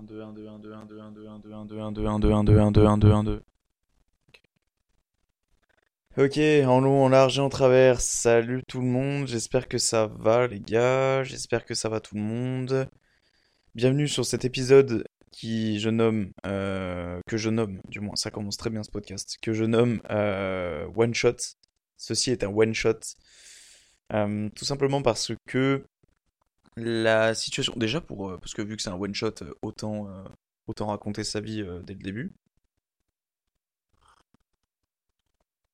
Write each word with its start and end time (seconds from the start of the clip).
1, 0.00 0.02
2, 0.04 0.22
1, 0.22 0.32
2, 0.32 0.46
1, 0.46 0.58
2, 0.58 0.72
1, 0.72 0.86
2, 0.86 0.98
1, 0.98 1.10
2, 1.12 1.26
1, 1.26 1.40
2, 1.40 1.52
1, 1.52 1.66
2, 1.66 1.78
1, 1.78 1.92
2, 1.92 2.06
1, 2.06 2.20
2, 2.20 2.30
1, 2.30 2.44
2, 2.44 2.58
1, 2.58 2.70
2, 2.70 2.86
1, 2.86 2.96
2, 2.96 3.12
1, 3.12 3.24
2. 3.24 3.42
Ok, 6.16 6.38
en 6.38 6.80
long, 6.80 7.04
en 7.04 7.08
large 7.10 7.38
et 7.38 7.42
en 7.42 7.50
travers. 7.50 8.00
Salut 8.00 8.62
tout 8.66 8.80
le 8.80 8.86
monde, 8.86 9.26
j'espère 9.26 9.68
que 9.68 9.76
ça 9.76 10.06
va 10.06 10.46
les 10.46 10.60
gars, 10.60 11.22
j'espère 11.22 11.66
que 11.66 11.74
ça 11.74 11.90
va 11.90 12.00
tout 12.00 12.14
le 12.14 12.22
monde. 12.22 12.88
Bienvenue 13.74 14.08
sur 14.08 14.24
cet 14.24 14.46
épisode 14.46 15.04
qui 15.32 15.78
je 15.78 15.90
nomme, 15.90 16.32
euh, 16.46 17.20
que 17.26 17.36
je 17.36 17.50
nomme, 17.50 17.82
du 17.88 18.00
moins 18.00 18.16
ça 18.16 18.30
commence 18.30 18.56
très 18.56 18.70
bien 18.70 18.82
ce 18.82 18.90
podcast, 18.90 19.36
que 19.42 19.52
je 19.52 19.64
nomme 19.64 20.00
euh, 20.10 20.86
One 20.96 21.12
Shot. 21.12 21.36
Ceci 21.98 22.30
est 22.30 22.42
un 22.42 22.48
One 22.48 22.72
Shot. 22.72 23.00
Euh, 24.14 24.48
tout 24.56 24.64
simplement 24.64 25.02
parce 25.02 25.32
que 25.46 25.84
la 26.76 27.34
situation, 27.34 27.72
déjà 27.76 28.00
pour, 28.00 28.30
euh, 28.30 28.38
parce 28.38 28.54
que 28.54 28.62
vu 28.62 28.76
que 28.76 28.82
c'est 28.82 28.90
un 28.90 28.94
one 28.94 29.14
shot, 29.14 29.42
euh, 29.42 29.52
autant, 29.62 30.08
euh, 30.08 30.24
autant 30.66 30.86
raconter 30.86 31.24
sa 31.24 31.40
vie 31.40 31.64
dès 31.84 31.94
le 31.94 32.00
début. 32.02 32.32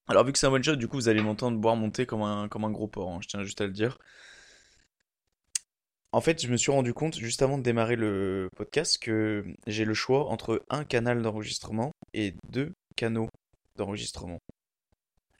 Alors 0.08 0.24
vu 0.24 0.32
que 0.32 0.38
c'est 0.38 0.46
un 0.46 0.52
one 0.52 0.62
shot, 0.62 0.76
du 0.76 0.88
coup 0.88 0.96
vous 0.96 1.08
allez 1.08 1.22
m'entendre 1.22 1.58
boire 1.58 1.76
monter 1.76 2.06
comme 2.06 2.22
un, 2.22 2.46
gros 2.48 2.88
porc, 2.88 3.10
hein, 3.12 3.18
je 3.20 3.28
tiens 3.28 3.42
juste 3.42 3.60
à 3.60 3.66
le 3.66 3.72
dire. 3.72 3.98
En 6.12 6.20
fait, 6.20 6.40
je 6.42 6.48
me 6.48 6.56
suis 6.56 6.72
rendu 6.72 6.94
compte 6.94 7.16
juste 7.16 7.42
avant 7.42 7.58
de 7.58 7.62
démarrer 7.62 7.96
le 7.96 8.48
podcast 8.56 8.98
que 8.98 9.44
j'ai 9.66 9.84
le 9.84 9.92
choix 9.94 10.28
entre 10.30 10.64
un 10.70 10.84
canal 10.84 11.20
d'enregistrement 11.22 11.92
et 12.14 12.34
deux 12.48 12.72
canaux 12.96 13.28
d'enregistrement. 13.76 14.38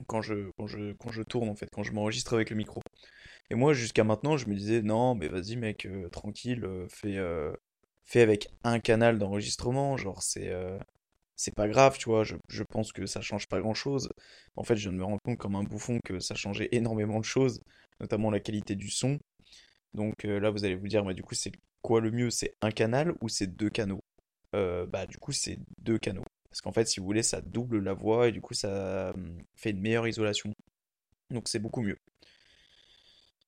Quand 0.06 0.20
je, 0.20 0.50
quand 0.56 0.66
je 1.12 1.22
tourne 1.22 1.48
en 1.48 1.54
fait, 1.54 1.68
quand 1.72 1.82
je 1.82 1.92
m'enregistre 1.92 2.34
avec 2.34 2.50
le 2.50 2.56
micro. 2.56 2.82
Et 3.50 3.55
moi, 3.55 3.72
jusqu'à 3.75 4.05
maintenant, 4.05 4.36
je 4.36 4.48
me 4.48 4.55
disais, 4.55 4.83
non, 4.83 5.14
mais 5.14 5.28
vas-y, 5.28 5.56
mec, 5.56 5.86
euh, 5.86 6.08
tranquille, 6.08 6.64
euh, 6.64 6.86
fais, 6.89 7.16
euh, 7.19 7.53
fais 8.05 8.20
avec 8.22 8.48
un 8.64 8.80
canal 8.80 9.19
d'enregistrement, 9.19 9.97
genre, 9.97 10.22
c'est 10.22 10.53
c'est 11.36 11.55
pas 11.55 11.69
grave, 11.69 11.98
tu 11.98 12.06
vois, 12.08 12.25
je, 12.25 12.36
je 12.48 12.62
pense 12.62 12.92
que 12.92 13.05
ça 13.06 13.20
change 13.20 13.47
pas 13.48 13.61
grand-chose. 13.61 14.08
En 14.56 14.64
fait, 14.64 14.77
je 14.77 14.83
viens 14.88 14.92
de 14.92 14.98
me 14.98 15.05
rendre 15.05 15.20
compte 15.22 15.38
comme 15.38 15.55
un 15.56 15.64
bouffon 15.64 16.00
que 16.05 16.19
ça 16.19 16.34
changeait 16.34 16.69
énormément 16.72 17.20
de 17.20 17.25
choses, 17.27 17.61
notamment 18.00 18.30
la 18.30 18.41
qualité 18.41 18.75
du 18.75 18.88
son. 18.91 19.19
Donc 19.94 20.25
là, 20.25 20.50
vous 20.50 20.64
allez 20.64 20.77
vous 20.77 20.88
dire, 20.88 21.05
mais 21.05 21.14
du 21.14 21.22
coup, 21.22 21.34
c'est 21.34 21.53
quoi 21.83 22.00
le 22.00 22.10
mieux? 22.12 22.31
C'est 22.31 22.55
un 22.62 22.70
canal 22.70 23.14
ou 23.22 23.28
c'est 23.28 23.48
deux 23.48 23.70
canaux? 23.70 24.00
bah, 24.53 25.06
du 25.06 25.19
coup, 25.19 25.33
c'est 25.33 25.58
deux 25.78 25.98
canaux. 25.98 26.25
Parce 26.50 26.60
qu'en 26.62 26.72
fait, 26.72 26.86
si 26.86 27.00
vous 27.00 27.06
voulez, 27.06 27.22
ça 27.22 27.41
double 27.42 27.81
la 27.81 27.94
voix 27.94 28.28
et 28.28 28.33
du 28.33 28.41
coup, 28.41 28.55
ça 28.55 29.12
hum, 29.14 29.38
fait 29.56 29.70
une 29.70 29.81
meilleure 29.81 30.08
isolation. 30.08 30.53
Donc, 31.31 31.48
c'est 31.48 31.60
beaucoup 31.60 31.83
mieux. 31.83 31.98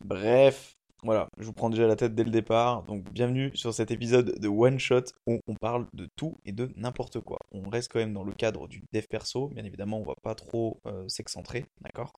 Bref, 0.04 0.76
voilà, 1.02 1.28
je 1.38 1.44
vous 1.44 1.52
prends 1.52 1.70
déjà 1.70 1.86
la 1.86 1.96
tête 1.96 2.14
dès 2.14 2.24
le 2.24 2.30
départ. 2.30 2.84
Donc 2.84 3.04
bienvenue 3.12 3.50
sur 3.56 3.74
cet 3.74 3.90
épisode 3.90 4.38
de 4.38 4.48
One 4.48 4.78
Shot 4.78 5.04
où 5.26 5.40
on 5.46 5.54
parle 5.54 5.86
de 5.92 6.08
tout 6.16 6.38
et 6.44 6.52
de 6.52 6.70
n'importe 6.76 7.20
quoi. 7.20 7.38
On 7.52 7.68
reste 7.68 7.92
quand 7.92 7.98
même 7.98 8.12
dans 8.14 8.24
le 8.24 8.32
cadre 8.32 8.68
du 8.68 8.82
dev 8.92 9.06
perso, 9.08 9.48
bien 9.48 9.64
évidemment, 9.64 9.98
on 9.98 10.04
va 10.04 10.14
pas 10.22 10.34
trop 10.34 10.80
euh, 10.86 11.08
s'excentrer, 11.08 11.66
d'accord? 11.80 12.12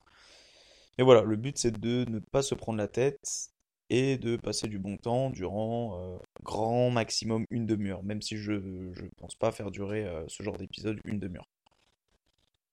Mais 0.98 1.04
voilà, 1.04 1.22
le 1.22 1.36
but 1.36 1.58
c'est 1.58 1.78
de 1.78 2.04
ne 2.08 2.18
pas 2.18 2.42
se 2.42 2.54
prendre 2.54 2.78
la 2.78 2.88
tête 2.88 3.50
et 3.88 4.18
de 4.18 4.36
passer 4.36 4.68
du 4.68 4.78
bon 4.78 4.96
temps 4.96 5.30
durant 5.30 5.98
euh, 6.00 6.18
grand 6.42 6.90
maximum 6.90 7.44
une 7.50 7.66
demi-heure, 7.66 8.02
même 8.04 8.22
si 8.22 8.36
je 8.36 8.52
ne 8.52 9.08
pense 9.18 9.34
pas 9.34 9.52
faire 9.52 9.70
durer 9.70 10.06
euh, 10.06 10.24
ce 10.28 10.42
genre 10.42 10.56
d'épisode 10.56 11.00
une 11.04 11.18
demi-heure. 11.18 11.48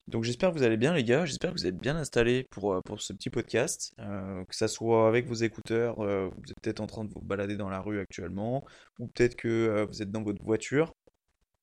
Donc 0.08 0.24
j'espère 0.24 0.52
que 0.52 0.58
vous 0.58 0.64
allez 0.64 0.78
bien 0.78 0.94
les 0.94 1.04
gars, 1.04 1.26
j'espère 1.26 1.52
que 1.52 1.60
vous 1.60 1.68
êtes 1.68 1.78
bien 1.78 1.98
installés 1.98 2.46
pour, 2.50 2.74
euh, 2.74 2.82
pour 2.82 3.02
ce 3.02 3.12
petit 3.12 3.30
podcast, 3.30 3.94
euh, 4.00 4.46
que 4.46 4.56
ça 4.56 4.70
soit 4.70 5.08
avec 5.08 5.28
vos 5.28 5.34
écouteurs, 5.34 6.00
euh, 6.00 6.30
vous 6.30 6.50
êtes 6.50 6.62
peut-être 6.62 6.80
en 6.80 6.88
train 6.88 7.04
de 7.04 7.10
vous 7.14 7.20
balader 7.20 7.58
dans 7.58 7.70
la 7.70 7.82
rue 7.82 8.00
actuellement, 8.00 8.66
ou 9.00 9.08
peut-être 9.08 9.36
que 9.36 9.86
vous 9.90 10.02
êtes 10.02 10.12
dans 10.12 10.24
votre 10.24 10.42
voiture. 10.44 10.94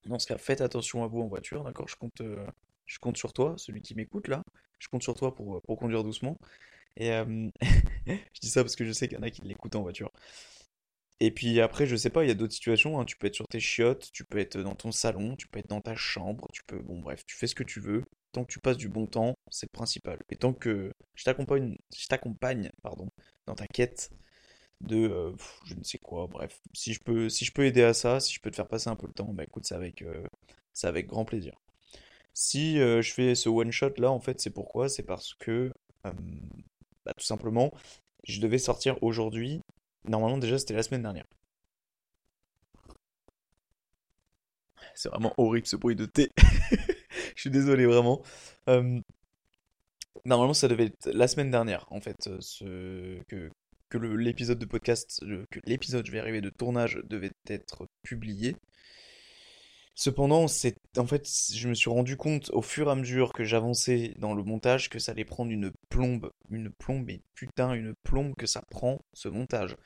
Dans 0.05 0.19
ce 0.19 0.27
cas, 0.27 0.37
faites 0.37 0.61
attention 0.61 1.03
à 1.03 1.07
vous 1.07 1.21
en 1.21 1.27
voiture, 1.27 1.63
d'accord? 1.63 1.87
Je 1.87 1.95
compte, 1.95 2.21
je 2.85 2.99
compte 2.99 3.17
sur 3.17 3.33
toi, 3.33 3.55
celui 3.57 3.81
qui 3.81 3.95
m'écoute 3.95 4.27
là, 4.27 4.43
je 4.79 4.87
compte 4.89 5.01
sur 5.03 5.15
toi 5.15 5.33
pour, 5.33 5.61
pour 5.63 5.77
conduire 5.77 6.03
doucement. 6.03 6.37
Et 6.97 7.09
je 7.61 8.39
dis 8.41 8.49
ça 8.49 8.63
parce 8.63 8.75
que 8.75 8.85
je 8.85 8.91
sais 8.91 9.07
qu'il 9.07 9.17
y 9.17 9.19
en 9.19 9.23
a 9.23 9.31
qui 9.31 9.41
l'écoutent 9.41 9.75
en 9.75 9.81
voiture. 9.81 10.11
Et 11.21 11.31
puis 11.31 11.61
après, 11.61 11.85
je 11.85 11.95
sais 11.95 12.09
pas, 12.09 12.23
il 12.23 12.27
y 12.27 12.31
a 12.31 12.33
d'autres 12.33 12.53
situations, 12.53 12.99
hein, 12.99 13.05
tu 13.05 13.15
peux 13.15 13.27
être 13.27 13.35
sur 13.35 13.47
tes 13.47 13.59
chiottes, 13.59 14.11
tu 14.11 14.25
peux 14.25 14.37
être 14.37 14.57
dans 14.59 14.75
ton 14.75 14.91
salon, 14.91 15.35
tu 15.37 15.47
peux 15.47 15.59
être 15.59 15.69
dans 15.69 15.81
ta 15.81 15.95
chambre, 15.95 16.47
tu 16.51 16.61
peux, 16.67 16.79
bon 16.79 16.99
bref, 16.99 17.25
tu 17.25 17.37
fais 17.37 17.47
ce 17.47 17.55
que 17.55 17.63
tu 17.63 17.79
veux, 17.79 18.03
tant 18.35 18.43
que 18.43 18.51
tu 18.51 18.59
passes 18.59 18.77
du 18.77 18.89
bon 18.89 19.07
temps, 19.07 19.37
c'est 19.49 19.67
le 19.67 19.71
principal. 19.71 20.19
Et 20.29 20.35
tant 20.35 20.53
que 20.53 20.91
je 21.15 21.23
t'accompagne, 21.23 21.77
je 21.97 22.07
t'accompagne, 22.07 22.69
pardon, 22.83 23.09
dans 23.45 23.55
ta 23.55 23.65
quête 23.67 24.11
de 24.81 24.97
euh, 25.09 25.33
je 25.65 25.75
ne 25.75 25.83
sais 25.83 25.99
quoi, 25.99 26.27
bref, 26.27 26.61
si 26.73 26.93
je 26.93 27.01
peux, 27.01 27.29
si 27.29 27.45
je 27.45 27.53
peux 27.53 27.65
aider 27.65 27.83
à 27.83 27.93
ça, 27.93 28.19
si 28.19 28.33
je 28.33 28.41
peux 28.41 28.51
te 28.51 28.57
faire 28.57 28.67
passer 28.67 28.89
un 28.89 28.95
peu 28.97 29.07
le 29.07 29.13
temps, 29.13 29.31
bah 29.33 29.43
écoute, 29.43 29.65
c'est 29.65 29.75
avec, 29.75 30.01
euh, 30.01 30.23
c'est 30.73 30.87
avec 30.87 31.07
grand 31.07 31.25
plaisir. 31.25 31.53
Si 32.33 32.79
euh, 32.79 33.01
je 33.01 33.13
fais 33.13 33.35
ce 33.35 33.49
one 33.49 33.71
shot 33.71 33.93
là, 33.97 34.11
en 34.11 34.19
fait, 34.19 34.41
c'est 34.41 34.51
pourquoi? 34.51 34.89
C'est 34.89 35.03
parce 35.03 35.33
que, 35.35 35.71
bah, 36.03 37.13
tout 37.17 37.25
simplement, 37.25 37.71
je 38.25 38.41
devais 38.41 38.57
sortir 38.57 39.01
aujourd'hui. 39.03 39.61
Normalement, 40.07 40.37
déjà, 40.37 40.59
c'était 40.59 40.73
la 40.75 40.83
semaine 40.83 41.03
dernière. 41.03 41.25
C'est 44.95 45.09
vraiment 45.09 45.33
horrible 45.37 45.67
ce 45.67 45.75
bruit 45.75 45.95
de 45.95 46.05
thé. 46.05 46.31
Je 47.35 47.41
suis 47.41 47.49
désolé 47.49 47.85
vraiment. 47.85 48.21
Euh, 48.69 48.99
normalement, 50.25 50.53
ça 50.53 50.67
devait 50.67 50.85
être 50.85 51.09
la 51.13 51.27
semaine 51.27 51.51
dernière, 51.51 51.85
en 51.91 52.01
fait, 52.01 52.29
euh, 52.63 53.21
que 53.27 53.51
l'épisode 53.97 54.59
de 54.59 54.65
podcast, 54.65 55.23
que 55.51 55.59
l'épisode, 55.65 56.05
je 56.05 56.11
vais 56.11 56.19
arriver, 56.19 56.41
de 56.41 56.49
tournage 56.49 56.99
devait 57.05 57.31
être 57.47 57.87
publié. 58.03 58.55
Cependant, 59.97 60.49
c'est 60.49 60.75
en 60.97 61.07
fait, 61.07 61.25
je 61.53 61.69
me 61.69 61.73
suis 61.73 61.89
rendu 61.89 62.17
compte 62.17 62.49
au 62.51 62.61
fur 62.61 62.89
et 62.89 62.91
à 62.91 62.95
mesure 62.95 63.31
que 63.31 63.45
j'avançais 63.45 64.13
dans 64.17 64.33
le 64.33 64.43
montage 64.43 64.89
que 64.89 64.99
ça 64.99 65.13
allait 65.13 65.23
prendre 65.23 65.51
une 65.51 65.71
plombe, 65.87 66.31
une 66.49 66.69
plombe, 66.69 67.05
mais 67.07 67.21
putain, 67.33 67.73
une 67.73 67.95
plombe 68.03 68.35
que 68.35 68.45
ça 68.45 68.61
prend 68.69 68.99
ce 69.13 69.29
montage. 69.29 69.77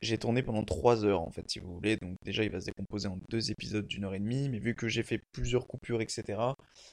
J'ai 0.00 0.18
tourné 0.18 0.42
pendant 0.42 0.64
3 0.64 1.04
heures 1.04 1.22
en 1.22 1.30
fait, 1.30 1.50
si 1.50 1.58
vous 1.58 1.72
voulez. 1.74 1.96
Donc 1.96 2.16
déjà, 2.24 2.44
il 2.44 2.50
va 2.50 2.60
se 2.60 2.66
décomposer 2.66 3.08
en 3.08 3.18
deux 3.28 3.50
épisodes 3.50 3.86
d'une 3.86 4.04
heure 4.04 4.14
et 4.14 4.20
demie. 4.20 4.48
Mais 4.48 4.58
vu 4.58 4.74
que 4.74 4.88
j'ai 4.88 5.02
fait 5.02 5.18
plusieurs 5.32 5.66
coupures, 5.66 6.00
etc., 6.00 6.38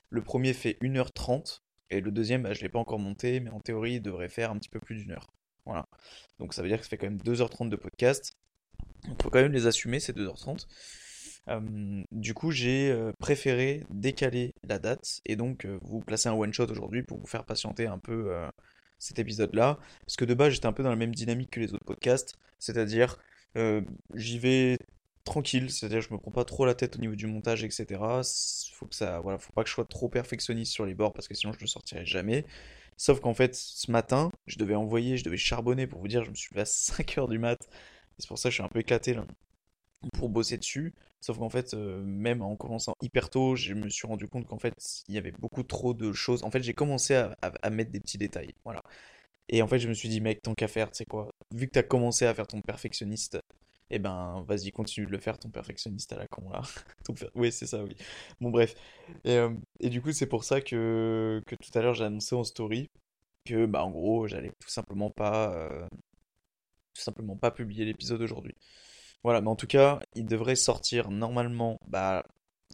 le 0.10 0.22
premier 0.24 0.54
fait 0.54 0.78
1h30 0.82 1.62
et 1.92 2.02
le 2.02 2.12
deuxième, 2.12 2.44
bah, 2.44 2.54
je 2.54 2.60
ne 2.60 2.64
l'ai 2.64 2.70
pas 2.70 2.80
encore 2.80 3.00
monté, 3.00 3.40
mais 3.40 3.52
en 3.52 3.60
théorie, 3.60 3.96
il 3.96 4.02
devrait 4.02 4.30
faire 4.30 4.52
un 4.52 4.58
petit 4.58 4.70
peu 4.70 4.80
plus 4.80 4.96
d'une 4.96 5.12
heure. 5.12 5.28
Voilà. 5.66 5.88
Donc 6.40 6.54
ça 6.54 6.62
veut 6.62 6.68
dire 6.68 6.78
que 6.78 6.84
ça 6.84 6.90
fait 6.90 6.98
quand 6.98 7.10
même 7.10 7.20
2h30 7.20 7.70
de 7.70 7.76
podcast. 7.76 8.34
On 9.08 9.16
peut 9.16 9.30
quand 9.30 9.42
même 9.42 9.54
les 9.54 9.68
assumer, 9.68 10.00
ces 10.00 10.14
2h30. 10.14 10.66
du 12.12 12.34
coup, 12.34 12.52
j'ai 12.52 12.92
euh, 12.92 13.12
préféré 13.20 13.84
décaler 13.90 14.54
la 14.64 14.80
date 14.80 15.22
et 15.26 15.36
donc 15.36 15.66
euh, 15.66 15.78
vous 15.82 16.02
placer 16.02 16.30
un 16.30 16.34
one 16.34 16.54
shot 16.54 16.68
aujourd'hui 16.70 17.04
pour 17.04 17.20
vous 17.20 17.28
faire 17.28 17.46
patienter 17.46 17.88
un 17.88 18.00
peu 18.00 18.34
euh, 18.34 18.48
cet 19.00 19.20
épisode-là. 19.20 19.80
Parce 20.06 20.16
que 20.18 20.26
de 20.26 20.34
base, 20.34 20.54
j'étais 20.54 20.68
un 20.68 20.74
peu 20.74 20.84
dans 20.84 20.90
la 20.90 20.96
même 20.96 21.14
dynamique 21.16 21.52
que 21.52 21.60
les 21.60 21.74
autres 21.74 21.86
podcasts. 21.86 22.36
C'est-à-dire, 22.60 23.18
euh, 23.58 23.82
j'y 24.16 24.40
vais 24.40 24.78
tranquille, 25.24 25.72
c'est-à-dire 25.72 26.02
je 26.02 26.14
me 26.14 26.20
prends 26.20 26.32
pas 26.32 26.46
trop 26.46 26.66
la 26.66 26.76
tête 26.76 26.96
au 26.98 27.00
niveau 27.00 27.16
du 27.16 27.28
montage, 27.28 27.64
etc. 27.64 27.86
Faut 28.74 28.86
que 28.88 28.96
ça, 28.96 29.20
voilà, 29.22 29.40
faut 29.40 29.54
pas 29.54 29.64
que 29.64 29.70
je 29.70 29.74
sois 29.74 29.86
trop 29.86 30.08
perfectionniste 30.10 30.72
sur 30.72 30.86
les 30.86 30.94
bords 30.94 31.14
parce 31.14 31.28
que 31.28 31.34
sinon 31.36 31.54
je 31.54 31.62
ne 31.62 31.68
sortirai 31.68 32.06
jamais. 32.06 32.46
Sauf 32.98 33.20
qu'en 33.20 33.34
fait, 33.34 33.56
ce 33.56 33.92
matin, 33.92 34.32
je 34.48 34.58
devais 34.58 34.76
envoyer, 34.76 35.18
je 35.18 35.24
devais 35.24 35.38
charbonner 35.38 35.88
pour 35.88 36.00
vous 36.00 36.08
dire, 36.08 36.24
je 36.24 36.30
me 36.30 36.36
suis 36.36 36.50
levé 36.54 36.62
à 36.62 36.64
5h 36.66 37.30
du 37.30 37.40
mat. 37.40 37.60
C'est 38.20 38.28
pour 38.28 38.38
ça 38.40 38.50
que 38.50 38.52
je 38.52 38.56
suis 38.56 38.64
un 38.64 38.70
peu 38.70 38.80
éclaté 38.80 39.14
là 39.14 39.26
pour 40.14 40.30
bosser 40.30 40.58
dessus. 40.58 40.94
Sauf 41.22 41.40
qu'en 41.40 41.50
fait, 41.50 41.74
euh, 41.74 42.04
même 42.04 42.42
en 42.42 42.56
commençant 42.56 42.94
hyper 43.02 43.30
tôt, 43.30 43.56
je 43.56 43.74
me 43.74 43.90
suis 43.90 44.08
rendu 44.08 44.28
compte 44.28 44.46
qu'en 44.46 44.60
fait, 44.60 44.76
il 45.08 45.16
y 45.16 45.18
avait 45.18 45.32
beaucoup 45.32 45.64
trop 45.64 45.94
de 45.94 46.14
choses. 46.14 46.44
En 46.44 46.52
fait, 46.52 46.62
j'ai 46.62 46.74
commencé 46.74 47.16
à, 47.16 47.70
mettre 47.72 47.92
des 47.92 48.00
petits 48.00 48.18
détails. 48.18 48.54
Voilà. 48.64 48.84
Et 49.50 49.62
en 49.62 49.68
fait, 49.68 49.80
je 49.80 49.88
me 49.88 49.94
suis 49.94 50.10
dit, 50.10 50.22
mec, 50.22 50.42
tant 50.42 50.56
qu'à 50.56 50.68
faire, 50.68 50.92
tu 50.92 50.98
sais 50.98 51.06
quoi, 51.06 51.32
vu 51.54 51.68
que 51.68 51.74
tu 51.74 51.80
as 51.80 51.84
commencé 51.84 52.26
à 52.26 52.34
faire 52.34 52.48
ton 52.48 52.62
perfectionniste, 52.62 53.40
eh 53.90 54.00
ben, 54.00 54.44
vas-y, 54.48 54.72
continue 54.72 55.06
de 55.06 55.12
le 55.12 55.20
faire, 55.20 55.38
ton 55.40 55.50
perfectionniste 55.50 56.12
à 56.14 56.18
la 56.18 56.28
con, 56.28 56.50
là. 56.50 56.62
Oui, 57.36 57.52
c'est 57.52 57.68
ça, 57.68 57.84
oui. 57.84 57.96
Bon, 58.42 58.50
bref. 58.50 58.76
Euh, 59.28 59.54
et, 59.80 59.90
du 59.90 60.02
coup, 60.02 60.12
c'est 60.12 60.28
pour 60.28 60.44
ça 60.44 60.62
que, 60.62 61.42
que 61.48 61.56
tout 61.56 61.78
à 61.78 61.82
l'heure, 61.82 61.94
j'ai 61.94 62.06
annoncé 62.06 62.36
en 62.36 62.44
story 62.44 62.90
que, 63.46 63.66
bah, 63.66 63.84
en 63.84 63.92
gros, 63.92 64.28
j'allais 64.28 64.52
tout 64.60 64.70
simplement 64.70 65.12
pas, 65.12 65.54
euh, 65.56 65.88
tout 66.94 67.02
simplement 67.02 67.36
pas 67.36 67.52
publier 67.52 67.86
l'épisode 67.86 68.22
aujourd'hui. 68.22 68.56
Voilà, 69.26 69.42
mais 69.42 69.50
en 69.50 69.56
tout 69.56 69.66
cas, 69.66 70.00
il 70.14 70.28
devrait 70.28 70.56
sortir 70.56 71.10
normalement 71.10 71.80
bah, 71.88 72.24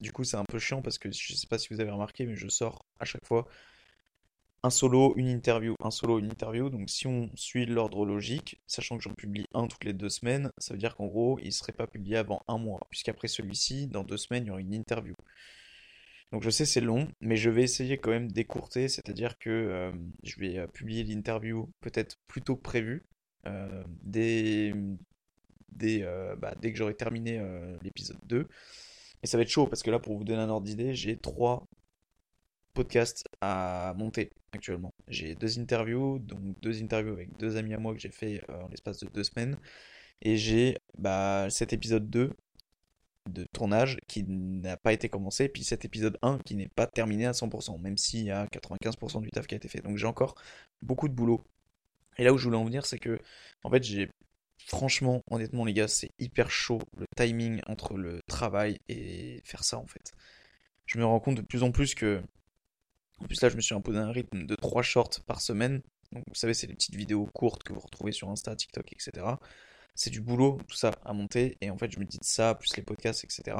Du 0.01 0.12
coup, 0.12 0.25
c'est 0.25 0.36
un 0.36 0.44
peu 0.44 0.59
chiant 0.59 0.81
parce 0.81 0.98
que 1.00 1.09
je 1.09 1.33
sais 1.33 1.48
pas 1.48 1.57
si 1.57 1.69
vous 1.74 1.80
avez 1.80 1.92
remarqué, 1.92 2.25
mais 2.25 2.36
je 2.36 2.50
sors 2.50 2.86
à 3.00 3.06
chaque 3.06 3.25
fois 3.25 3.48
un 4.63 4.69
solo, 4.69 5.13
une 5.15 5.30
interview, 5.30 5.75
un 5.80 5.92
solo, 5.92 6.19
une 6.19 6.25
interview. 6.25 6.69
Donc 6.69 6.89
si 6.89 7.07
on 7.07 7.30
suit 7.36 7.65
l'ordre 7.65 8.06
logique, 8.06 8.62
sachant 8.68 8.98
que 8.98 9.03
j'en 9.03 9.13
publie 9.13 9.45
un 9.53 9.68
toutes 9.68 9.86
les 9.86 9.94
deux 9.94 10.09
semaines, 10.09 10.51
ça 10.57 10.74
veut 10.74 10.77
dire 10.80 10.95
qu'en 10.98 11.07
gros, 11.07 11.39
il 11.42 11.53
serait 11.53 11.71
pas 11.71 11.88
publié 11.88 12.18
avant 12.18 12.44
un 12.50 12.57
mois, 12.57 12.81
puisqu'après 12.89 13.30
celui-ci, 13.30 13.88
dans 13.88 14.04
deux 14.04 14.18
semaines, 14.18 14.44
il 14.44 14.47
y 14.47 14.51
aura 14.51 14.59
une 14.59 14.74
interview. 14.74 15.15
Donc 16.33 16.44
je 16.44 16.50
sais 16.50 16.65
c'est 16.65 16.81
long, 16.81 17.07
mais 17.21 17.38
je 17.38 17.50
vais 17.50 17.63
essayer 17.63 17.97
quand 17.97 18.12
même 18.12 18.30
d'écourter, 18.31 18.89
c'est-à-dire 18.89 19.38
que 19.38 19.50
euh, 19.50 19.92
je 20.24 20.38
vais 20.39 20.57
euh, 20.57 20.68
publier 20.68 21.04
l'interview 21.04 21.69
peut-être 21.81 22.18
plus 22.27 22.42
tôt 22.42 22.56
que 22.57 22.62
prévu, 22.62 23.06
euh, 23.47 23.83
bah, 25.73 26.53
dès 26.62 26.71
que 26.71 26.77
j'aurai 26.77 26.95
terminé 26.95 27.41
l'épisode 27.81 28.19
2. 28.25 28.47
Et 29.23 29.27
ça 29.27 29.38
va 29.38 29.44
être 29.44 29.50
chaud 29.50 29.68
parce 29.68 29.83
que 29.83 29.91
là, 29.91 30.00
pour 30.00 30.18
vous 30.18 30.23
donner 30.23 30.41
un 30.41 30.50
ordre 30.50 30.65
d'idée, 30.65 30.95
j'ai 30.95 31.18
trois 31.18 31.68
podcasts 32.73 33.27
à 33.41 33.94
monter 33.97 34.31
actuellement. 34.53 34.94
J'ai 35.07 35.35
deux 35.35 35.59
interviews, 35.59 36.19
donc 36.19 36.59
deux 36.62 36.81
interviews 36.81 37.13
avec 37.13 37.38
deux 37.38 37.57
amis 37.57 37.73
à 37.73 37.77
moi 37.77 37.94
que 37.94 38.00
j'ai 38.00 38.09
fait 38.09 38.41
en 38.50 38.68
l'espace 38.69 39.00
de 39.00 39.09
deux 39.09 39.23
semaines. 39.23 39.57
Et 40.21 40.38
j'ai 40.38 40.77
bah, 40.97 41.47
cet 41.50 41.73
épisode 41.73 42.09
2 42.09 42.31
de 43.29 43.45
tournage 43.53 43.97
qui 44.07 44.23
n'a 44.23 44.77
pas 44.77 44.94
été 44.94 45.09
commencé, 45.09 45.47
puis 45.50 45.63
cet 45.63 45.85
épisode 45.85 46.18
1 46.21 46.39
qui 46.39 46.56
n'est 46.56 46.69
pas 46.69 46.88
terminé 46.88 47.25
à 47.25 47.31
100%, 47.31 47.79
même 47.79 47.97
s'il 47.97 48.25
y 48.25 48.31
a 48.31 48.45
95% 48.47 49.21
du 49.21 49.29
taf 49.29 49.47
qui 49.47 49.56
a 49.56 49.57
été 49.57 49.68
fait. 49.68 49.81
Donc 49.81 49.97
j'ai 49.97 50.07
encore 50.07 50.35
beaucoup 50.81 51.07
de 51.07 51.13
boulot. 51.13 51.44
Et 52.18 52.23
là 52.23 52.33
où 52.33 52.38
je 52.38 52.45
voulais 52.45 52.57
en 52.57 52.65
venir, 52.65 52.85
c'est 52.85 53.00
que, 53.00 53.19
en 53.63 53.69
fait, 53.69 53.83
j'ai 53.83 54.09
franchement, 54.68 55.22
honnêtement, 55.30 55.66
les 55.66 55.74
gars, 55.74 55.88
c'est 55.88 56.12
hyper 56.19 56.52
chaud 56.52 56.80
le 56.98 57.06
timing 57.16 57.62
entre 57.68 57.96
le 57.96 58.22
travail 58.28 58.80
et 58.90 59.42
faire 59.44 59.63
ça, 59.63 59.78
en 59.78 59.88
fait. 59.88 60.13
Je 60.86 60.98
me 61.00 61.06
rends 61.06 61.19
compte 61.19 61.36
de 61.36 61.42
plus 61.42 61.63
en 61.63 61.72
plus 61.72 61.96
que, 61.96 62.22
en 63.19 63.25
plus 63.25 63.42
là, 63.42 63.50
je 63.50 63.56
me 63.56 63.62
suis 63.62 63.75
imposé 63.75 64.00
un 64.00 64.12
rythme 64.12 64.46
de 64.46 64.56
3 64.56 64.81
shorts 64.81 65.22
par 65.25 65.42
semaine. 65.42 65.81
Donc, 66.12 66.24
vous 66.28 66.36
savez, 66.36 66.54
c'est 66.54 66.68
les 66.68 66.74
petites 66.74 66.96
vidéos 66.96 67.25
courtes 67.28 67.63
que 67.63 67.74
vous 67.74 67.80
retrouvez 67.80 68.12
sur 68.12 68.30
Insta, 68.30 68.56
TikTok, 68.56 68.92
etc 68.92 69.36
c'est 69.96 70.10
du 70.10 70.22
boulot, 70.22 70.60
tout 70.68 70.75
ça 70.75 70.92
à 71.06 71.14
monter. 71.14 71.57
Et 71.62 71.69
en 71.69 71.78
fait, 71.78 71.92
je 71.92 72.00
me 72.00 72.06
dis 72.06 72.18
de 72.18 72.24
ça, 72.24 72.56
plus 72.56 72.75
les 72.75 72.84
podcasts, 72.84 73.24
etc. 73.24 73.57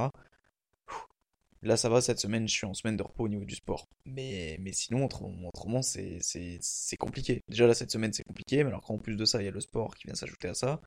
Là, 1.64 1.78
ça 1.78 1.90
va, 1.90 2.02
cette 2.02 2.20
semaine, 2.20 2.48
je 2.48 2.54
suis 2.54 2.66
en 2.66 2.74
semaine 2.74 2.98
de 2.98 3.04
repos 3.04 3.26
au 3.26 3.28
niveau 3.30 3.46
du 3.46 3.56
sport. 3.56 3.88
Mais, 4.06 4.58
mais 4.62 4.74
sinon, 4.74 5.06
autrement, 5.06 5.82
c'est 5.82 6.98
compliqué. 7.00 7.44
Déjà, 7.50 7.68
là, 7.68 7.74
cette 7.74 7.92
semaine, 7.92 8.14
c'est 8.14 8.24
compliqué. 8.24 8.64
Mais 8.64 8.70
alors 8.70 8.82
qu'en 8.82 8.98
plus 8.98 9.16
de 9.16 9.26
ça, 9.26 9.42
il 9.42 9.46
y 9.46 9.48
a 9.48 9.52
le 9.52 9.62
sport 9.62 9.96
qui 9.96 10.08
vient 10.08 10.16
s'ajouter 10.16 10.48
à 10.48 10.54
ça. 10.56 10.82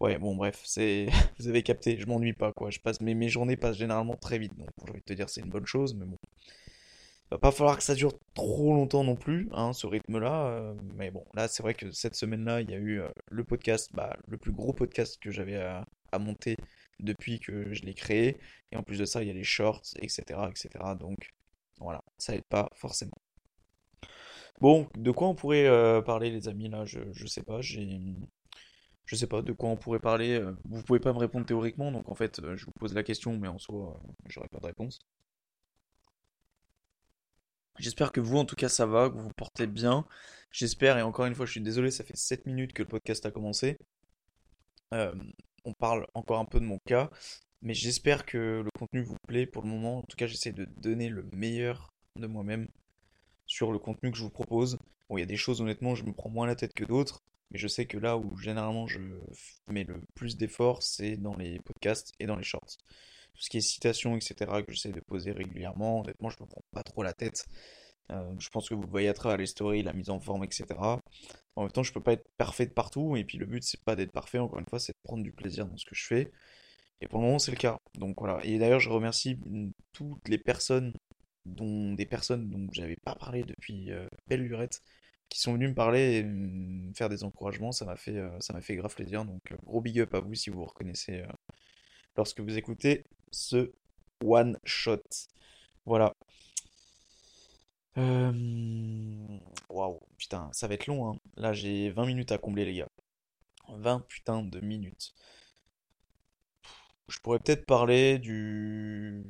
Ouais, 0.00 0.18
bon, 0.18 0.34
bref, 0.34 0.60
c'est 0.64 1.08
vous 1.38 1.48
avez 1.48 1.62
capté, 1.62 1.98
je 1.98 2.06
m'ennuie 2.06 2.32
pas, 2.32 2.52
quoi. 2.52 2.70
Je 2.70 2.78
passe... 2.78 3.00
Mais 3.00 3.14
mes 3.14 3.28
journées 3.28 3.56
passent 3.56 3.76
généralement 3.76 4.16
très 4.16 4.38
vite. 4.38 4.56
Donc, 4.56 4.68
j'ai 4.84 4.90
envie 4.90 5.00
de 5.00 5.04
te 5.04 5.12
dire, 5.12 5.28
c'est 5.28 5.40
une 5.42 5.50
bonne 5.50 5.66
chose. 5.66 5.94
Mais 5.94 6.06
bon, 6.06 6.16
va 7.30 7.38
pas 7.38 7.52
falloir 7.52 7.76
que 7.76 7.82
ça 7.82 7.94
dure 7.94 8.12
trop 8.34 8.74
longtemps 8.74 9.04
non 9.04 9.16
plus, 9.16 9.48
hein, 9.52 9.72
ce 9.72 9.86
rythme-là. 9.86 10.46
Euh, 10.46 10.74
mais 10.96 11.10
bon, 11.10 11.24
là, 11.34 11.48
c'est 11.48 11.62
vrai 11.62 11.74
que 11.74 11.90
cette 11.92 12.14
semaine-là, 12.14 12.60
il 12.60 12.70
y 12.70 12.74
a 12.74 12.78
eu 12.78 13.00
euh, 13.00 13.08
le 13.30 13.44
podcast, 13.44 13.90
bah, 13.94 14.16
le 14.26 14.36
plus 14.36 14.52
gros 14.52 14.72
podcast 14.72 15.18
que 15.20 15.30
j'avais 15.30 15.56
à, 15.56 15.84
monter 16.18 16.56
depuis 17.02 17.40
que 17.40 17.72
je 17.74 17.82
l'ai 17.82 17.94
créé. 17.94 18.38
Et 18.72 18.76
en 18.76 18.82
plus 18.82 18.98
de 18.98 19.04
ça, 19.04 19.22
il 19.22 19.28
y 19.28 19.30
a 19.30 19.34
les 19.34 19.44
shorts, 19.44 19.82
etc. 20.00 20.48
etc. 20.50 20.70
Donc 20.98 21.30
voilà, 21.80 22.02
ça 22.18 22.34
aide 22.34 22.44
pas 22.44 22.68
forcément. 22.74 23.16
Bon, 24.60 24.88
de 24.96 25.10
quoi 25.10 25.28
on 25.28 25.34
pourrait 25.34 25.66
euh, 25.66 26.02
parler, 26.02 26.30
les 26.30 26.48
amis, 26.48 26.68
là? 26.68 26.84
Je, 26.84 27.00
je 27.12 27.26
sais 27.26 27.42
pas, 27.42 27.60
j'ai. 27.62 28.00
Je 29.06 29.16
sais 29.16 29.26
pas 29.26 29.42
de 29.42 29.52
quoi 29.52 29.70
on 29.70 29.76
pourrait 29.76 29.98
parler. 30.00 30.40
Vous 30.64 30.82
pouvez 30.84 31.00
pas 31.00 31.12
me 31.12 31.18
répondre 31.18 31.44
théoriquement, 31.46 31.90
donc 31.92 32.08
en 32.08 32.14
fait, 32.14 32.40
je 32.56 32.64
vous 32.64 32.72
pose 32.78 32.94
la 32.94 33.02
question, 33.02 33.36
mais 33.38 33.48
en 33.48 33.58
soi, 33.58 34.00
j'aurais 34.28 34.48
pas 34.48 34.60
de 34.60 34.66
réponse. 34.66 35.00
J'espère 37.78 38.12
que 38.12 38.20
vous, 38.20 38.36
en 38.36 38.44
tout 38.44 38.56
cas, 38.56 38.68
ça 38.68 38.86
va, 38.86 39.08
que 39.08 39.14
vous 39.14 39.22
vous 39.22 39.32
portez 39.32 39.66
bien. 39.66 40.06
J'espère, 40.52 40.98
et 40.98 41.02
encore 41.02 41.26
une 41.26 41.34
fois, 41.34 41.46
je 41.46 41.52
suis 41.52 41.60
désolé, 41.60 41.90
ça 41.90 42.04
fait 42.04 42.16
7 42.16 42.46
minutes 42.46 42.72
que 42.72 42.82
le 42.82 42.88
podcast 42.88 43.24
a 43.26 43.30
commencé. 43.30 43.78
Euh, 44.92 45.14
on 45.64 45.72
parle 45.72 46.06
encore 46.14 46.38
un 46.38 46.44
peu 46.44 46.60
de 46.60 46.64
mon 46.64 46.78
cas, 46.86 47.10
mais 47.62 47.74
j'espère 47.74 48.26
que 48.26 48.62
le 48.64 48.70
contenu 48.78 49.02
vous 49.02 49.16
plaît 49.28 49.46
pour 49.46 49.62
le 49.62 49.68
moment. 49.68 49.98
En 49.98 50.02
tout 50.02 50.16
cas, 50.16 50.26
j'essaie 50.26 50.52
de 50.52 50.64
donner 50.64 51.08
le 51.08 51.28
meilleur 51.32 51.92
de 52.16 52.26
moi-même 52.26 52.68
sur 53.46 53.72
le 53.72 53.78
contenu 53.78 54.10
que 54.10 54.16
je 54.16 54.22
vous 54.22 54.30
propose. 54.30 54.78
Bon, 55.08 55.16
il 55.16 55.20
y 55.20 55.24
a 55.24 55.26
des 55.26 55.36
choses, 55.36 55.60
honnêtement, 55.60 55.94
je 55.94 56.04
me 56.04 56.12
prends 56.12 56.30
moins 56.30 56.46
la 56.46 56.56
tête 56.56 56.74
que 56.74 56.84
d'autres, 56.84 57.22
mais 57.50 57.58
je 57.58 57.68
sais 57.68 57.86
que 57.86 57.98
là 57.98 58.16
où 58.16 58.36
généralement 58.36 58.86
je 58.86 58.98
mets 59.68 59.84
le 59.84 60.00
plus 60.14 60.36
d'efforts, 60.36 60.82
c'est 60.82 61.16
dans 61.16 61.36
les 61.36 61.58
podcasts 61.60 62.12
et 62.20 62.26
dans 62.26 62.36
les 62.36 62.44
shorts 62.44 62.78
tout 63.34 63.42
ce 63.42 63.50
qui 63.50 63.58
est 63.58 63.60
citation, 63.60 64.16
etc., 64.16 64.34
que 64.66 64.72
j'essaie 64.72 64.92
de 64.92 65.00
poser 65.00 65.32
régulièrement. 65.32 66.00
Honnêtement, 66.00 66.30
je 66.30 66.36
me 66.40 66.46
prends 66.46 66.62
pas 66.72 66.82
trop 66.82 67.02
la 67.02 67.12
tête. 67.12 67.46
Euh, 68.10 68.34
je 68.38 68.48
pense 68.50 68.68
que 68.68 68.74
vous 68.74 68.86
voyez 68.88 69.08
à 69.08 69.14
travers 69.14 69.38
les 69.38 69.46
stories, 69.46 69.82
la 69.82 69.92
mise 69.92 70.10
en 70.10 70.20
forme, 70.20 70.44
etc. 70.44 70.64
En 71.56 71.62
même 71.62 71.72
temps, 71.72 71.82
je 71.82 71.92
peux 71.92 72.02
pas 72.02 72.12
être 72.14 72.28
parfait 72.38 72.66
de 72.66 72.72
partout, 72.72 73.16
et 73.16 73.24
puis 73.24 73.38
le 73.38 73.46
but, 73.46 73.62
c'est 73.62 73.82
pas 73.84 73.96
d'être 73.96 74.12
parfait, 74.12 74.38
encore 74.38 74.58
une 74.60 74.66
fois, 74.66 74.78
c'est 74.78 74.92
de 74.92 74.98
prendre 75.04 75.22
du 75.22 75.32
plaisir 75.32 75.66
dans 75.66 75.76
ce 75.76 75.84
que 75.84 75.94
je 75.94 76.06
fais. 76.06 76.32
Et 77.00 77.08
pour 77.08 77.20
le 77.20 77.26
moment, 77.26 77.38
c'est 77.38 77.50
le 77.52 77.56
cas. 77.56 77.78
Donc 77.94 78.16
voilà. 78.20 78.40
Et 78.44 78.58
d'ailleurs, 78.58 78.80
je 78.80 78.90
remercie 78.90 79.38
toutes 79.92 80.28
les 80.28 80.38
personnes, 80.38 80.92
dont 81.46 81.94
des 81.94 82.06
personnes 82.06 82.48
dont 82.50 82.68
j'avais 82.72 82.96
pas 83.04 83.14
parlé 83.14 83.44
depuis 83.44 83.92
euh, 83.92 84.08
belle 84.28 84.42
lurette, 84.42 84.82
qui 85.28 85.40
sont 85.40 85.54
venues 85.54 85.68
me 85.68 85.74
parler 85.74 86.18
et 86.18 86.24
me 86.24 86.92
faire 86.94 87.08
des 87.08 87.24
encouragements. 87.24 87.72
Ça 87.72 87.84
m'a 87.84 87.96
fait, 87.96 88.16
euh, 88.18 88.38
fait 88.62 88.76
grave 88.76 88.94
plaisir. 88.94 89.24
Donc 89.24 89.40
gros 89.64 89.80
big 89.80 90.00
up 90.00 90.14
à 90.14 90.20
vous 90.20 90.34
si 90.34 90.50
vous 90.50 90.58
vous 90.60 90.66
reconnaissez 90.66 91.24
lorsque 92.16 92.40
vous 92.40 92.56
écoutez 92.56 93.04
ce 93.30 93.72
one 94.22 94.58
shot. 94.64 95.02
Voilà. 95.86 96.14
Euh, 97.98 99.38
waouh, 99.68 100.00
putain, 100.16 100.48
ça 100.52 100.68
va 100.68 100.74
être 100.74 100.86
long. 100.86 101.10
Hein. 101.12 101.18
Là, 101.36 101.52
j'ai 101.52 101.90
20 101.90 102.06
minutes 102.06 102.32
à 102.32 102.38
combler, 102.38 102.64
les 102.64 102.74
gars. 102.74 102.88
20 103.68 104.00
putain 104.08 104.42
de 104.42 104.60
minutes. 104.60 105.14
Je 107.08 107.18
pourrais 107.20 107.38
peut-être 107.40 107.66
parler 107.66 108.18
du. 108.18 109.22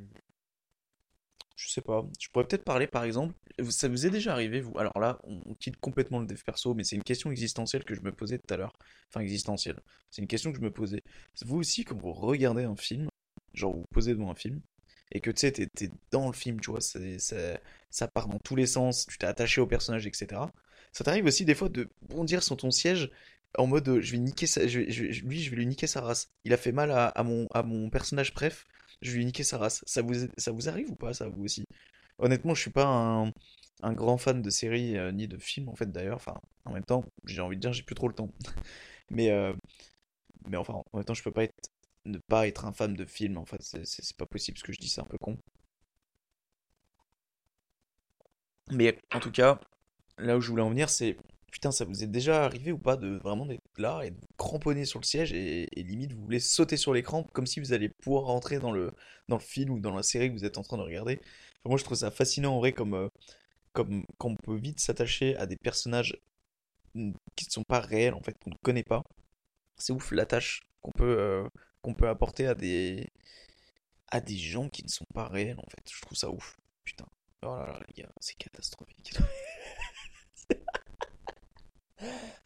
Je 1.56 1.68
sais 1.68 1.80
pas. 1.82 2.06
Je 2.18 2.28
pourrais 2.28 2.46
peut-être 2.46 2.64
parler, 2.64 2.86
par 2.86 3.04
exemple. 3.04 3.34
Ça 3.70 3.88
vous 3.88 4.06
est 4.06 4.10
déjà 4.10 4.32
arrivé, 4.32 4.60
vous? 4.60 4.78
Alors 4.78 4.98
là, 4.98 5.18
on 5.24 5.54
quitte 5.54 5.76
complètement 5.78 6.20
le 6.20 6.26
dev 6.26 6.40
perso, 6.44 6.74
mais 6.74 6.84
c'est 6.84 6.96
une 6.96 7.02
question 7.02 7.30
existentielle 7.30 7.84
que 7.84 7.94
je 7.94 8.00
me 8.00 8.12
posais 8.12 8.38
tout 8.38 8.54
à 8.54 8.56
l'heure. 8.56 8.72
Enfin, 9.08 9.20
existentielle. 9.20 9.78
C'est 10.10 10.22
une 10.22 10.28
question 10.28 10.52
que 10.52 10.58
je 10.58 10.62
me 10.62 10.70
posais. 10.72 11.02
Vous 11.44 11.58
aussi, 11.58 11.84
quand 11.84 11.96
vous 11.96 12.12
regardez 12.12 12.64
un 12.64 12.76
film, 12.76 13.08
genre 13.52 13.72
vous, 13.74 13.80
vous 13.80 13.86
posez 13.92 14.12
devant 14.14 14.30
un 14.30 14.34
film, 14.34 14.60
et 15.12 15.20
que 15.20 15.30
tu 15.30 15.40
sais, 15.40 15.52
t'es, 15.52 15.90
dans 16.10 16.26
le 16.26 16.32
film, 16.32 16.60
tu 16.60 16.70
vois, 16.70 16.80
ça 16.80 18.08
part 18.08 18.28
dans 18.28 18.38
tous 18.38 18.56
les 18.56 18.66
sens, 18.66 19.06
tu 19.06 19.18
t'es 19.18 19.26
attaché 19.26 19.60
au 19.60 19.66
personnage, 19.66 20.06
etc. 20.06 20.42
Ça 20.92 21.04
t'arrive 21.04 21.26
aussi 21.26 21.44
des 21.44 21.54
fois 21.54 21.68
de 21.68 21.88
bondir 22.08 22.42
sur 22.42 22.56
ton 22.56 22.70
siège 22.70 23.10
en 23.58 23.66
mode 23.66 24.00
je 24.00 24.12
vais 24.12 24.18
niquer 24.18 24.46
sa, 24.46 24.64
lui, 24.64 24.90
je 24.90 25.50
vais 25.50 25.56
lui 25.56 25.66
niquer 25.66 25.86
sa 25.86 26.00
race. 26.00 26.30
Il 26.44 26.52
a 26.52 26.56
fait 26.56 26.72
mal 26.72 26.90
à, 26.92 27.22
mon, 27.24 27.90
personnage 27.90 28.32
préf, 28.32 28.66
je 29.02 29.10
vais 29.10 29.18
lui 29.18 29.24
niquer 29.26 29.44
sa 29.44 29.58
race. 29.58 29.82
Ça 29.86 30.02
vous, 30.02 30.68
arrive 30.68 30.90
ou 30.90 30.96
pas, 30.96 31.14
ça 31.14 31.28
vous 31.28 31.44
aussi? 31.44 31.64
Honnêtement, 32.18 32.54
je 32.54 32.60
suis 32.60 32.70
pas 32.70 32.86
un, 33.82 33.92
grand 33.94 34.18
fan 34.18 34.42
de 34.42 34.50
séries 34.50 34.96
euh, 34.98 35.10
ni 35.10 35.26
de 35.26 35.38
films 35.38 35.68
en 35.68 35.74
fait 35.74 35.90
d'ailleurs. 35.90 36.20
En 36.64 36.72
même 36.72 36.84
temps, 36.84 37.04
j'ai 37.24 37.40
envie 37.40 37.56
de 37.56 37.62
dire, 37.62 37.72
j'ai 37.72 37.82
plus 37.82 37.94
trop 37.94 38.08
le 38.08 38.14
temps. 38.14 38.30
mais, 39.10 39.30
euh, 39.30 39.52
mais 40.48 40.56
enfin, 40.56 40.74
en 40.74 40.96
même 40.96 41.04
temps, 41.04 41.14
je 41.14 41.22
peux 41.22 41.32
pas 41.32 41.44
être 41.44 41.70
ne 42.06 42.18
pas 42.18 42.48
être 42.48 42.64
un 42.66 42.72
fan 42.72 42.94
de 42.94 43.04
film, 43.04 43.38
en 43.38 43.44
fait, 43.46 43.62
c'est 43.62 44.16
pas 44.16 44.26
possible 44.26 44.58
ce 44.58 44.64
que 44.64 44.72
je 44.72 44.78
dis, 44.78 44.88
c'est 44.88 45.00
un 45.00 45.04
peu 45.04 45.18
con. 45.18 45.36
Mais 48.70 48.98
en 49.12 49.20
tout 49.20 49.30
cas, 49.30 49.60
là 50.18 50.36
où 50.36 50.40
je 50.40 50.48
voulais 50.50 50.62
en 50.62 50.70
venir, 50.70 50.88
c'est 50.90 51.16
putain, 51.50 51.72
ça 51.72 51.84
vous 51.84 52.02
est 52.04 52.06
déjà 52.06 52.44
arrivé 52.44 52.72
ou 52.72 52.78
pas 52.78 52.96
de 52.96 53.18
vraiment 53.18 53.46
d'être 53.46 53.60
là 53.76 54.02
et 54.04 54.10
de 54.10 54.20
cramponner 54.36 54.84
sur 54.84 55.00
le 55.00 55.04
siège 55.04 55.32
et, 55.32 55.66
limite 55.76 56.12
vous 56.12 56.22
voulez 56.22 56.40
sauter 56.40 56.76
sur 56.76 56.94
l'écran 56.94 57.24
comme 57.32 57.46
si 57.46 57.60
vous 57.60 57.72
alliez 57.72 57.88
pouvoir 57.88 58.24
rentrer 58.24 58.58
dans 58.60 58.72
le, 58.72 58.92
dans 59.28 59.36
le 59.36 59.42
film 59.42 59.70
ou 59.72 59.80
dans 59.80 59.94
la 59.94 60.02
série 60.02 60.28
que 60.28 60.34
vous 60.34 60.44
êtes 60.44 60.58
en 60.58 60.62
train 60.62 60.76
de 60.78 60.82
regarder? 60.82 61.20
moi, 61.64 61.76
je 61.78 61.84
trouve 61.84 61.98
ça 61.98 62.10
fascinant 62.10 62.54
en 62.56 62.58
vrai 62.60 62.72
comme, 62.72 62.94
euh, 62.94 63.08
comme 63.72 64.04
qu'on 64.18 64.36
peut 64.36 64.56
vite 64.56 64.80
s'attacher 64.80 65.36
à 65.36 65.46
des 65.46 65.56
personnages 65.56 66.16
mm, 66.94 67.12
qui 67.36 67.46
ne 67.46 67.52
sont 67.52 67.64
pas 67.64 67.80
réels 67.80 68.14
en 68.14 68.22
fait, 68.22 68.36
qu'on 68.42 68.50
ne 68.50 68.56
connaît 68.62 68.84
pas. 68.84 69.02
C'est 69.76 69.92
ouf 69.92 70.12
l'attache 70.12 70.62
qu'on 70.82 70.92
peut, 70.92 71.18
euh, 71.18 71.48
qu'on 71.82 71.94
peut 71.94 72.08
apporter 72.08 72.46
à 72.46 72.54
des 72.54 73.10
à 74.08 74.20
des 74.20 74.36
gens 74.36 74.68
qui 74.68 74.82
ne 74.82 74.88
sont 74.88 75.06
pas 75.14 75.28
réels 75.28 75.58
en 75.58 75.70
fait. 75.70 75.82
Je 75.92 76.00
trouve 76.00 76.18
ça 76.18 76.30
ouf. 76.30 76.58
Putain. 76.84 77.06
Oh 77.42 77.56
là 77.56 77.66
là 77.66 77.80
les 77.88 78.02
gars, 78.02 78.10
c'est 78.20 78.36
catastrophique. 78.36 79.14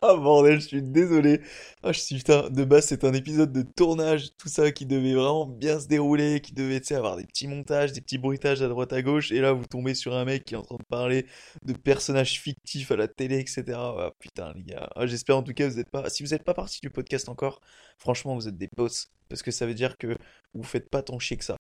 Ah 0.01 0.17
bordel, 0.17 0.61
je 0.61 0.67
suis 0.67 0.83
désolé. 0.83 1.41
Ah, 1.83 1.93
je 1.93 2.01
suis 2.01 2.17
putain, 2.17 2.51
de 2.51 2.65
base 2.65 2.87
c'est 2.87 3.05
un 3.05 3.15
épisode 3.15 3.53
de 3.53 3.63
tournage, 3.63 4.37
tout 4.37 4.49
ça 4.49 4.71
qui 4.73 4.85
devait 4.85 5.15
vraiment 5.15 5.47
bien 5.47 5.81
se 5.81 5.87
dérouler, 5.87 6.41
qui 6.41 6.53
devait 6.53 6.93
avoir 6.93 7.17
des 7.17 7.25
petits 7.25 7.49
montages, 7.49 7.93
des 7.93 8.01
petits 8.01 8.19
bruitages 8.19 8.61
à 8.63 8.69
droite 8.69 8.93
à 8.93 9.01
gauche, 9.01 9.33
et 9.33 9.41
là 9.41 9.53
vous 9.53 9.67
tombez 9.67 9.95
sur 9.95 10.15
un 10.15 10.25
mec 10.25 10.45
qui 10.45 10.55
est 10.55 10.57
en 10.59 10.63
train 10.63 10.77
de 10.77 10.85
parler 10.85 11.27
de 11.65 11.73
personnages 11.73 12.39
fictifs 12.41 12.91
à 12.91 12.97
la 12.97 13.09
télé, 13.09 13.39
etc. 13.39 13.63
Ah, 13.77 14.11
putain 14.19 14.53
les 14.55 14.65
gars, 14.65 14.91
ah, 14.95 15.07
j'espère 15.07 15.39
en 15.39 15.43
tout 15.43 15.55
cas 15.55 15.69
vous 15.69 15.79
êtes 15.79 15.91
pas, 15.91 16.11
si 16.11 16.23
vous 16.23 16.31
n'êtes 16.31 16.45
pas 16.45 16.55
parti 16.55 16.81
du 16.83 16.91
podcast 16.91 17.29
encore, 17.29 17.61
franchement 17.99 18.35
vous 18.35 18.49
êtes 18.49 18.59
des 18.59 18.69
boss, 18.77 19.09
parce 19.29 19.43
que 19.43 19.51
ça 19.51 19.65
veut 19.67 19.75
dire 19.75 19.97
que 19.97 20.19
vous 20.53 20.65
faites 20.65 20.91
pas 20.91 21.03
tant 21.03 21.19
chier 21.19 21.37
que 21.37 21.45
ça. 21.45 21.57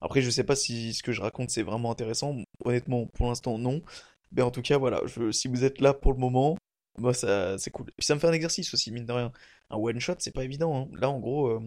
Après, 0.00 0.22
je 0.22 0.30
sais 0.30 0.44
pas 0.44 0.54
si 0.54 0.94
ce 0.94 1.02
que 1.02 1.12
je 1.12 1.20
raconte 1.20 1.50
c'est 1.50 1.62
vraiment 1.62 1.90
intéressant. 1.90 2.36
Honnêtement, 2.64 3.06
pour 3.06 3.26
l'instant, 3.26 3.58
non. 3.58 3.82
Mais 4.32 4.42
en 4.42 4.50
tout 4.50 4.62
cas, 4.62 4.78
voilà, 4.78 5.00
si 5.32 5.48
vous 5.48 5.64
êtes 5.64 5.80
là 5.80 5.94
pour 5.94 6.12
le 6.12 6.18
moment, 6.18 6.56
moi, 6.98 7.14
ça, 7.14 7.58
c'est 7.58 7.70
cool. 7.70 7.86
Puis 7.96 8.06
ça 8.06 8.14
me 8.14 8.20
fait 8.20 8.26
un 8.28 8.32
exercice 8.32 8.72
aussi, 8.74 8.90
mine 8.92 9.06
de 9.06 9.12
rien. 9.12 9.32
Un 9.70 9.76
one 9.76 10.00
shot, 10.00 10.14
c'est 10.18 10.32
pas 10.34 10.44
évident. 10.44 10.74
hein. 10.76 10.88
Là, 10.98 11.10
en 11.10 11.18
gros, 11.20 11.48
euh, 11.48 11.60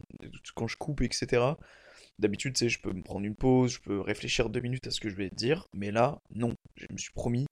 quand 0.56 0.68
je 0.68 0.78
coupe, 0.78 1.02
etc. 1.02 1.58
D'habitude, 2.20 2.54
tu 2.54 2.60
sais, 2.66 2.70
je 2.70 2.80
peux 2.82 2.94
me 2.94 3.04
prendre 3.04 3.26
une 3.26 3.36
pause, 3.36 3.74
je 3.74 3.80
peux 3.82 4.00
réfléchir 4.02 4.50
deux 4.50 4.60
minutes 4.62 4.88
à 4.88 4.92
ce 4.92 5.00
que 5.00 5.10
je 5.10 5.16
vais 5.16 5.30
dire. 5.32 5.68
Mais 5.74 5.92
là, 5.92 6.20
non. 6.36 6.54
Je 6.76 6.88
me 6.92 6.98
suis 6.98 7.12
promis. 7.14 7.46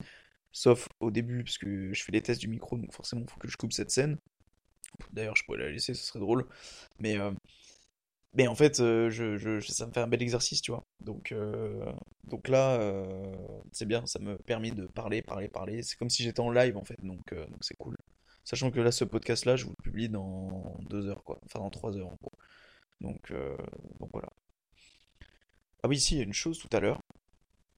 Sauf 0.52 0.88
au 1.00 1.10
début, 1.10 1.44
parce 1.44 1.58
que 1.58 1.92
je 1.92 2.02
fais 2.04 2.12
les 2.12 2.22
tests 2.22 2.40
du 2.40 2.48
micro, 2.48 2.76
donc 2.76 2.92
forcément, 2.92 3.22
il 3.26 3.30
faut 3.30 3.38
que 3.40 3.48
je 3.48 3.56
coupe 3.56 3.72
cette 3.72 3.90
scène. 3.90 4.16
D'ailleurs, 5.12 5.36
je 5.36 5.44
pourrais 5.44 5.58
la 5.58 5.70
laisser, 5.70 5.94
ce 5.94 6.04
serait 6.04 6.20
drôle. 6.20 6.46
Mais, 6.98 7.18
euh, 7.18 7.32
mais 8.34 8.46
en 8.48 8.54
fait, 8.54 8.80
euh, 8.80 9.10
je, 9.10 9.36
je- 9.38 9.60
ça 9.60 9.86
me 9.86 9.92
fait 9.92 10.00
un 10.00 10.06
bel 10.06 10.22
exercice, 10.22 10.62
tu 10.62 10.70
vois. 10.72 10.84
Donc, 11.00 11.32
euh, 11.32 11.84
donc 12.24 12.48
là, 12.48 12.80
euh, 12.80 13.34
c'est 13.72 13.86
bien, 13.86 14.06
ça 14.06 14.18
me 14.20 14.36
permet 14.38 14.70
de 14.70 14.86
parler, 14.86 15.22
parler, 15.22 15.48
parler. 15.48 15.82
C'est 15.82 15.96
comme 15.96 16.10
si 16.10 16.22
j'étais 16.22 16.40
en 16.40 16.50
live, 16.50 16.76
en 16.76 16.84
fait, 16.84 16.96
donc 17.02 17.32
euh, 17.32 17.46
donc 17.46 17.58
c'est 17.62 17.76
cool. 17.76 17.96
Sachant 18.44 18.70
que 18.70 18.80
là, 18.80 18.92
ce 18.92 19.04
podcast-là, 19.04 19.56
je 19.56 19.64
vous 19.66 19.74
le 19.78 19.82
publie 19.82 20.08
dans 20.08 20.76
deux 20.88 21.06
heures, 21.08 21.24
quoi. 21.24 21.40
Enfin, 21.46 21.60
dans 21.60 21.70
trois 21.70 21.96
heures, 21.96 22.08
en 22.08 22.16
gros. 22.22 22.32
Donc, 23.00 23.32
donc 24.00 24.10
voilà. 24.12 24.28
Ah 25.82 25.88
oui, 25.88 25.98
si, 26.00 26.14
il 26.14 26.18
y 26.18 26.20
a 26.20 26.24
une 26.24 26.32
chose 26.32 26.58
tout 26.58 26.68
à 26.76 26.80
l'heure. 26.80 27.00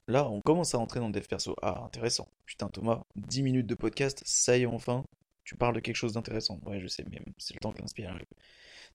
Là, 0.09 0.29
on 0.29 0.41
commence 0.43 0.75
à 0.75 0.79
rentrer 0.79 1.01
dans 1.01 1.09
le 1.09 1.13
dev 1.15 1.27
perso. 1.29 1.57
Ah, 1.63 1.83
intéressant. 1.85 2.29
Putain, 2.47 2.69
Thomas, 2.69 3.05
10 3.17 3.43
minutes 3.43 3.67
de 3.67 3.75
podcast, 3.77 4.23
ça 4.27 4.57
y 4.59 4.63
est, 4.63 4.67
enfin. 4.67 5.05
Tu 5.45 5.57
parles 5.57 5.75
de 5.77 5.81
quelque 5.81 5.97
chose 5.97 6.15
d'intéressant. 6.15 6.61
Ouais, 6.67 6.81
je 6.81 6.89
sais, 6.89 7.05
mais 7.11 7.21
c'est 7.39 7.55
le 7.55 7.61
temps 7.61 7.73
que 7.73 7.81
l'inspiration 7.81 8.15
arrive. 8.17 8.27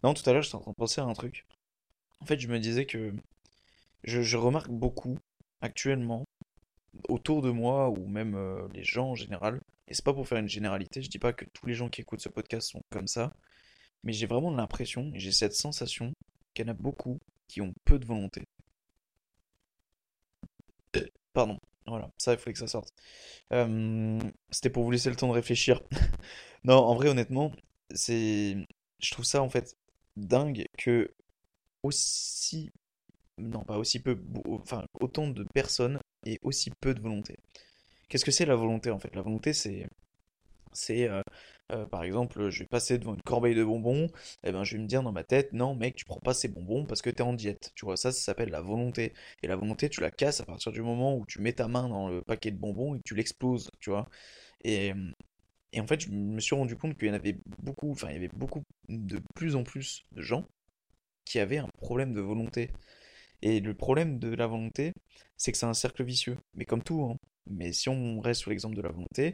Non, 0.03 0.13
tout 0.13 0.27
à 0.29 0.33
l'heure, 0.33 0.41
j'étais 0.43 0.55
en 0.55 0.61
train 0.61 0.71
de 0.71 0.75
penser 0.75 1.01
à 1.01 1.05
un 1.05 1.13
truc. 1.13 1.45
En 2.19 2.25
fait, 2.25 2.39
je 2.39 2.47
me 2.47 2.59
disais 2.59 2.85
que 2.85 3.13
je, 4.03 4.37
remarque 4.37 4.69
beaucoup 4.69 5.17
actuellement 5.61 6.25
autour 7.09 7.41
de 7.41 7.51
moi 7.51 7.89
ou 7.89 8.07
même 8.07 8.35
euh, 8.35 8.67
les 8.73 8.83
gens 8.83 9.11
en 9.11 9.15
général, 9.15 9.61
et 9.87 9.93
c'est 9.93 10.05
pas 10.05 10.13
pour 10.13 10.27
faire 10.27 10.39
une 10.39 10.49
généralité, 10.49 11.01
je 11.01 11.09
dis 11.09 11.19
pas 11.19 11.33
que 11.33 11.45
tous 11.53 11.65
les 11.67 11.73
gens 11.73 11.89
qui 11.89 12.01
écoutent 12.01 12.21
ce 12.21 12.29
podcast 12.29 12.69
sont 12.71 12.81
comme 12.89 13.07
ça, 13.07 13.33
mais 14.03 14.13
j'ai 14.13 14.27
vraiment 14.27 14.51
l'impression, 14.51 15.11
j'ai 15.15 15.31
cette 15.31 15.53
sensation 15.53 16.13
qu'il 16.53 16.65
y 16.65 16.69
en 16.69 16.71
a 16.71 16.75
beaucoup 16.75 17.19
qui 17.47 17.61
ont 17.61 17.73
peu 17.85 17.99
de 17.99 18.05
volonté. 18.05 18.43
Pardon, 21.33 21.59
voilà, 21.85 22.09
ça 22.17 22.33
il 22.33 22.39
fallait 22.39 22.53
que 22.53 22.59
ça 22.59 22.67
sorte. 22.67 22.93
Euh, 23.53 24.19
c'était 24.51 24.69
pour 24.69 24.83
vous 24.83 24.91
laisser 24.91 25.09
le 25.09 25.15
temps 25.15 25.27
de 25.27 25.33
réfléchir. 25.33 25.81
Non, 26.63 26.75
en 26.79 26.95
vrai, 26.95 27.07
honnêtement, 27.07 27.53
c'est, 27.91 28.57
je 28.99 29.11
trouve 29.11 29.23
ça 29.23 29.41
en 29.41 29.49
fait 29.49 29.77
dingue 30.17 30.65
que 30.77 31.11
aussi, 31.83 32.71
non 33.39 33.63
pas 33.63 33.77
aussi 33.79 33.99
peu, 34.01 34.19
enfin 34.47 34.85
autant 35.01 35.27
de 35.29 35.45
personnes 35.53 35.99
et 36.25 36.39
aussi 36.43 36.71
peu 36.81 36.93
de 36.95 37.01
volonté. 37.01 37.37
Qu'est-ce 38.09 38.25
que 38.25 38.31
c'est 38.31 38.45
la 38.45 38.55
volonté 38.55 38.91
en 38.91 38.99
fait? 38.99 39.15
La 39.15 39.21
volonté 39.23 39.53
c'est 39.53 39.87
c'est 40.73 41.09
euh, 41.09 41.21
euh, 41.71 41.85
par 41.87 42.03
exemple 42.03 42.49
je 42.49 42.59
vais 42.59 42.67
passer 42.67 42.97
devant 42.99 43.15
une 43.15 43.21
corbeille 43.23 43.55
de 43.55 43.63
bonbons, 43.63 44.09
et 44.43 44.51
ben 44.51 44.63
je 44.63 44.77
vais 44.77 44.83
me 44.83 44.87
dire 44.87 45.03
dans 45.03 45.11
ma 45.11 45.23
tête 45.23 45.53
non 45.53 45.75
mec 45.75 45.95
tu 45.95 46.05
prends 46.05 46.19
pas 46.19 46.33
ces 46.33 46.47
bonbons 46.49 46.85
parce 46.85 47.01
que 47.01 47.09
t'es 47.09 47.23
en 47.23 47.33
diète. 47.33 47.71
Tu 47.75 47.85
vois 47.85 47.97
ça 47.97 48.11
ça 48.11 48.21
s'appelle 48.21 48.49
la 48.49 48.61
volonté. 48.61 49.13
Et 49.43 49.47
la 49.47 49.55
volonté 49.55 49.89
tu 49.89 50.01
la 50.01 50.11
casses 50.11 50.41
à 50.41 50.45
partir 50.45 50.71
du 50.71 50.81
moment 50.81 51.15
où 51.17 51.25
tu 51.25 51.41
mets 51.41 51.53
ta 51.53 51.67
main 51.67 51.89
dans 51.89 52.09
le 52.09 52.21
paquet 52.21 52.51
de 52.51 52.57
bonbons 52.57 52.95
et 52.95 52.99
que 52.99 53.03
tu 53.03 53.15
l'exploses, 53.15 53.71
tu 53.79 53.89
vois. 53.91 54.09
Et, 54.63 54.93
et 55.73 55.81
en 55.81 55.87
fait 55.87 56.01
je 56.01 56.09
me 56.11 56.39
suis 56.39 56.55
rendu 56.55 56.75
compte 56.77 56.97
qu'il 56.97 57.07
y 57.07 57.11
en 57.11 57.13
avait 57.13 57.37
beaucoup, 57.63 57.91
enfin 57.91 58.09
il 58.09 58.13
y 58.13 58.17
avait 58.17 58.29
beaucoup 58.33 58.63
de 58.89 59.21
plus 59.35 59.55
en 59.55 59.63
plus 59.63 60.03
de 60.13 60.21
gens 60.21 60.45
qui 61.25 61.39
avaient 61.39 61.57
un 61.57 61.69
problème 61.79 62.13
de 62.13 62.21
volonté. 62.21 62.71
Et 63.41 63.59
le 63.59 63.73
problème 63.73 64.19
de 64.19 64.29
la 64.35 64.47
volonté, 64.47 64.93
c'est 65.37 65.51
que 65.51 65.57
c'est 65.57 65.65
un 65.65 65.73
cercle 65.73 66.03
vicieux. 66.03 66.37
Mais 66.55 66.65
comme 66.65 66.83
tout, 66.83 67.03
hein. 67.03 67.17
Mais 67.49 67.71
si 67.73 67.89
on 67.89 68.19
reste 68.19 68.41
sur 68.41 68.49
l'exemple 68.51 68.75
de 68.75 68.81
la 68.81 68.91
volonté, 68.91 69.33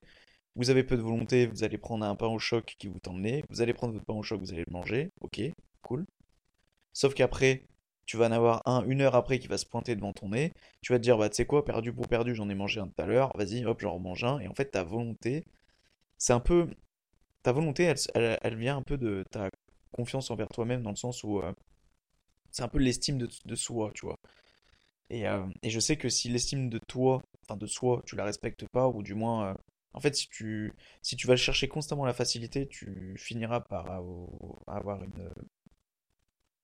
vous 0.55 0.69
avez 0.69 0.83
peu 0.83 0.97
de 0.97 1.01
volonté, 1.01 1.47
vous 1.47 1.63
allez 1.63 1.77
prendre 1.77 2.05
un 2.05 2.15
pain 2.15 2.27
au 2.27 2.39
choc 2.39 2.75
qui 2.77 2.87
vous 2.87 2.99
nez, 3.13 3.43
vous 3.49 3.61
allez 3.61 3.73
prendre 3.73 3.93
votre 3.93 4.05
pain 4.05 4.13
au 4.13 4.23
choc, 4.23 4.39
vous 4.39 4.53
allez 4.53 4.63
le 4.67 4.73
manger, 4.73 5.09
ok, 5.21 5.41
cool. 5.81 6.05
Sauf 6.93 7.13
qu'après, 7.13 7.65
tu 8.05 8.17
vas 8.17 8.27
en 8.27 8.31
avoir 8.31 8.61
un 8.65 8.83
une 8.85 9.01
heure 9.01 9.15
après 9.15 9.39
qui 9.39 9.47
va 9.47 9.57
se 9.57 9.65
pointer 9.65 9.95
devant 9.95 10.13
ton 10.13 10.29
nez, 10.29 10.53
tu 10.81 10.93
vas 10.93 10.99
te 10.99 11.03
dire, 11.03 11.17
bah 11.17 11.29
tu 11.29 11.35
sais 11.37 11.45
quoi, 11.45 11.65
perdu 11.65 11.93
pour 11.93 12.07
perdu, 12.07 12.35
j'en 12.35 12.49
ai 12.49 12.55
mangé 12.55 12.79
un 12.79 12.87
tout 12.87 13.01
à 13.01 13.05
l'heure, 13.05 13.31
vas-y, 13.35 13.65
hop, 13.65 13.79
j'en 13.81 13.95
remange 13.95 14.23
un, 14.23 14.39
et 14.39 14.47
en 14.47 14.53
fait 14.53 14.71
ta 14.71 14.83
volonté, 14.83 15.43
c'est 16.23 16.31
un 16.31 16.39
peu, 16.39 16.69
ta 17.43 17.51
volonté, 17.51 17.83
elle, 17.83 18.39
elle, 18.41 18.55
vient 18.57 18.77
un 18.77 18.81
peu 18.81 18.97
de 18.97 19.25
ta 19.29 19.49
confiance 19.91 20.31
envers 20.31 20.47
toi-même, 20.47 20.81
dans 20.81 20.91
le 20.91 20.95
sens 20.95 21.25
où 21.25 21.41
euh, 21.41 21.51
c'est 22.49 22.63
un 22.63 22.69
peu 22.69 22.79
l'estime 22.79 23.17
de, 23.17 23.55
soi, 23.55 23.91
tu 23.93 24.05
vois. 24.05 24.15
Et, 25.09 25.27
euh, 25.27 25.45
et 25.63 25.69
je 25.69 25.81
sais 25.81 25.97
que 25.97 26.07
si 26.09 26.29
l'estime 26.29 26.69
de 26.69 26.79
toi, 26.87 27.21
enfin 27.43 27.57
de 27.57 27.67
soi, 27.67 28.01
tu 28.05 28.15
la 28.15 28.23
respectes 28.23 28.65
pas, 28.69 28.87
ou 28.87 29.03
du 29.03 29.15
moins, 29.15 29.49
euh, 29.49 29.53
en 29.93 29.99
fait, 29.99 30.15
si 30.15 30.29
tu, 30.29 30.73
si 31.01 31.17
tu 31.17 31.27
vas 31.27 31.35
chercher 31.35 31.67
constamment 31.67 32.05
la 32.05 32.13
facilité, 32.13 32.69
tu 32.69 33.15
finiras 33.17 33.59
par 33.59 33.87
avo- 33.87 34.61
avoir 34.67 35.03
une, 35.03 35.29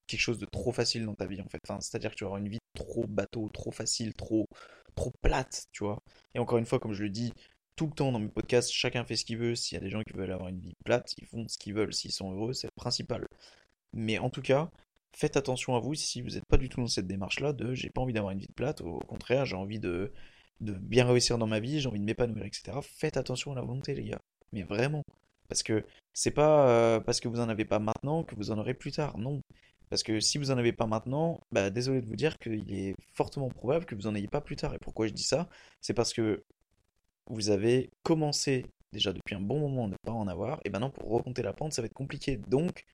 quelque 0.06 0.20
chose 0.20 0.38
de 0.38 0.46
trop 0.46 0.72
facile 0.72 1.04
dans 1.06 1.14
ta 1.14 1.26
vie, 1.26 1.40
en 1.40 1.48
fait. 1.48 1.60
C'est-à-dire 1.80 2.10
que 2.12 2.16
tu 2.16 2.24
avoir 2.24 2.38
une 2.38 2.48
vie 2.48 2.58
trop 2.74 3.06
bateau, 3.06 3.48
trop 3.50 3.70
facile, 3.70 4.14
trop, 4.14 4.48
trop 4.94 5.12
plate, 5.22 5.66
tu 5.72 5.84
vois. 5.84 6.02
Et 6.34 6.38
encore 6.38 6.58
une 6.58 6.66
fois, 6.66 6.78
comme 6.80 6.94
je 6.94 7.04
le 7.04 7.10
dis 7.10 7.32
tout 7.76 7.86
le 7.86 7.92
temps 7.92 8.12
dans 8.12 8.18
mes 8.18 8.28
podcasts, 8.28 8.70
chacun 8.70 9.04
fait 9.04 9.16
ce 9.16 9.24
qu'il 9.24 9.38
veut. 9.38 9.54
S'il 9.54 9.76
y 9.76 9.80
a 9.80 9.84
des 9.84 9.90
gens 9.90 10.02
qui 10.02 10.12
veulent 10.12 10.32
avoir 10.32 10.48
une 10.48 10.60
vie 10.60 10.74
plate, 10.84 11.14
ils 11.18 11.26
font 11.26 11.46
ce 11.48 11.58
qu'ils 11.58 11.74
veulent. 11.74 11.94
S'ils 11.94 12.12
sont 12.12 12.32
heureux, 12.32 12.52
c'est 12.52 12.66
le 12.66 12.72
principal. 12.76 13.26
Mais 13.92 14.18
en 14.18 14.30
tout 14.30 14.42
cas, 14.42 14.70
faites 15.16 15.36
attention 15.36 15.74
à 15.76 15.80
vous 15.80 15.94
si 15.94 16.22
vous 16.22 16.30
n'êtes 16.30 16.46
pas 16.46 16.56
du 16.58 16.68
tout 16.68 16.80
dans 16.80 16.86
cette 16.86 17.06
démarche-là 17.06 17.52
de 17.52 17.74
j'ai 17.74 17.90
pas 17.90 18.00
envie 18.00 18.12
d'avoir 18.12 18.32
une 18.32 18.40
vie 18.40 18.52
plate, 18.54 18.80
au 18.82 18.98
contraire, 19.00 19.46
j'ai 19.46 19.56
envie 19.56 19.80
de, 19.80 20.12
de 20.60 20.72
bien 20.72 21.06
réussir 21.06 21.38
dans 21.38 21.46
ma 21.46 21.60
vie, 21.60 21.80
j'ai 21.80 21.88
envie 21.88 22.00
de 22.00 22.04
m'épanouir, 22.04 22.44
etc. 22.44 22.78
Faites 22.82 23.16
attention 23.16 23.52
à 23.52 23.54
la 23.54 23.62
volonté, 23.62 23.94
les 23.94 24.04
gars. 24.04 24.20
Mais 24.52 24.62
vraiment. 24.62 25.04
Parce 25.48 25.62
que 25.62 25.84
c'est 26.12 26.30
pas 26.30 26.68
euh, 26.68 27.00
parce 27.00 27.20
que 27.20 27.28
vous 27.28 27.40
en 27.40 27.48
avez 27.48 27.64
pas 27.64 27.78
maintenant 27.80 28.24
que 28.24 28.34
vous 28.36 28.50
en 28.50 28.58
aurez 28.58 28.74
plus 28.74 28.92
tard. 28.92 29.18
Non. 29.18 29.42
Parce 29.90 30.02
que 30.04 30.20
si 30.20 30.38
vous 30.38 30.50
en 30.52 30.58
avez 30.58 30.72
pas 30.72 30.86
maintenant, 30.86 31.40
bah 31.50 31.70
désolé 31.70 32.00
de 32.00 32.06
vous 32.06 32.16
dire 32.16 32.38
qu'il 32.38 32.72
est 32.72 32.94
fortement 33.12 33.48
probable 33.48 33.84
que 33.86 33.94
vous 33.96 34.06
en 34.06 34.14
ayez 34.14 34.28
pas 34.28 34.40
plus 34.40 34.56
tard. 34.56 34.74
Et 34.74 34.78
pourquoi 34.78 35.06
je 35.08 35.12
dis 35.12 35.24
ça? 35.24 35.48
C'est 35.80 35.94
parce 35.94 36.12
que 36.12 36.44
vous 37.30 37.50
avez 37.50 37.90
commencé 38.02 38.66
déjà 38.92 39.12
depuis 39.12 39.34
un 39.36 39.40
bon 39.40 39.60
moment 39.60 39.84
à 39.86 39.88
ne 39.88 39.96
pas 40.02 40.12
en 40.12 40.28
avoir, 40.28 40.60
et 40.64 40.70
maintenant 40.70 40.90
pour 40.90 41.10
remonter 41.10 41.42
la 41.42 41.52
pente, 41.52 41.72
ça 41.72 41.82
va 41.82 41.86
être 41.86 41.94
compliqué. 41.94 42.36
Donc, 42.48 42.84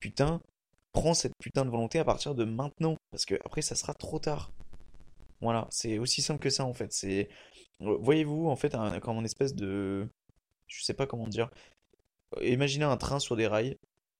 putain, 0.00 0.40
prends 0.92 1.14
cette 1.14 1.32
putain 1.40 1.64
de 1.64 1.70
volonté 1.70 1.98
à 1.98 2.04
partir 2.04 2.34
de 2.34 2.44
maintenant, 2.44 2.96
parce 3.10 3.24
que 3.24 3.34
après 3.44 3.62
ça 3.62 3.74
sera 3.74 3.94
trop 3.94 4.18
tard. 4.18 4.52
Voilà, 5.40 5.66
c'est 5.70 5.98
aussi 5.98 6.22
simple 6.22 6.40
que 6.40 6.50
ça 6.50 6.64
en 6.64 6.74
fait. 6.74 6.92
C'est, 6.92 7.28
euh, 7.82 7.96
voyez-vous 8.00 8.48
en 8.48 8.56
fait 8.56 8.76
comme 9.02 9.18
une 9.18 9.24
espèce 9.24 9.54
de, 9.54 10.08
je 10.66 10.84
sais 10.84 10.94
pas 10.94 11.06
comment 11.06 11.28
dire. 11.28 11.50
Imaginez 12.42 12.84
un 12.84 12.96
train 12.96 13.18
sur 13.20 13.36
des 13.36 13.46
rails 13.46 13.76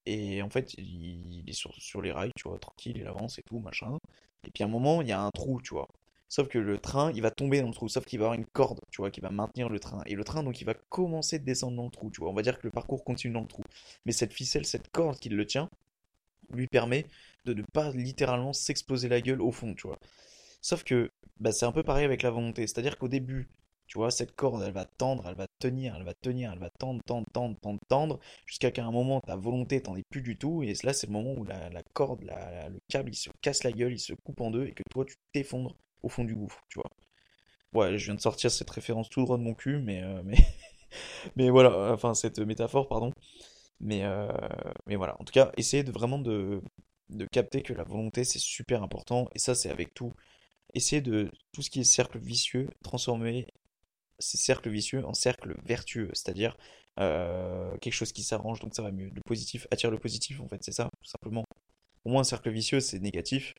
et 0.06 0.42
en 0.42 0.50
fait 0.50 0.74
il, 0.74 1.40
il 1.40 1.50
est 1.50 1.52
sur, 1.52 1.74
sur 1.74 2.02
les 2.02 2.12
rails, 2.12 2.32
tu 2.36 2.48
vois, 2.48 2.58
tranquille, 2.58 2.96
il 2.98 3.06
avance 3.06 3.38
et 3.38 3.42
tout 3.42 3.58
machin. 3.60 3.98
Et 4.46 4.50
puis 4.52 4.62
à 4.62 4.66
un 4.66 4.70
moment 4.70 5.02
il 5.02 5.08
y 5.08 5.12
a 5.12 5.20
un 5.20 5.30
trou, 5.30 5.60
tu 5.62 5.74
vois. 5.74 5.88
Sauf 6.28 6.48
que 6.48 6.58
le 6.58 6.78
train, 6.78 7.12
il 7.12 7.22
va 7.22 7.30
tomber 7.30 7.60
dans 7.60 7.68
le 7.68 7.74
trou, 7.74 7.88
sauf 7.88 8.04
qu'il 8.04 8.18
va 8.18 8.26
avoir 8.26 8.38
une 8.38 8.46
corde, 8.46 8.80
tu 8.90 9.00
vois, 9.00 9.10
qui 9.10 9.20
va 9.20 9.30
maintenir 9.30 9.68
le 9.68 9.78
train. 9.80 10.02
Et 10.06 10.14
le 10.14 10.24
train, 10.24 10.42
donc, 10.42 10.60
il 10.60 10.64
va 10.64 10.74
commencer 10.88 11.38
de 11.38 11.44
descendre 11.44 11.76
dans 11.76 11.84
le 11.84 11.90
trou, 11.90 12.10
tu 12.10 12.20
vois. 12.20 12.30
On 12.30 12.34
va 12.34 12.42
dire 12.42 12.58
que 12.58 12.66
le 12.66 12.70
parcours 12.72 13.04
continue 13.04 13.32
dans 13.34 13.42
le 13.42 13.46
trou. 13.46 13.62
Mais 14.06 14.12
cette 14.12 14.32
ficelle, 14.32 14.66
cette 14.66 14.88
corde 14.90 15.18
qui 15.18 15.28
le 15.28 15.46
tient, 15.46 15.70
lui 16.50 16.66
permet 16.66 17.06
de 17.44 17.54
ne 17.54 17.62
pas 17.72 17.90
littéralement 17.92 18.52
s'exploser 18.52 19.08
la 19.08 19.20
gueule 19.20 19.40
au 19.42 19.52
fond, 19.52 19.74
tu 19.74 19.86
vois. 19.86 19.98
Sauf 20.60 20.84
que 20.84 21.10
bah, 21.40 21.52
c'est 21.52 21.66
un 21.66 21.72
peu 21.72 21.82
pareil 21.82 22.04
avec 22.04 22.22
la 22.22 22.30
volonté. 22.30 22.66
C'est-à-dire 22.66 22.98
qu'au 22.98 23.08
début, 23.08 23.48
tu 23.86 23.98
vois, 23.98 24.10
cette 24.10 24.34
corde, 24.34 24.62
elle 24.62 24.72
va 24.72 24.84
tendre, 24.86 25.26
elle 25.28 25.36
va 25.36 25.46
tenir, 25.60 25.96
elle 25.96 26.04
va 26.04 26.14
tenir, 26.14 26.52
elle 26.52 26.58
va 26.58 26.70
tendre, 26.78 27.02
tendre, 27.06 27.26
tendre, 27.32 27.56
tendre, 27.60 27.80
tendre, 27.88 28.20
jusqu'à 28.46 28.70
qu'à 28.72 28.84
un 28.84 28.90
moment, 28.92 29.20
ta 29.20 29.36
volonté, 29.36 29.82
t'en 29.82 29.96
es 29.96 30.02
plus 30.10 30.22
du 30.22 30.38
tout. 30.38 30.62
Et 30.62 30.74
là, 30.84 30.92
c'est 30.92 31.06
le 31.08 31.12
moment 31.12 31.34
où 31.34 31.44
la, 31.44 31.70
corde, 31.94 32.22
la- 32.24 32.68
le 32.68 32.78
câble, 32.88 33.10
il 33.10 33.16
se 33.16 33.30
casse 33.42 33.64
la 33.64 33.72
gueule, 33.72 33.92
il 33.92 34.00
se 34.00 34.14
coupe 34.24 34.40
en 34.40 34.50
deux, 34.50 34.66
et 34.66 34.72
que 34.74 34.82
toi, 34.90 35.04
tu 35.04 35.14
t'effondres 35.32 35.76
au 36.06 36.08
fond 36.08 36.24
du 36.24 36.34
gouffre, 36.34 36.62
tu 36.68 36.78
vois. 36.78 36.90
Ouais, 37.74 37.98
je 37.98 38.06
viens 38.06 38.14
de 38.14 38.20
sortir 38.20 38.50
cette 38.50 38.70
référence 38.70 39.10
tout 39.10 39.22
droit 39.24 39.38
de 39.38 39.42
mon 39.42 39.54
cul, 39.54 39.78
mais, 39.80 40.02
euh, 40.02 40.22
mais, 40.24 40.36
mais 41.36 41.50
voilà, 41.50 41.92
enfin, 41.92 42.14
cette 42.14 42.38
métaphore, 42.38 42.88
pardon. 42.88 43.12
Mais, 43.80 44.04
euh, 44.04 44.28
mais 44.86 44.96
voilà, 44.96 45.16
en 45.20 45.24
tout 45.24 45.32
cas, 45.32 45.52
essayez 45.56 45.84
de 45.84 45.92
vraiment 45.92 46.18
de, 46.18 46.62
de 47.10 47.26
capter 47.26 47.62
que 47.62 47.74
la 47.74 47.84
volonté, 47.84 48.24
c'est 48.24 48.38
super 48.38 48.82
important, 48.82 49.28
et 49.34 49.38
ça, 49.38 49.54
c'est 49.54 49.70
avec 49.70 49.94
tout. 49.94 50.14
Essayez 50.74 51.02
de, 51.02 51.30
tout 51.52 51.62
ce 51.62 51.70
qui 51.70 51.80
est 51.80 51.84
cercle 51.84 52.18
vicieux, 52.18 52.68
transformer 52.82 53.46
ces 54.18 54.38
cercles 54.38 54.70
vicieux 54.70 55.04
en 55.06 55.14
cercles 55.14 55.56
vertueux, 55.64 56.10
c'est-à-dire 56.14 56.56
euh, 57.00 57.76
quelque 57.78 57.94
chose 57.94 58.12
qui 58.12 58.22
s'arrange, 58.22 58.60
donc 58.60 58.74
ça 58.74 58.82
va 58.82 58.92
mieux. 58.92 59.10
Le 59.14 59.22
positif 59.26 59.66
attire 59.70 59.90
le 59.90 59.98
positif, 59.98 60.40
en 60.40 60.48
fait, 60.48 60.62
c'est 60.62 60.72
ça, 60.72 60.84
tout 61.02 61.10
simplement. 61.10 61.44
Pour 62.02 62.12
moi, 62.12 62.20
un 62.22 62.24
cercle 62.24 62.50
vicieux, 62.50 62.80
c'est 62.80 63.00
négatif, 63.00 63.54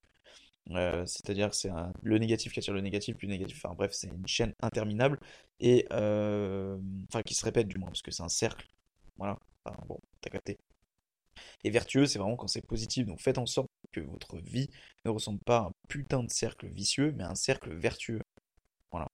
euh, 0.71 1.05
c'est-à-dire 1.05 1.53
c'est 1.53 1.69
un- 1.69 1.93
le 2.03 2.17
négatif 2.17 2.53
qui 2.53 2.59
attire 2.59 2.73
le 2.73 2.81
négatif, 2.81 3.17
plus 3.17 3.27
négatif, 3.27 3.61
enfin 3.63 3.75
bref, 3.75 3.91
c'est 3.93 4.07
une 4.07 4.27
chaîne 4.27 4.53
interminable, 4.61 5.19
et 5.59 5.87
euh, 5.91 6.77
enfin 7.09 7.21
qui 7.23 7.33
se 7.35 7.45
répète 7.45 7.67
du 7.67 7.77
moins, 7.77 7.89
parce 7.89 8.01
que 8.01 8.11
c'est 8.11 8.23
un 8.23 8.29
cercle, 8.29 8.67
voilà, 9.17 9.37
enfin 9.65 9.77
bon, 9.87 9.99
t'as 10.21 10.29
capté. 10.29 10.57
Et 11.63 11.69
vertueux, 11.69 12.05
c'est 12.05 12.19
vraiment 12.19 12.35
quand 12.35 12.47
c'est 12.47 12.65
positif. 12.65 13.05
Donc 13.05 13.19
faites 13.21 13.37
en 13.37 13.45
sorte 13.45 13.69
que 13.91 13.99
votre 14.01 14.37
vie 14.37 14.69
ne 15.05 15.11
ressemble 15.11 15.39
pas 15.39 15.57
à 15.57 15.61
un 15.67 15.71
putain 15.87 16.23
de 16.23 16.29
cercle 16.31 16.67
vicieux, 16.67 17.13
mais 17.17 17.23
à 17.23 17.29
un 17.29 17.35
cercle 17.35 17.73
vertueux. 17.73 18.21
Voilà. 18.91 19.07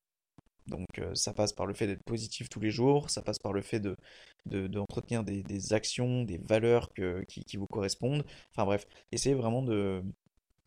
Donc 0.68 0.88
euh, 1.00 1.16
ça 1.16 1.34
passe 1.34 1.54
par 1.54 1.66
le 1.66 1.74
fait 1.74 1.88
d'être 1.88 2.04
positif 2.04 2.50
tous 2.50 2.60
les 2.62 2.72
jours, 2.72 3.10
ça 3.10 3.22
passe 3.22 3.40
par 3.40 3.54
le 3.54 3.62
fait 3.62 3.80
de 3.80 3.98
d'entretenir 4.46 5.24
des, 5.24 5.74
actions, 5.74 6.24
des 6.24 6.38
valeurs 6.38 6.92
qui, 6.94 7.58
vous 7.58 7.68
correspondent. 7.68 8.26
Enfin 8.52 8.66
bref, 8.66 8.86
essayez 9.14 9.36
vraiment 9.36 9.64
de... 9.64 10.04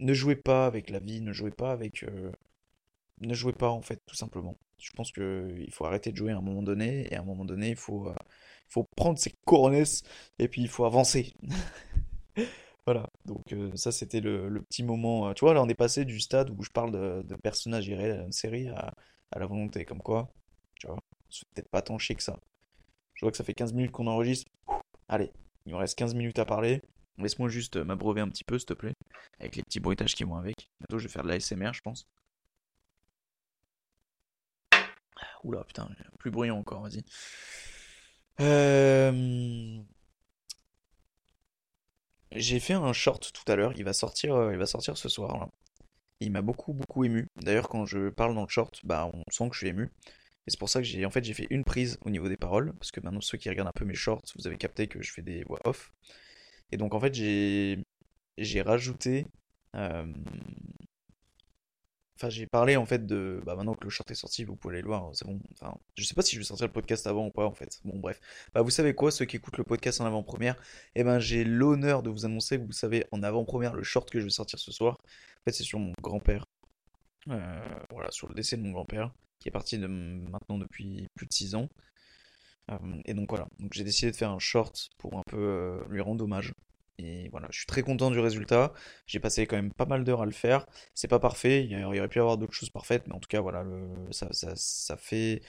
Ne 0.01 0.13
jouez 0.15 0.37
pas 0.37 0.67
avec 0.67 0.91
la 0.91 0.99
vie, 0.99 1.21
ne 1.21 1.33
jouez 1.33 1.51
pas 1.51 1.73
avec... 1.73 2.03
Euh, 2.05 2.33
ne 3.21 3.35
jouez 3.35 3.53
pas 3.53 3.71
en 3.71 3.83
fait, 3.83 4.01
tout 4.07 4.17
simplement. 4.17 4.57
Je 4.79 4.91
pense 4.93 5.11
qu'il 5.13 5.73
faut 5.73 5.87
arrêter 5.87 6.13
de 6.13 6.17
jouer 6.17 6.33
à 6.33 6.37
un 6.39 6.43
moment 6.43 6.63
donné, 6.63 7.07
et 7.11 7.17
à 7.17 7.21
un 7.21 7.25
moment 7.25 7.45
donné, 7.45 7.71
il 7.71 7.77
faut, 7.77 8.09
euh, 8.09 8.83
prendre 8.97 9.19
ses 9.19 9.33
coronets, 9.47 9.85
et 10.39 10.49
puis 10.49 10.63
il 10.63 10.69
faut 10.69 10.85
avancer. 10.85 11.35
Voilà, 12.87 13.11
donc 13.25 13.53
euh, 13.53 13.73
ça 13.75 13.91
c'était 13.91 14.21
le, 14.21 14.63
petit 14.63 14.85
moment. 14.85 15.35
tu 15.35 15.45
vois, 15.45 15.55
là 15.55 15.63
on 15.63 15.69
est 15.69 15.75
passé 15.75 16.05
du 16.05 16.21
stade 16.21 16.51
où 16.51 16.63
je 16.63 16.71
parle 16.71 16.93
de, 16.93 17.35
personnages 17.43 17.89
irréels 17.89 18.21
à 18.21 18.23
une 18.23 18.31
série 18.31 18.69
à, 18.69 18.95
à 19.33 19.39
la 19.41 19.47
volonté, 19.47 19.85
comme 19.85 20.01
quoi, 20.01 20.33
tu 20.77 20.87
vois, 20.87 20.99
c'est 21.29 21.49
peut-être 21.49 21.69
pas 21.69 21.83
tant 21.83 21.99
chier 21.99 22.15
que 22.15 22.23
ça. 22.23 22.39
Je 23.15 23.25
vois 23.25 23.31
que 23.31 23.37
ça 23.37 23.45
fait 23.45 23.55
15 23.55 23.73
minutes 23.73 23.91
qu'on 23.91 24.07
enregistre. 24.07 24.51
Allez, 25.09 25.33
il 25.67 25.73
me 25.73 25.79
reste 25.79 25.99
15 25.99 26.15
minutes 26.15 26.39
à 26.39 26.45
parler. 26.45 26.83
Laisse-moi 27.19 27.49
juste 27.49 27.77
euh, 27.77 27.85
m'abreuver 27.85 28.21
un 28.21 28.29
petit 28.29 28.45
peu, 28.45 28.59
s'il 28.59 28.67
te 28.67 28.75
plaît. 28.75 28.95
Avec 29.41 29.57
les 29.57 29.63
petits 29.63 29.81
bruitages 29.81 30.15
qui 30.15 30.25
vont 30.25 30.37
avec. 30.37 30.69
Bientôt, 30.81 30.99
je 30.99 31.07
vais 31.07 31.13
faire 31.13 31.23
de 31.23 31.29
l'ASMR, 31.29 31.73
je 31.73 31.81
pense. 31.81 32.07
Oula, 35.45 35.65
putain, 35.65 35.89
plus 36.19 36.31
bruyant 36.31 36.59
encore, 36.59 36.83
vas-y. 36.83 37.03
Euh, 38.41 39.81
j'ai 42.33 42.61
fait 42.61 42.75
un 42.75 42.93
short 42.93 43.33
tout 43.33 43.51
à 43.51 43.57
l'heure, 43.57 43.73
il 43.77 43.85
va 43.85 43.93
sortir, 43.93 44.35
euh, 44.35 44.53
il 44.53 44.59
va 44.59 44.67
sortir 44.67 44.97
ce 44.99 45.09
soir. 45.09 45.49
Il 46.21 46.33
m'a 46.33 46.43
beaucoup 46.43 46.73
beaucoup 46.73 47.05
ému. 47.05 47.29
D'ailleurs, 47.37 47.69
quand 47.69 47.87
je 47.87 48.09
parle 48.11 48.35
dans 48.35 48.43
le 48.43 48.49
short, 48.49 48.81
bah 48.85 49.11
on 49.13 49.23
sent 49.31 49.49
que 49.49 49.55
je 49.55 49.61
suis 49.61 49.69
ému. 49.69 49.91
Et 50.47 50.51
c'est 50.51 50.59
pour 50.59 50.69
ça 50.69 50.81
que 50.81 50.85
j'ai 50.87 51.05
en 51.07 51.11
fait 51.11 51.25
j'ai 51.25 51.35
fait 51.35 51.47
une 51.51 51.65
prise 51.65 51.99
au 52.03 52.11
niveau 52.11 52.29
des 52.29 52.37
paroles, 52.37 52.73
parce 52.75 52.91
que 52.91 53.01
maintenant 53.01 53.21
ceux 53.21 53.39
qui 53.39 53.49
regardent 53.49 53.69
un 53.69 53.73
peu 53.73 53.85
mes 53.85 53.95
shorts, 53.95 54.23
vous 54.37 54.47
avez 54.47 54.57
capté 54.59 54.87
que 54.89 55.03
je 55.03 55.13
fais 55.13 55.23
des 55.23 55.45
voix 55.45 55.61
off. 55.65 55.93
Et 56.73 56.77
donc 56.77 56.95
en 56.95 57.01
fait 57.01 57.15
j'ai 57.15 57.79
j'ai 58.39 58.63
rajouté, 58.63 59.27
euh, 59.75 60.13
enfin 62.17 62.29
j'ai 62.29 62.47
parlé 62.47 62.77
en 62.77 62.87
fait 62.87 63.07
de, 63.07 63.43
bah 63.45 63.57
maintenant 63.57 63.75
que 63.75 63.85
le 63.85 63.91
short 63.91 64.11
est 64.11 64.15
sorti, 64.15 64.45
vous 64.45 64.57
pouvez 64.57 64.75
aller 64.75 64.83
le 64.83 64.89
voir, 64.89 65.11
c'est 65.15 65.27
bon. 65.27 65.41
Enfin, 65.53 65.77
je 65.97 66.05
sais 66.05 66.15
pas 66.15 66.23
si 66.23 66.35
je 66.35 66.41
vais 66.41 66.45
sortir 66.45 66.67
le 66.67 66.73
podcast 66.73 67.07
avant 67.07 67.27
ou 67.27 67.31
pas 67.31 67.47
en 67.47 67.53
fait. 67.55 67.81
Bon 67.85 67.99
bref, 67.99 68.21
bah 68.55 68.63
vous 68.63 68.71
savez 68.71 68.95
quoi, 68.95 69.11
ceux 69.11 69.25
qui 69.25 69.37
écoutent 69.37 69.59
le 69.59 69.65
podcast 69.65 70.01
en 70.01 70.07
avant-première, 70.07 70.57
eh 70.95 71.05
ben 71.05 71.19
j'ai 71.19 71.45
l'honneur 71.45 72.03
de 72.03 72.11
vous 72.11 72.25
annoncer, 72.27 72.57
vous 72.59 72.73
savez 72.73 73.07
en 73.13 73.23
avant-première 73.23 73.75
le 73.75 73.83
short 73.83 74.11
que 74.11 74.19
je 74.21 74.25
vais 74.25 74.31
sortir 74.31 74.59
ce 74.59 74.73
soir. 74.73 74.99
En 75.41 75.45
fait 75.45 75.53
c'est 75.53 75.65
sur 75.65 75.79
mon 75.79 75.93
grand-père, 76.03 76.47
euh, 77.29 77.61
voilà 77.91 78.11
sur 78.11 78.29
le 78.29 78.35
décès 78.35 78.57
de 78.57 78.63
mon 78.63 78.73
grand-père 78.73 79.13
qui 79.39 79.49
est 79.49 79.53
parti 79.53 79.79
de, 79.79 79.87
maintenant 79.87 80.59
depuis 80.59 81.09
plus 81.15 81.27
de 81.27 81.33
6 81.33 81.55
ans. 81.55 81.69
Euh, 82.71 82.77
et 83.05 83.15
donc 83.15 83.29
voilà, 83.31 83.47
donc 83.61 83.73
j'ai 83.73 83.85
décidé 83.85 84.11
de 84.11 84.17
faire 84.17 84.31
un 84.31 84.39
short 84.39 84.91
pour 84.99 85.19
un 85.19 85.23
peu 85.27 85.37
euh, 85.37 85.81
lui 85.89 86.01
rendre 86.01 86.25
hommage. 86.25 86.53
Et 86.99 87.29
voilà, 87.29 87.49
je 87.51 87.59
suis 87.59 87.67
très 87.67 87.83
content 87.83 88.11
du 88.11 88.19
résultat. 88.19 88.73
J'ai 89.07 89.21
passé 89.21 89.47
quand 89.47 89.57
même 89.57 89.73
pas 89.73 89.85
mal 89.85 90.03
d'heures 90.05 90.23
à 90.23 90.27
le 90.27 90.33
faire. 90.33 90.67
C'est 90.95 91.09
pas 91.09 91.19
parfait, 91.19 91.65
il 91.65 91.71
y 91.71 91.85
aurait 91.85 92.09
pu 92.09 92.19
y 92.19 92.21
avoir 92.21 92.39
d'autres 92.39 92.55
choses 92.55 92.71
parfaites, 92.71 93.07
mais 93.07 93.15
en 93.15 93.21
tout 93.21 93.29
cas, 93.29 93.41
voilà, 93.41 93.65
ça, 94.13 94.29
ça, 94.33 94.53
ça 94.57 94.97
fait. 94.97 95.43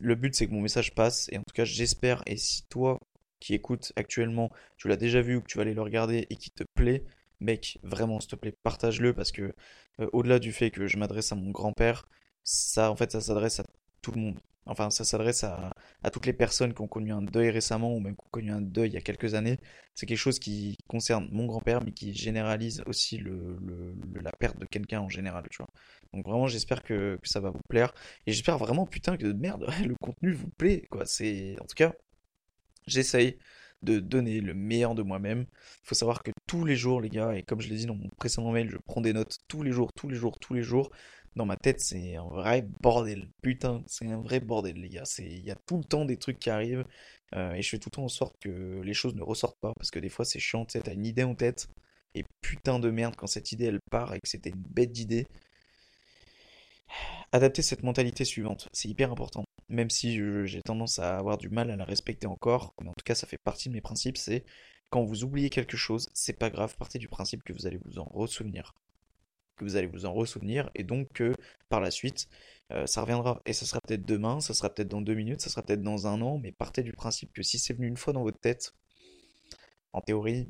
Le 0.00 0.14
but, 0.14 0.34
c'est 0.34 0.46
que 0.46 0.52
mon 0.52 0.62
message 0.62 0.94
passe. 0.94 1.28
Et 1.32 1.38
en 1.38 1.42
tout 1.42 1.52
cas, 1.54 1.64
j'espère. 1.64 2.22
Et 2.26 2.38
si 2.38 2.66
toi, 2.68 2.98
qui 3.40 3.54
écoutes 3.54 3.92
actuellement, 3.96 4.50
tu 4.76 4.88
l'as 4.88 4.96
déjà 4.96 5.20
vu 5.20 5.36
ou 5.36 5.40
que 5.42 5.46
tu 5.46 5.58
vas 5.58 5.62
aller 5.62 5.74
le 5.74 5.82
regarder 5.82 6.26
et 6.30 6.36
qui 6.36 6.50
te 6.50 6.64
plaît, 6.74 7.04
mec, 7.40 7.78
vraiment, 7.82 8.20
s'il 8.20 8.30
te 8.30 8.36
plaît, 8.36 8.54
partage-le 8.62 9.12
parce 9.12 9.32
que 9.32 9.54
euh, 10.00 10.08
au-delà 10.12 10.38
du 10.38 10.52
fait 10.52 10.70
que 10.70 10.86
je 10.86 10.96
m'adresse 10.98 11.32
à 11.32 11.36
mon 11.36 11.50
grand-père, 11.50 12.08
ça, 12.42 12.90
en 12.90 12.96
fait, 12.96 13.12
ça 13.12 13.20
s'adresse 13.20 13.60
à 13.60 13.64
tout 14.02 14.12
le 14.12 14.20
monde. 14.20 14.40
Enfin, 14.66 14.90
ça 14.90 15.04
s'adresse 15.04 15.44
à, 15.44 15.72
toutes 16.10 16.26
les 16.26 16.32
personnes 16.32 16.74
qui 16.74 16.80
ont 16.82 16.88
connu 16.88 17.12
un 17.12 17.22
deuil 17.22 17.50
récemment 17.50 17.94
ou 17.94 18.00
même 18.00 18.16
connu 18.30 18.52
un 18.52 18.60
deuil 18.60 18.90
il 18.90 18.94
y 18.94 18.96
a 18.96 19.00
quelques 19.00 19.34
années. 19.34 19.58
C'est 19.94 20.06
quelque 20.06 20.18
chose 20.18 20.38
qui 20.38 20.76
concerne 20.88 21.28
mon 21.32 21.46
grand-père, 21.46 21.82
mais 21.84 21.92
qui 21.92 22.14
généralise 22.14 22.82
aussi 22.86 23.18
la 23.18 24.32
perte 24.38 24.58
de 24.58 24.66
quelqu'un 24.66 25.00
en 25.00 25.08
général, 25.08 25.44
tu 25.50 25.58
vois. 25.58 25.68
Donc 26.12 26.24
vraiment, 26.26 26.46
j'espère 26.46 26.82
que, 26.82 27.18
ça 27.24 27.40
va 27.40 27.50
vous 27.50 27.62
plaire. 27.68 27.92
Et 28.26 28.32
j'espère 28.32 28.58
vraiment, 28.58 28.86
putain, 28.86 29.16
que 29.16 29.26
merde, 29.26 29.66
le 29.86 29.94
contenu 30.00 30.32
vous 30.32 30.50
plaît, 30.50 30.86
quoi. 30.90 31.06
C'est, 31.06 31.56
en 31.60 31.64
tout 31.66 31.74
cas, 31.74 31.92
j'essaye 32.86 33.38
de 33.82 33.98
donner 34.00 34.40
le 34.40 34.54
meilleur 34.54 34.94
de 34.94 35.02
moi-même. 35.02 35.46
Il 35.50 35.88
faut 35.88 35.94
savoir 35.94 36.22
que 36.22 36.30
tous 36.46 36.64
les 36.64 36.76
jours, 36.76 37.00
les 37.00 37.10
gars, 37.10 37.34
et 37.34 37.42
comme 37.42 37.60
je 37.60 37.68
l'ai 37.68 37.76
dit 37.76 37.86
dans 37.86 37.94
mon 37.94 38.08
précédent 38.16 38.50
mail, 38.52 38.70
je 38.70 38.78
prends 38.78 39.00
des 39.00 39.12
notes 39.12 39.38
tous 39.48 39.62
les 39.62 39.72
jours, 39.72 39.90
tous 39.94 40.08
les 40.08 40.16
jours, 40.16 40.38
tous 40.40 40.54
les 40.54 40.62
jours 40.62 40.90
dans 41.36 41.44
ma 41.44 41.56
tête, 41.56 41.80
c'est 41.80 42.16
un 42.16 42.24
vrai 42.24 42.66
bordel. 42.80 43.28
Putain, 43.42 43.84
c'est 43.86 44.06
un 44.06 44.20
vrai 44.20 44.40
bordel, 44.40 44.76
les 44.76 44.88
gars. 44.88 45.04
Il 45.18 45.44
y 45.44 45.50
a 45.50 45.56
tout 45.66 45.76
le 45.76 45.84
temps 45.84 46.06
des 46.06 46.16
trucs 46.16 46.38
qui 46.38 46.50
arrivent. 46.50 46.86
Euh, 47.34 47.52
et 47.52 47.62
je 47.62 47.68
fais 47.68 47.78
tout 47.78 47.90
le 47.90 47.96
temps 47.96 48.04
en 48.04 48.08
sorte 48.08 48.36
que 48.40 48.80
les 48.82 48.94
choses 48.94 49.14
ne 49.14 49.22
ressortent 49.22 49.60
pas. 49.60 49.72
Parce 49.76 49.90
que 49.90 49.98
des 49.98 50.08
fois, 50.08 50.24
c'est 50.24 50.38
chiant. 50.40 50.64
Tu 50.64 50.80
t'as 50.80 50.94
une 50.94 51.04
idée 51.04 51.24
en 51.24 51.34
tête. 51.34 51.68
Et 52.14 52.24
putain 52.40 52.78
de 52.78 52.90
merde, 52.90 53.14
quand 53.16 53.26
cette 53.26 53.52
idée 53.52 53.66
elle 53.66 53.80
part 53.90 54.14
et 54.14 54.20
que 54.20 54.28
c'était 54.28 54.50
une 54.50 54.62
bête 54.62 54.92
d'idée. 54.92 55.26
Adapter 57.32 57.60
cette 57.62 57.82
mentalité 57.82 58.24
suivante, 58.24 58.68
c'est 58.72 58.88
hyper 58.88 59.12
important. 59.12 59.44
Même 59.68 59.90
si 59.90 60.18
j'ai 60.46 60.62
tendance 60.62 60.98
à 60.98 61.18
avoir 61.18 61.36
du 61.36 61.50
mal 61.50 61.70
à 61.70 61.76
la 61.76 61.84
respecter 61.84 62.26
encore, 62.26 62.72
mais 62.80 62.88
en 62.88 62.94
tout 62.96 63.04
cas, 63.04 63.14
ça 63.14 63.26
fait 63.26 63.38
partie 63.44 63.68
de 63.68 63.74
mes 63.74 63.80
principes. 63.82 64.16
C'est 64.16 64.44
quand 64.88 65.04
vous 65.04 65.24
oubliez 65.24 65.50
quelque 65.50 65.76
chose, 65.76 66.08
c'est 66.14 66.38
pas 66.38 66.48
grave. 66.48 66.76
Partez 66.78 66.98
du 66.98 67.08
principe 67.08 67.42
que 67.42 67.52
vous 67.52 67.66
allez 67.66 67.78
vous 67.84 67.98
en 67.98 68.04
ressouvenir 68.04 68.72
que 69.56 69.64
vous 69.64 69.76
allez 69.76 69.86
vous 69.86 70.06
en 70.06 70.12
ressouvenir, 70.12 70.70
et 70.74 70.84
donc 70.84 71.08
que 71.12 71.34
par 71.68 71.80
la 71.80 71.90
suite, 71.90 72.28
euh, 72.72 72.86
ça 72.86 73.02
reviendra. 73.02 73.42
Et 73.46 73.52
ça 73.52 73.66
sera 73.66 73.80
peut-être 73.80 74.04
demain, 74.06 74.40
ça 74.40 74.54
sera 74.54 74.70
peut-être 74.72 74.88
dans 74.88 75.00
deux 75.00 75.14
minutes, 75.14 75.40
ça 75.40 75.50
sera 75.50 75.62
peut-être 75.62 75.82
dans 75.82 76.06
un 76.06 76.20
an, 76.22 76.38
mais 76.38 76.52
partez 76.52 76.82
du 76.82 76.92
principe 76.92 77.32
que 77.32 77.42
si 77.42 77.58
c'est 77.58 77.74
venu 77.74 77.86
une 77.88 77.96
fois 77.96 78.12
dans 78.12 78.22
votre 78.22 78.40
tête, 78.40 78.74
en 79.92 80.00
théorie, 80.00 80.48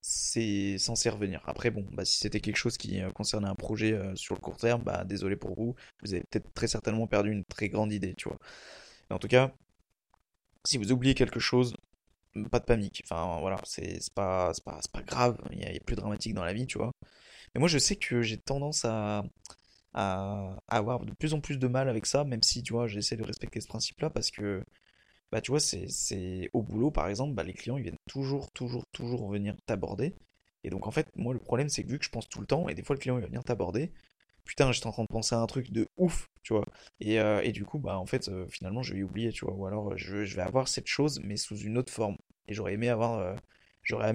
c'est 0.00 0.76
censé 0.78 1.08
revenir. 1.08 1.42
Après, 1.46 1.70
bon, 1.70 1.86
bah, 1.92 2.04
si 2.04 2.18
c'était 2.18 2.40
quelque 2.40 2.56
chose 2.56 2.76
qui 2.76 3.00
euh, 3.00 3.10
concernait 3.10 3.48
un 3.48 3.54
projet 3.54 3.92
euh, 3.92 4.14
sur 4.16 4.34
le 4.34 4.40
court 4.40 4.58
terme, 4.58 4.82
bah, 4.82 5.04
désolé 5.04 5.36
pour 5.36 5.54
vous, 5.56 5.74
vous 6.02 6.14
avez 6.14 6.24
peut-être 6.24 6.52
très 6.54 6.68
certainement 6.68 7.06
perdu 7.06 7.32
une 7.32 7.44
très 7.44 7.68
grande 7.70 7.92
idée, 7.92 8.14
tu 8.14 8.28
vois. 8.28 8.38
en 9.10 9.18
tout 9.18 9.28
cas, 9.28 9.54
si 10.66 10.78
vous 10.78 10.92
oubliez 10.92 11.14
quelque 11.14 11.40
chose, 11.40 11.74
pas 12.50 12.60
de 12.60 12.64
panique. 12.64 13.02
Enfin, 13.04 13.38
voilà, 13.40 13.56
c'est 13.64 13.98
pas, 14.14 14.52
pas, 14.64 14.80
pas 14.92 15.02
grave, 15.02 15.38
il 15.52 15.60
y, 15.60 15.64
a 15.64 15.80
plus 15.80 15.96
dramatique 15.96 16.34
dans 16.34 16.44
la 16.44 16.52
vie, 16.52 16.66
tu 16.66 16.78
vois. 16.78 16.92
Mais 17.54 17.60
moi, 17.60 17.68
je 17.68 17.78
sais 17.78 17.96
que 17.96 18.22
j'ai 18.22 18.38
tendance 18.38 18.84
à, 18.84 19.24
à, 19.94 20.56
avoir 20.68 21.04
de 21.04 21.12
plus 21.12 21.34
en 21.34 21.40
plus 21.40 21.58
de 21.58 21.68
mal 21.68 21.88
avec 21.88 22.06
ça, 22.06 22.24
même 22.24 22.42
si, 22.42 22.62
tu 22.62 22.72
vois, 22.72 22.86
j'essaie 22.88 23.16
de 23.16 23.22
respecter 23.24 23.60
ce 23.60 23.68
principe-là, 23.68 24.10
parce 24.10 24.30
que, 24.30 24.64
bah, 25.32 25.40
tu 25.40 25.50
vois, 25.52 25.60
c'est 25.60 26.50
au 26.52 26.62
boulot, 26.62 26.90
par 26.90 27.08
exemple, 27.08 27.34
bah, 27.34 27.44
les 27.44 27.54
clients, 27.54 27.76
ils 27.76 27.84
viennent 27.84 27.96
toujours, 28.08 28.50
toujours, 28.52 28.86
toujours 28.92 29.30
venir 29.30 29.56
t'aborder. 29.66 30.14
Et 30.64 30.70
donc, 30.70 30.86
en 30.86 30.90
fait, 30.90 31.08
moi, 31.16 31.34
le 31.34 31.40
problème, 31.40 31.68
c'est 31.68 31.84
que 31.84 31.90
vu 31.90 31.98
que 31.98 32.04
je 32.04 32.10
pense 32.10 32.28
tout 32.28 32.40
le 32.40 32.46
temps, 32.46 32.68
et 32.68 32.74
des 32.74 32.82
fois, 32.82 32.94
le 32.96 33.00
client, 33.00 33.16
il 33.18 33.20
va 33.20 33.26
venir 33.26 33.44
t'aborder, 33.44 33.92
putain, 34.44 34.72
j'étais 34.72 34.86
en 34.86 34.92
train 34.92 35.02
de 35.04 35.08
penser 35.08 35.34
à 35.34 35.40
un 35.40 35.46
truc 35.46 35.70
de 35.72 35.88
ouf, 35.96 36.30
tu 36.42 36.54
vois. 36.54 36.66
Et, 37.00 37.20
euh, 37.20 37.40
et 37.42 37.52
du 37.52 37.64
coup, 37.64 37.78
bah, 37.78 37.98
en 37.98 38.06
fait, 38.06 38.28
euh, 38.28 38.46
finalement, 38.48 38.82
je 38.82 38.94
vais 38.94 39.02
oublier, 39.02 39.32
tu 39.32 39.44
vois. 39.44 39.54
Ou 39.54 39.66
alors, 39.66 39.96
je, 39.96 40.24
je, 40.24 40.36
vais 40.36 40.42
avoir 40.42 40.68
cette 40.68 40.86
chose, 40.86 41.20
mais 41.24 41.36
sous 41.36 41.56
une 41.56 41.78
autre 41.78 41.92
forme. 41.92 42.16
Et 42.48 42.54
j'aurais 42.54 42.74
aimé 42.74 42.88
avoir 42.88 43.18
euh, 43.18 43.34
j'aurais 43.84 44.10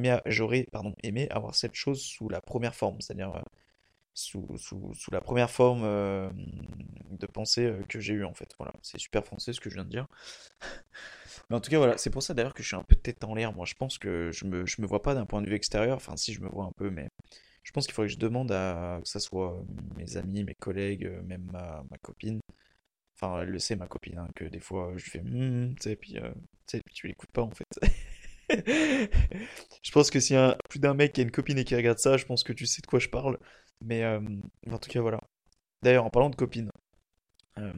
aimé, 1.03 1.29
avoir 1.29 1.55
cette 1.55 1.75
chose 1.75 2.01
sous 2.01 2.29
la 2.29 2.41
première 2.41 2.75
forme, 2.75 2.99
c'est-à-dire 3.01 3.35
euh, 3.35 3.41
sous, 4.13 4.47
la 5.11 5.21
première 5.21 5.49
forme 5.49 5.83
euh, 5.83 6.29
de 7.11 7.25
pensée 7.25 7.65
euh, 7.65 7.83
que 7.87 7.99
j'ai 7.99 8.13
eue 8.13 8.25
en 8.25 8.33
fait. 8.33 8.53
Voilà, 8.57 8.73
c'est 8.81 8.99
super 8.99 9.25
français 9.25 9.53
ce 9.53 9.61
que 9.61 9.69
je 9.69 9.75
viens 9.75 9.85
de 9.85 9.89
dire. 9.89 10.07
Mais 11.49 11.55
en 11.55 11.61
tout 11.61 11.69
cas, 11.71 11.77
voilà, 11.77 11.97
c'est 11.97 12.09
pour 12.09 12.23
ça 12.23 12.33
d'ailleurs 12.33 12.53
que 12.53 12.63
je 12.63 12.67
suis 12.67 12.75
un 12.75 12.83
peu 12.83 12.95
tête 12.95 13.23
en 13.23 13.33
l'air. 13.35 13.53
Moi, 13.53 13.65
je 13.65 13.75
pense 13.75 13.97
que 13.97 14.31
je 14.31 14.45
me, 14.45 14.63
me 14.63 14.87
vois 14.87 15.01
pas 15.01 15.15
d'un 15.15 15.25
point 15.25 15.41
de 15.41 15.47
vue 15.47 15.55
extérieur, 15.55 15.95
enfin, 15.95 16.17
si 16.17 16.33
je 16.33 16.41
me 16.41 16.49
vois 16.49 16.65
un 16.65 16.71
peu, 16.75 16.89
mais 16.89 17.09
je 17.63 17.71
pense 17.71 17.85
qu'il 17.85 17.93
faudrait 17.93 18.07
que 18.07 18.13
je 18.13 18.19
demande 18.19 18.51
à 18.51 18.99
que 19.01 19.07
ça 19.09 19.19
soit 19.19 19.63
mes 19.95 20.17
amis, 20.17 20.43
mes 20.43 20.55
collègues, 20.55 21.09
même 21.25 21.49
ma, 21.51 21.83
copine. 22.01 22.39
Enfin, 23.15 23.41
elle 23.41 23.49
le 23.49 23.59
sait, 23.59 23.75
ma 23.75 23.87
copine, 23.87 24.17
hein, 24.17 24.27
que 24.35 24.45
des 24.45 24.59
fois 24.59 24.93
je 24.97 25.09
fais, 25.09 25.19
hum, 25.19 25.75
tu 25.75 25.83
sais, 25.83 25.95
puis, 25.95 26.15
puis 26.67 26.93
tu 26.93 27.07
l'écoutes 27.07 27.31
pas 27.31 27.43
en 27.43 27.51
fait. 27.51 27.65
je 29.83 29.91
pense 29.91 30.09
que 30.09 30.19
s'il 30.19 30.35
y 30.35 30.39
a 30.39 30.57
plus 30.69 30.79
d'un 30.79 30.93
mec 30.93 31.13
qui 31.13 31.21
a 31.21 31.23
une 31.23 31.31
copine 31.31 31.57
et 31.57 31.63
qui 31.65 31.75
regarde 31.75 31.99
ça, 31.99 32.17
je 32.17 32.25
pense 32.25 32.43
que 32.43 32.53
tu 32.53 32.65
sais 32.65 32.81
de 32.81 32.87
quoi 32.87 32.99
je 32.99 33.09
parle. 33.09 33.37
Mais 33.81 34.03
euh, 34.03 34.19
en 34.71 34.77
tout 34.77 34.89
cas, 34.89 35.01
voilà. 35.01 35.21
D'ailleurs, 35.83 36.05
en 36.05 36.09
parlant 36.09 36.29
de 36.29 36.35
copine, 36.35 36.71
euh, 37.59 37.73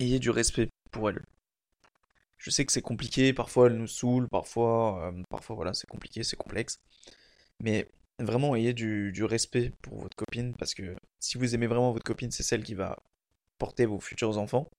ayez 0.00 0.18
du 0.18 0.30
respect 0.30 0.68
pour 0.90 1.08
elle. 1.10 1.22
Je 2.38 2.50
sais 2.50 2.64
que 2.64 2.72
c'est 2.72 2.82
compliqué, 2.82 3.32
parfois 3.32 3.66
elle 3.66 3.76
nous 3.76 3.86
saoule, 3.86 4.28
parfois, 4.28 5.08
euh, 5.12 5.22
parfois 5.28 5.56
voilà, 5.56 5.74
c'est 5.74 5.86
compliqué, 5.88 6.22
c'est 6.24 6.36
complexe. 6.36 6.80
Mais 7.60 7.88
vraiment, 8.20 8.56
ayez 8.56 8.74
du, 8.74 9.12
du 9.12 9.24
respect 9.24 9.72
pour 9.82 10.00
votre 10.00 10.16
copine, 10.16 10.54
parce 10.56 10.74
que 10.74 10.96
si 11.20 11.38
vous 11.38 11.54
aimez 11.54 11.66
vraiment 11.68 11.92
votre 11.92 12.04
copine, 12.04 12.30
c'est 12.32 12.42
celle 12.44 12.64
qui 12.64 12.74
va 12.74 12.98
porter 13.58 13.86
vos 13.86 14.00
futurs 14.00 14.38
enfants. 14.38 14.70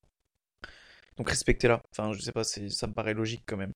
Donc 1.17 1.29
respectez-la. 1.29 1.81
Enfin, 1.91 2.13
je 2.13 2.21
sais 2.21 2.31
pas, 2.31 2.43
ça 2.43 2.87
me 2.87 2.93
paraît 2.93 3.13
logique 3.13 3.43
quand 3.45 3.57
même. 3.57 3.73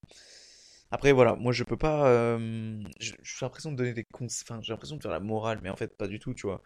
Après, 0.92 1.12
voilà, 1.12 1.36
moi 1.36 1.52
je 1.52 1.64
peux 1.64 1.78
pas. 1.78 2.08
euh, 2.10 2.82
J'ai 3.00 3.16
l'impression 3.42 3.72
de 3.72 3.78
donner 3.78 3.94
des 3.94 4.06
conseils. 4.06 4.46
Enfin, 4.50 4.62
j'ai 4.62 4.72
l'impression 4.74 4.98
de 4.98 5.02
faire 5.02 5.12
la 5.12 5.20
morale, 5.20 5.60
mais 5.64 5.70
en 5.70 5.76
fait, 5.76 5.98
pas 5.98 6.08
du 6.08 6.20
tout, 6.20 6.34
tu 6.34 6.48
vois. 6.48 6.62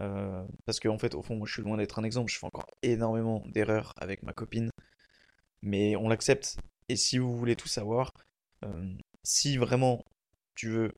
Euh, 0.00 0.44
parce 0.66 0.80
que, 0.80 0.88
en 0.88 0.98
fait, 0.98 1.14
au 1.14 1.22
fond, 1.22 1.36
moi 1.36 1.46
je 1.46 1.52
suis 1.54 1.62
loin 1.62 1.76
d'être 1.76 1.98
un 1.98 2.04
exemple. 2.04 2.32
Je 2.32 2.38
fais 2.38 2.46
encore 2.46 2.66
énormément 2.82 3.42
d'erreurs 3.48 3.94
avec 3.98 4.22
ma 4.22 4.32
copine, 4.32 4.70
mais 5.62 5.96
on 5.96 6.08
l'accepte. 6.08 6.58
Et 6.88 6.96
si 6.96 7.18
vous 7.18 7.36
voulez 7.36 7.56
tout 7.56 7.68
savoir, 7.68 8.12
euh, 8.64 8.94
si 9.24 9.56
vraiment 9.58 10.04
tu 10.56 10.68
veux 10.70 10.92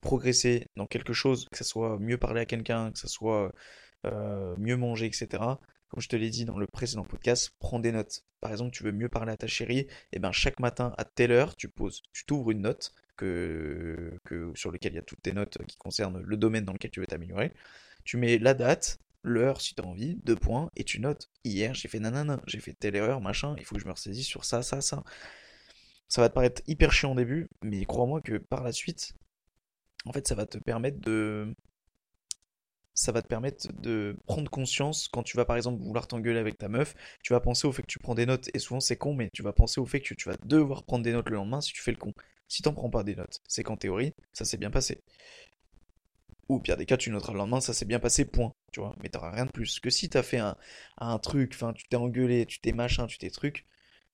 progresser 0.00 0.66
dans 0.76 0.86
quelque 0.86 1.12
chose, 1.12 1.46
que 1.50 1.58
ce 1.58 1.64
soit 1.64 1.98
mieux 1.98 2.18
parler 2.18 2.40
à 2.40 2.46
quelqu'un, 2.46 2.92
que 2.92 2.98
ce 2.98 3.08
soit 3.08 3.52
mieux 4.58 4.76
manger, 4.76 5.06
etc. 5.06 5.60
Comme 5.88 6.00
je 6.00 6.08
te 6.08 6.16
l'ai 6.16 6.30
dit 6.30 6.44
dans 6.44 6.58
le 6.58 6.66
précédent 6.66 7.04
podcast, 7.04 7.54
prends 7.58 7.78
des 7.78 7.92
notes. 7.92 8.24
Par 8.40 8.50
exemple, 8.50 8.70
tu 8.72 8.82
veux 8.82 8.92
mieux 8.92 9.08
parler 9.08 9.32
à 9.32 9.36
ta 9.36 9.46
chérie, 9.46 9.86
et 10.12 10.18
ben 10.18 10.32
chaque 10.32 10.60
matin 10.60 10.92
à 10.98 11.04
telle 11.04 11.32
heure, 11.32 11.56
tu 11.56 11.68
poses, 11.68 12.02
tu 12.12 12.24
t'ouvres 12.24 12.50
une 12.50 12.62
note 12.62 12.92
que, 13.16 14.18
sur 14.54 14.70
laquelle 14.70 14.92
il 14.92 14.96
y 14.96 15.00
a 15.00 15.02
toutes 15.02 15.22
tes 15.22 15.32
notes 15.32 15.58
qui 15.66 15.76
concernent 15.76 16.20
le 16.20 16.36
domaine 16.36 16.64
dans 16.64 16.72
lequel 16.72 16.90
tu 16.90 17.00
veux 17.00 17.06
t'améliorer. 17.06 17.52
Tu 18.04 18.16
mets 18.16 18.38
la 18.38 18.54
date, 18.54 19.00
l'heure 19.22 19.60
si 19.60 19.74
tu 19.74 19.82
as 19.82 19.84
envie, 19.84 20.16
deux 20.24 20.36
points, 20.36 20.70
et 20.76 20.84
tu 20.84 21.00
notes. 21.00 21.30
Hier, 21.44 21.74
j'ai 21.74 21.88
fait 21.88 21.98
nanana, 21.98 22.40
j'ai 22.46 22.60
fait 22.60 22.74
telle 22.74 22.96
erreur, 22.96 23.20
machin, 23.20 23.54
il 23.58 23.64
faut 23.64 23.74
que 23.74 23.80
je 23.80 23.86
me 23.86 23.92
ressaisisse 23.92 24.26
sur 24.26 24.44
ça, 24.44 24.62
ça, 24.62 24.80
ça. 24.80 25.02
Ça 26.08 26.22
va 26.22 26.28
te 26.28 26.34
paraître 26.34 26.62
hyper 26.66 26.92
chiant 26.92 27.12
au 27.12 27.14
début, 27.14 27.48
mais 27.62 27.84
crois-moi 27.84 28.20
que 28.22 28.38
par 28.38 28.62
la 28.62 28.72
suite, 28.72 29.14
en 30.04 30.12
fait, 30.12 30.26
ça 30.26 30.34
va 30.34 30.46
te 30.46 30.58
permettre 30.58 31.00
de, 31.00 31.54
ça 32.98 33.12
va 33.12 33.22
te 33.22 33.28
permettre 33.28 33.68
de 33.80 34.16
prendre 34.26 34.50
conscience 34.50 35.06
quand 35.06 35.22
tu 35.22 35.36
vas 35.36 35.44
par 35.44 35.56
exemple 35.56 35.80
vouloir 35.80 36.08
t'engueuler 36.08 36.40
avec 36.40 36.58
ta 36.58 36.68
meuf, 36.68 36.96
tu 37.22 37.32
vas 37.32 37.38
penser 37.38 37.68
au 37.68 37.72
fait 37.72 37.82
que 37.82 37.86
tu 37.86 38.00
prends 38.00 38.16
des 38.16 38.26
notes, 38.26 38.50
et 38.54 38.58
souvent 38.58 38.80
c'est 38.80 38.96
con, 38.96 39.14
mais 39.14 39.30
tu 39.32 39.42
vas 39.44 39.52
penser 39.52 39.80
au 39.80 39.86
fait 39.86 40.00
que 40.00 40.14
tu 40.14 40.28
vas 40.28 40.36
devoir 40.44 40.82
prendre 40.82 41.04
des 41.04 41.12
notes 41.12 41.28
le 41.30 41.36
lendemain 41.36 41.60
si 41.60 41.72
tu 41.72 41.80
fais 41.80 41.92
le 41.92 41.96
con. 41.96 42.12
Si 42.48 42.62
t'en 42.62 42.72
prends 42.72 42.90
pas 42.90 43.04
des 43.04 43.14
notes, 43.14 43.40
c'est 43.46 43.62
qu'en 43.62 43.76
théorie, 43.76 44.14
ça 44.32 44.44
s'est 44.44 44.56
bien 44.56 44.70
passé. 44.72 45.00
Ou 46.48 46.56
au 46.56 46.60
pire 46.60 46.76
des 46.76 46.86
cas, 46.86 46.96
tu 46.96 47.10
noteras 47.10 47.32
le 47.32 47.38
lendemain, 47.38 47.60
ça 47.60 47.72
s'est 47.72 47.84
bien 47.84 48.00
passé, 48.00 48.24
point, 48.24 48.52
tu 48.72 48.80
vois, 48.80 48.96
mais 49.00 49.10
t'auras 49.10 49.30
rien 49.30 49.46
de 49.46 49.52
plus. 49.52 49.78
Que 49.78 49.90
si 49.90 50.08
t'as 50.08 50.24
fait 50.24 50.40
un, 50.98 51.18
truc, 51.20 51.52
enfin 51.54 51.72
tu 51.74 51.86
t'es 51.88 51.96
engueulé, 51.96 52.46
tu 52.46 52.58
t'es 52.60 52.72
machin, 52.72 53.06
tu 53.06 53.18
t'es 53.18 53.30
truc, 53.30 53.64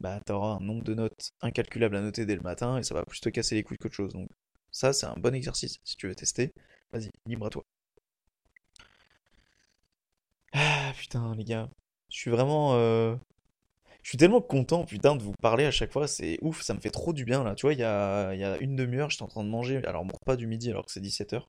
bah 0.01 0.21
t'auras 0.27 0.57
un 0.57 0.61
nombre 0.61 0.85
de 0.85 0.95
notes 0.95 1.33
incalculable 1.41 1.97
à 1.97 2.03
noter 2.03 2.27
dès 2.27 2.37
le 2.37 2.43
matin, 2.43 2.79
et 2.79 2.83
ça 2.83 2.95
va 2.95 3.05
plus 3.05 3.21
te 3.21 3.31
casser 3.31 3.55
les 3.55 3.63
couilles 3.63 3.79
qu'autre 3.79 3.95
chose. 3.95 4.13
Donc 4.13 4.29
ça, 4.73 4.93
c'est 4.93 5.07
un 5.07 5.15
bon 5.17 5.35
exercice, 5.35 5.79
si 5.85 5.97
tu 5.97 6.09
veux 6.09 6.15
tester, 6.15 6.53
vas-y, 6.93 7.11
libre 7.27 7.47
à 7.47 7.51
toi. 7.51 7.65
Ah 10.55 10.93
putain 10.97 11.35
les 11.35 11.45
gars, 11.45 11.69
je 12.11 12.19
suis 12.19 12.31
vraiment, 12.31 12.75
euh, 12.75 13.17
je 14.03 14.11
suis 14.11 14.19
tellement 14.19 14.41
content 14.43 14.85
putain 14.85 15.17
de 15.17 15.23
vous 15.23 15.35
parler 15.43 15.67
à 15.67 15.71
chaque 15.73 15.93
fois, 15.93 16.09
c'est 16.09 16.39
ouf, 16.43 16.63
ça 16.63 16.75
me 16.75 16.81
fait 16.81 16.91
trop 16.91 17.13
du 17.13 17.25
bien 17.25 17.45
là. 17.45 17.55
Tu 17.57 17.63
vois, 17.67 17.75
il 17.75 17.81
y 17.81 17.85
a, 17.85 18.35
y 18.35 18.45
a 18.45 18.59
une 18.59 18.77
demi-heure, 18.77 19.11
j'étais 19.11 19.25
en 19.25 19.29
train 19.29 19.45
de 19.45 19.51
manger, 19.51 19.85
alors 19.87 20.05
mon 20.05 20.13
repas 20.15 20.37
du 20.37 20.47
midi 20.47 20.71
alors 20.71 20.87
que 20.87 20.93
c'est 20.93 21.01
17h. 21.01 21.49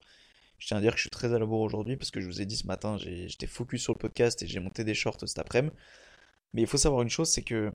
Je 0.60 0.68
tiens 0.68 0.78
à 0.78 0.82
dire 0.82 0.92
que 0.94 0.98
je 0.98 1.04
suis 1.04 1.12
très 1.12 1.34
à 1.34 1.40
la 1.40 1.46
bourre 1.48 1.62
aujourd'hui 1.62 1.98
parce 1.98 2.12
que 2.12 2.22
je 2.22 2.28
vous 2.28 2.42
ai 2.42 2.48
dit 2.48 2.58
ce 2.58 2.68
matin, 2.68 2.98
j'étais 2.98 3.48
focus 3.48 3.84
sur 3.84 3.94
le 3.94 4.00
podcast 4.00 4.42
et 4.44 4.48
j'ai 4.48 4.60
monté 4.60 4.84
des 4.86 4.96
shorts 4.96 5.20
cet 5.28 5.40
après-midi. 5.40 5.76
Mais 6.54 6.62
il 6.64 6.68
faut 6.68 6.78
savoir 6.78 7.04
une 7.04 7.10
chose, 7.10 7.30
c'est 7.30 7.44
que 7.44 7.72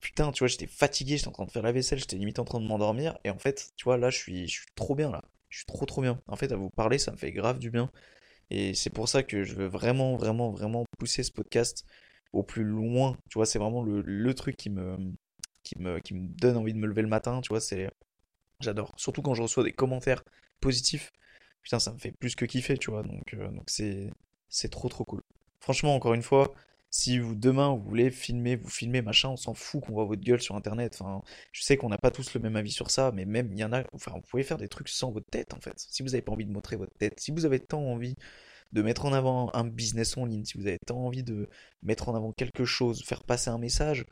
putain, 0.00 0.32
tu 0.32 0.40
vois, 0.40 0.48
j'étais 0.48 0.66
fatigué, 0.66 1.16
j'étais 1.16 1.28
en 1.28 1.32
train 1.32 1.44
de 1.46 1.50
faire 1.50 1.62
la 1.62 1.72
vaisselle, 1.72 1.98
j'étais 1.98 2.16
limite 2.16 2.38
en 2.38 2.44
train 2.44 2.60
de 2.60 2.66
m'endormir 2.66 3.18
et 3.24 3.30
en 3.30 3.38
fait, 3.38 3.70
tu 3.76 3.84
vois, 3.84 3.96
là 3.98 4.10
je 4.10 4.18
suis, 4.18 4.46
je 4.48 4.52
suis 4.52 4.66
trop 4.74 4.94
bien 4.94 5.10
là. 5.10 5.22
Je 5.48 5.58
suis 5.58 5.66
trop 5.66 5.86
trop 5.86 6.02
bien. 6.02 6.20
En 6.26 6.36
fait, 6.36 6.52
à 6.52 6.56
vous 6.56 6.70
parler, 6.70 6.98
ça 6.98 7.12
me 7.12 7.16
fait 7.16 7.32
grave 7.32 7.58
du 7.58 7.70
bien. 7.70 7.90
Et 8.50 8.74
c'est 8.74 8.90
pour 8.90 9.08
ça 9.08 9.22
que 9.22 9.42
je 9.44 9.54
veux 9.54 9.66
vraiment, 9.66 10.16
vraiment, 10.16 10.50
vraiment 10.50 10.84
pousser 10.98 11.22
ce 11.22 11.32
podcast 11.32 11.84
au 12.32 12.42
plus 12.42 12.64
loin. 12.64 13.16
Tu 13.30 13.38
vois, 13.38 13.46
c'est 13.46 13.58
vraiment 13.58 13.82
le, 13.82 14.02
le 14.02 14.34
truc 14.34 14.56
qui 14.56 14.70
me, 14.70 14.96
qui 15.62 15.78
me, 15.78 15.98
qui 16.00 16.14
me 16.14 16.28
donne 16.28 16.56
envie 16.56 16.72
de 16.72 16.78
me 16.78 16.86
lever 16.86 17.02
le 17.02 17.08
matin. 17.08 17.40
Tu 17.40 17.48
vois, 17.48 17.60
c'est, 17.60 17.90
j'adore. 18.60 18.92
Surtout 18.96 19.22
quand 19.22 19.34
je 19.34 19.42
reçois 19.42 19.64
des 19.64 19.72
commentaires 19.72 20.22
positifs. 20.60 21.12
Putain, 21.62 21.78
ça 21.80 21.92
me 21.92 21.98
fait 21.98 22.12
plus 22.12 22.36
que 22.36 22.44
kiffer, 22.44 22.78
tu 22.78 22.90
vois. 22.90 23.02
Donc, 23.02 23.34
euh, 23.34 23.48
donc 23.50 23.64
c'est, 23.68 24.10
c'est 24.48 24.68
trop, 24.70 24.88
trop 24.88 25.04
cool. 25.04 25.22
Franchement, 25.60 25.94
encore 25.96 26.14
une 26.14 26.22
fois, 26.22 26.54
si 26.96 27.18
vous 27.18 27.34
demain 27.34 27.74
vous 27.74 27.82
voulez 27.82 28.10
filmer, 28.10 28.56
vous 28.56 28.70
filmez, 28.70 29.02
machin, 29.02 29.28
on 29.28 29.36
s'en 29.36 29.52
fout 29.52 29.82
qu'on 29.84 29.92
voit 29.92 30.06
votre 30.06 30.22
gueule 30.22 30.40
sur 30.40 30.56
Internet. 30.56 30.98
Je 31.52 31.62
sais 31.62 31.76
qu'on 31.76 31.90
n'a 31.90 31.98
pas 31.98 32.10
tous 32.10 32.32
le 32.32 32.40
même 32.40 32.56
avis 32.56 32.72
sur 32.72 32.90
ça, 32.90 33.12
mais 33.14 33.26
même 33.26 33.52
il 33.52 33.58
y 33.58 33.64
en 33.64 33.72
a. 33.74 33.84
Enfin, 33.92 34.12
vous 34.14 34.22
pouvez 34.22 34.42
faire 34.42 34.56
des 34.56 34.68
trucs 34.68 34.88
sans 34.88 35.10
votre 35.12 35.28
tête, 35.30 35.52
en 35.52 35.60
fait. 35.60 35.74
Si 35.76 36.02
vous 36.02 36.10
n'avez 36.10 36.22
pas 36.22 36.32
envie 36.32 36.46
de 36.46 36.52
montrer 36.52 36.76
votre 36.76 36.96
tête, 36.96 37.20
si 37.20 37.32
vous 37.32 37.44
avez 37.44 37.60
tant 37.60 37.82
envie 37.82 38.16
de 38.72 38.82
mettre 38.82 39.04
en 39.04 39.12
avant 39.12 39.54
un 39.54 39.64
business 39.64 40.16
en 40.16 40.24
ligne, 40.24 40.44
si 40.46 40.56
vous 40.56 40.66
avez 40.66 40.78
tant 40.86 40.98
envie 41.04 41.22
de 41.22 41.48
mettre 41.82 42.08
en 42.08 42.14
avant 42.14 42.32
quelque 42.32 42.64
chose, 42.64 43.04
faire 43.04 43.24
passer 43.24 43.50
un 43.50 43.58
message, 43.58 44.06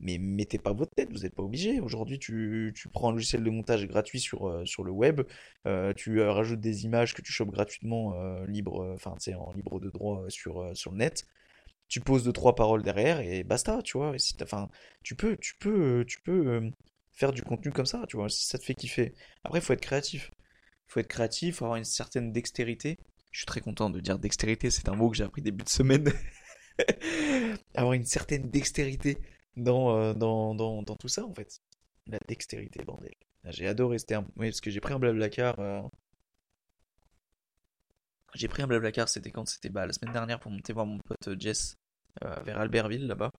mais 0.00 0.18
mettez 0.18 0.58
pas 0.58 0.72
votre 0.72 0.94
tête, 0.94 1.10
vous 1.10 1.20
n'êtes 1.20 1.34
pas 1.34 1.42
obligé. 1.42 1.80
Aujourd'hui, 1.80 2.20
tu, 2.20 2.72
prends 2.92 3.08
un 3.10 3.12
logiciel 3.12 3.42
de 3.42 3.50
montage 3.50 3.86
gratuit 3.88 4.20
sur, 4.20 4.46
euh, 4.48 4.64
le 4.84 4.90
web, 4.92 5.22
euh, 5.66 5.92
tu 5.92 6.20
euh, 6.20 6.30
rajoutes 6.30 6.60
des 6.60 6.84
images 6.84 7.14
que 7.14 7.22
tu 7.22 7.32
chopes 7.32 7.50
gratuitement, 7.50 8.14
libre, 8.46 8.92
enfin, 8.94 9.16
en 9.36 9.52
libre 9.52 9.80
de 9.80 9.90
droit 9.90 10.24
sur, 10.28 10.70
sur 10.76 10.92
le 10.92 10.98
net. 10.98 11.26
Tu 11.88 12.00
poses 12.00 12.24
deux, 12.24 12.32
trois 12.32 12.54
paroles 12.54 12.82
derrière 12.82 13.20
et 13.20 13.44
basta, 13.44 13.82
tu 13.82 13.98
vois. 13.98 14.14
Et 14.14 14.18
si 14.18 14.34
enfin, 14.42 14.68
tu 15.02 15.14
peux, 15.16 15.36
tu 15.38 15.54
peux, 15.58 16.00
euh, 16.00 16.04
tu 16.04 16.20
peux 16.22 16.46
euh, 16.48 16.70
faire 17.12 17.32
du 17.32 17.42
contenu 17.42 17.72
comme 17.72 17.86
ça, 17.86 18.04
tu 18.08 18.16
vois, 18.16 18.28
si 18.28 18.46
ça 18.46 18.58
te 18.58 18.64
fait 18.64 18.74
kiffer. 18.74 19.14
Après, 19.44 19.58
il 19.60 19.62
faut 19.62 19.72
être 19.72 19.80
créatif. 19.80 20.30
Il 20.88 20.92
faut 20.92 21.00
être 21.00 21.08
créatif, 21.08 21.56
faut 21.56 21.64
avoir 21.66 21.78
une 21.78 21.84
certaine 21.84 22.32
dextérité. 22.32 22.98
Je 23.30 23.40
suis 23.40 23.46
très 23.46 23.60
content 23.60 23.90
de 23.90 24.00
dire 24.00 24.18
dextérité, 24.18 24.70
c'est 24.70 24.88
un 24.88 24.94
mot 24.96 25.10
que 25.10 25.16
j'ai 25.16 25.24
appris 25.24 25.42
début 25.42 25.64
de 25.64 25.68
semaine. 25.68 26.12
Avoir 27.74 27.92
une 27.94 28.04
certaine 28.04 28.50
dextérité 28.50 29.18
dans, 29.56 29.96
euh, 29.96 30.14
dans, 30.14 30.54
dans, 30.54 30.82
dans 30.82 30.96
tout 30.96 31.08
ça, 31.08 31.24
en 31.26 31.34
fait. 31.34 31.60
La 32.06 32.18
dextérité, 32.28 32.84
bordel. 32.84 33.14
J'ai 33.44 33.66
adoré 33.66 33.98
ce 33.98 34.06
terme. 34.06 34.26
Oui, 34.36 34.48
parce 34.48 34.60
que 34.60 34.70
j'ai 34.70 34.80
pris 34.80 34.94
un 34.94 34.98
blablacar. 34.98 35.58
euh, 35.60 35.82
J'ai 38.38 38.46
pris 38.46 38.62
un 38.62 38.68
blablacar, 38.68 39.08
c'était 39.08 39.32
quand? 39.32 39.48
C'était 39.48 39.68
bah, 39.68 39.84
la 39.84 39.92
semaine 39.92 40.12
dernière 40.12 40.38
pour 40.38 40.52
monter 40.52 40.72
voir 40.72 40.86
mon 40.86 40.98
pote 40.98 41.26
euh, 41.26 41.36
Jess 41.36 41.76
euh, 42.24 42.40
vers 42.44 42.60
Albertville, 42.60 43.08
là-bas. 43.08 43.32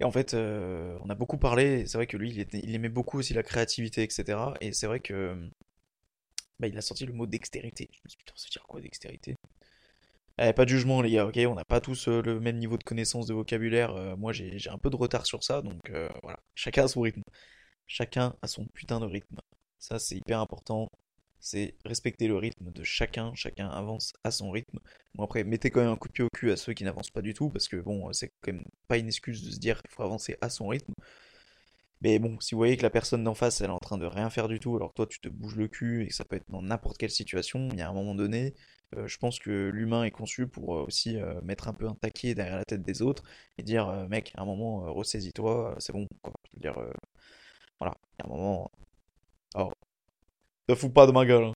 Et 0.00 0.04
en 0.04 0.10
fait, 0.10 0.34
euh, 0.34 0.98
on 1.04 1.10
a 1.10 1.14
beaucoup 1.14 1.38
parlé. 1.38 1.86
C'est 1.86 1.96
vrai 1.96 2.08
que 2.08 2.16
lui, 2.16 2.32
il, 2.32 2.74
aimait 2.74 2.88
beaucoup 2.88 3.18
aussi 3.18 3.34
la 3.34 3.44
créativité, 3.44 4.02
etc. 4.02 4.36
Et 4.60 4.72
c'est 4.72 4.88
vrai 4.88 4.98
que 4.98 5.48
bah, 6.58 6.66
il 6.66 6.76
a 6.76 6.80
sorti 6.80 7.06
le 7.06 7.12
mot 7.12 7.26
dextérité. 7.26 7.88
Je 7.92 7.98
me 8.04 8.08
suis 8.08 8.16
dit, 8.16 8.16
putain, 8.16 8.32
ça 8.34 8.46
veut 8.48 8.50
dire 8.50 8.64
quoi, 8.64 8.80
dextérité? 8.80 9.36
Eh, 10.38 10.52
pas 10.52 10.64
de 10.64 10.70
jugement, 10.70 11.00
les 11.00 11.12
gars, 11.12 11.26
ok? 11.26 11.38
On 11.48 11.54
n'a 11.54 11.64
pas 11.64 11.80
tous 11.80 12.08
le 12.08 12.40
même 12.40 12.58
niveau 12.58 12.76
de 12.76 12.84
connaissance 12.84 13.26
de 13.26 13.34
vocabulaire. 13.34 14.16
moi, 14.18 14.32
j'ai 14.32 14.58
un 14.68 14.78
peu 14.78 14.90
de 14.90 14.96
retard 14.96 15.24
sur 15.24 15.44
ça, 15.44 15.62
donc 15.62 15.80
voilà. 16.22 16.40
Chacun 16.56 16.86
a 16.86 16.88
son 16.88 17.02
rythme. 17.02 17.22
Chacun 17.86 18.34
a 18.42 18.48
son 18.48 18.66
putain 18.74 18.98
de 18.98 19.06
rythme. 19.06 19.38
Ça, 19.78 20.00
c'est 20.00 20.16
hyper 20.16 20.40
important. 20.40 20.90
C'est 21.46 21.76
respecter 21.84 22.26
le 22.26 22.36
rythme 22.36 22.72
de 22.72 22.82
chacun. 22.82 23.32
Chacun 23.36 23.68
avance 23.68 24.12
à 24.24 24.32
son 24.32 24.50
rythme. 24.50 24.80
Bon, 25.14 25.22
après, 25.22 25.44
mettez 25.44 25.70
quand 25.70 25.80
même 25.80 25.92
un 25.92 25.96
coup 25.96 26.08
de 26.08 26.12
pied 26.12 26.24
au 26.24 26.28
cul 26.28 26.50
à 26.50 26.56
ceux 26.56 26.72
qui 26.72 26.82
n'avancent 26.82 27.12
pas 27.12 27.22
du 27.22 27.34
tout, 27.34 27.50
parce 27.50 27.68
que 27.68 27.76
bon, 27.76 28.12
c'est 28.12 28.32
quand 28.40 28.52
même 28.52 28.64
pas 28.88 28.98
une 28.98 29.06
excuse 29.06 29.44
de 29.44 29.52
se 29.52 29.58
dire 29.60 29.80
qu'il 29.80 29.92
faut 29.92 30.02
avancer 30.02 30.36
à 30.40 30.50
son 30.50 30.66
rythme. 30.66 30.92
Mais 32.00 32.18
bon, 32.18 32.38
si 32.40 32.54
vous 32.54 32.58
voyez 32.58 32.76
que 32.76 32.82
la 32.82 32.90
personne 32.90 33.22
d'en 33.22 33.34
face, 33.34 33.60
elle 33.60 33.68
est 33.70 33.72
en 33.72 33.78
train 33.78 33.96
de 33.96 34.06
rien 34.06 34.28
faire 34.28 34.48
du 34.48 34.58
tout, 34.58 34.74
alors 34.76 34.92
toi, 34.92 35.06
tu 35.06 35.20
te 35.20 35.28
bouges 35.28 35.54
le 35.56 35.68
cul, 35.68 36.04
et 36.04 36.10
ça 36.10 36.24
peut 36.24 36.36
être 36.36 36.50
dans 36.50 36.62
n'importe 36.62 36.98
quelle 36.98 37.10
situation, 37.10 37.68
il 37.72 37.78
y 37.78 37.82
a 37.82 37.88
un 37.88 37.94
moment 37.94 38.16
donné, 38.16 38.54
euh, 38.96 39.06
je 39.06 39.16
pense 39.18 39.38
que 39.38 39.70
l'humain 39.72 40.02
est 40.04 40.10
conçu 40.10 40.48
pour 40.48 40.76
euh, 40.76 40.84
aussi 40.84 41.16
euh, 41.16 41.40
mettre 41.42 41.68
un 41.68 41.72
peu 41.74 41.86
un 41.86 41.94
taquet 41.94 42.34
derrière 42.34 42.56
la 42.56 42.64
tête 42.64 42.82
des 42.82 43.02
autres, 43.02 43.22
et 43.56 43.62
dire, 43.62 44.06
mec, 44.10 44.32
à 44.36 44.42
un 44.42 44.46
moment, 44.46 44.92
ressaisis-toi, 44.92 45.76
c'est 45.78 45.92
bon, 45.92 46.08
quoi. 46.22 46.32
Je 46.50 46.56
veux 46.56 46.60
dire, 46.60 46.74
voilà, 47.78 47.94
il 48.18 48.24
y 48.24 48.28
a 48.28 48.32
un 48.32 48.36
moment, 48.36 48.70
te 50.66 50.74
fous 50.74 50.90
pas 50.90 51.06
de 51.06 51.12
ma 51.12 51.24
gueule, 51.24 51.44
hein. 51.44 51.54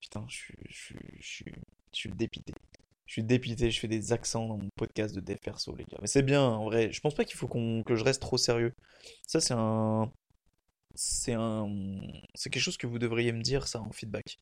Putain, 0.00 0.26
je 0.28 0.36
suis, 1.92 2.10
dépité. 2.10 2.52
Je 3.06 3.12
suis 3.12 3.22
dépité, 3.22 3.70
je 3.70 3.80
fais 3.80 3.88
des 3.88 4.12
accents 4.12 4.46
dans 4.46 4.58
mon 4.58 4.68
podcast 4.76 5.14
de 5.14 5.20
dev 5.20 5.36
perso, 5.36 5.74
les 5.76 5.84
gars. 5.84 5.98
Mais 6.00 6.06
c'est 6.06 6.22
bien, 6.22 6.42
en 6.42 6.64
vrai. 6.64 6.92
Je 6.92 7.00
pense 7.00 7.14
pas 7.14 7.24
qu'il 7.24 7.36
faut 7.36 7.48
qu'on, 7.48 7.82
que 7.82 7.96
je 7.96 8.04
reste 8.04 8.20
trop 8.20 8.36
sérieux. 8.36 8.74
Ça, 9.26 9.40
c'est 9.40 9.54
un, 9.54 10.12
c'est 10.94 11.32
un, 11.34 11.68
c'est 12.34 12.50
quelque 12.50 12.62
chose 12.62 12.76
que 12.76 12.86
vous 12.86 12.98
devriez 12.98 13.32
me 13.32 13.42
dire, 13.42 13.68
ça, 13.68 13.80
en 13.80 13.92
feedback. 13.92 14.38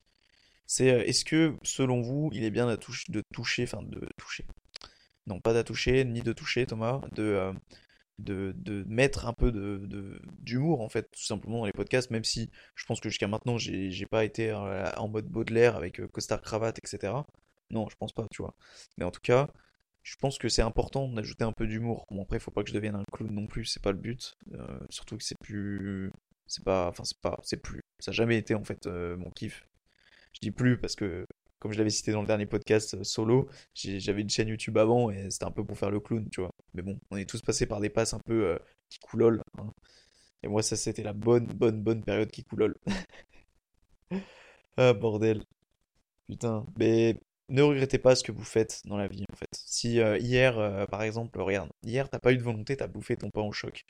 C'est, 0.66 0.90
euh, 0.90 1.05
est-ce 1.05 1.24
que, 1.24 1.57
selon 1.62 2.00
vous, 2.00 2.31
il 2.33 2.44
est 2.44 2.50
bien 2.50 2.66
de 2.68 2.76
toucher, 2.76 3.05
de 3.11 3.22
toucher, 3.33 3.64
enfin, 3.64 3.83
de 3.83 4.09
toucher. 4.16 4.46
Non, 5.26 5.40
pas 5.40 5.53
d'attoucher, 5.53 6.05
ni 6.05 6.22
de 6.22 6.33
toucher, 6.33 6.66
Thomas, 6.66 7.00
de, 7.12 7.22
euh, 7.22 7.53
de, 8.24 8.85
mettre 8.88 9.26
un 9.26 9.33
peu 9.33 9.52
de, 9.52 9.78
de- 9.87 10.20
d'humour, 10.40 10.80
en 10.80 10.88
fait, 10.88 11.11
tout 11.12 11.22
simplement 11.22 11.61
dans 11.61 11.66
les 11.66 11.72
podcasts, 11.72 12.11
même 12.11 12.24
si 12.24 12.50
je 12.74 12.85
pense 12.87 13.00
que 13.00 13.09
jusqu'à 13.09 13.28
maintenant, 13.28 13.59
j'ai, 13.59 14.06
pas 14.06 14.24
été 14.24 14.50
euh, 14.50 14.90
en 14.96 15.09
mode 15.09 15.26
Baudelaire 15.26 15.76
avec 15.76 16.00
euh, 16.00 16.09
costard 16.09 16.42
cravate, 16.42 16.78
etc. 16.78 17.26
Non, 17.70 17.88
je 17.88 17.96
pense 17.96 18.12
pas, 18.12 18.26
tu 18.30 18.42
vois. 18.42 18.54
Mais 18.98 19.04
en 19.04 19.11
tout 19.11 19.20
cas, 19.22 19.48
je 20.02 20.16
pense 20.16 20.38
que 20.38 20.48
c'est 20.48 20.62
important 20.62 21.09
d'ajouter 21.09 21.44
un 21.44 21.52
peu 21.52 21.66
d'humour. 21.66 22.06
Bon, 22.11 22.22
après, 22.22 22.38
faut 22.40 22.50
pas 22.50 22.62
que 22.62 22.68
je 22.70 22.74
devienne 22.74 22.96
un 22.96 23.04
clown 23.12 23.33
non 23.33 23.46
plus, 23.46 23.64
c'est 23.66 23.83
pas 23.83 23.92
le 23.92 23.98
but. 23.98 24.37
Euh, 24.54 24.78
surtout 24.90 25.16
que 25.16 25.24
c'est 25.24 25.38
plus. 25.40 26.11
C'est 26.46 26.64
pas. 26.64 26.88
Enfin, 26.88 27.04
c'est 27.04 27.20
pas. 27.20 27.38
C'est 27.44 27.62
plus. 27.62 27.80
Ça 28.00 28.11
a 28.11 28.14
jamais 28.14 28.38
été, 28.38 28.54
en 28.54 28.64
fait, 28.64 28.87
mon 28.87 29.30
kiff. 29.30 29.66
Je 30.35 30.40
dis 30.40 30.50
plus 30.50 30.78
parce 30.78 30.96
que, 30.96 31.26
comme 31.60 31.72
je 31.72 31.78
l'avais 31.78 31.90
cité 31.90 32.12
dans 32.12 32.22
le 32.22 32.28
dernier 32.28 32.46
podcast 32.46 32.94
euh, 32.94 33.04
solo, 33.04 33.48
j'avais 33.74 34.22
une 34.22 34.30
chaîne 34.30 34.48
YouTube 34.48 34.78
avant 34.78 35.10
et 35.10 35.30
c'était 35.30 35.46
un 35.46 35.52
peu 35.52 35.64
pour 35.64 35.78
faire 35.78 35.90
le 35.92 36.00
clown, 36.00 36.28
tu 36.30 36.40
vois. 36.42 36.52
Mais 36.74 36.82
bon, 36.82 36.98
on 37.10 37.18
est 37.18 37.26
tous 37.28 37.42
passés 37.42 37.66
par 37.66 37.80
des 37.80 37.90
passes 37.90 38.14
un 38.14 38.20
peu 38.20 38.46
euh, 38.48 38.58
qui 38.90 38.98
coulolent. 39.00 39.42
hein. 39.58 39.72
Et 40.42 40.48
moi, 40.48 40.62
ça, 40.62 40.76
c'était 40.76 41.02
la 41.04 41.12
bonne, 41.14 41.46
bonne, 41.46 41.82
bonne 41.82 42.02
période 42.04 42.30
qui 42.30 42.44
coulole. 42.44 42.76
Ah, 44.76 44.92
bordel. 44.94 45.44
Putain. 46.28 46.66
Mais 46.78 47.20
ne 47.48 47.62
regrettez 47.62 47.98
pas 47.98 48.16
ce 48.16 48.24
que 48.24 48.32
vous 48.32 48.44
faites 48.44 48.82
dans 48.86 48.96
la 48.96 49.08
vie, 49.08 49.24
en 49.32 49.36
fait. 49.36 49.48
Si 49.54 50.00
euh, 50.00 50.18
hier, 50.18 50.86
par 50.90 51.02
exemple, 51.02 51.40
regarde, 51.40 51.70
hier, 51.84 52.08
t'as 52.10 52.18
pas 52.20 52.32
eu 52.32 52.38
de 52.38 52.42
volonté, 52.42 52.76
t'as 52.76 52.88
bouffé 52.88 53.16
ton 53.16 53.30
pain 53.30 53.42
au 53.42 53.52
choc. 53.52 53.84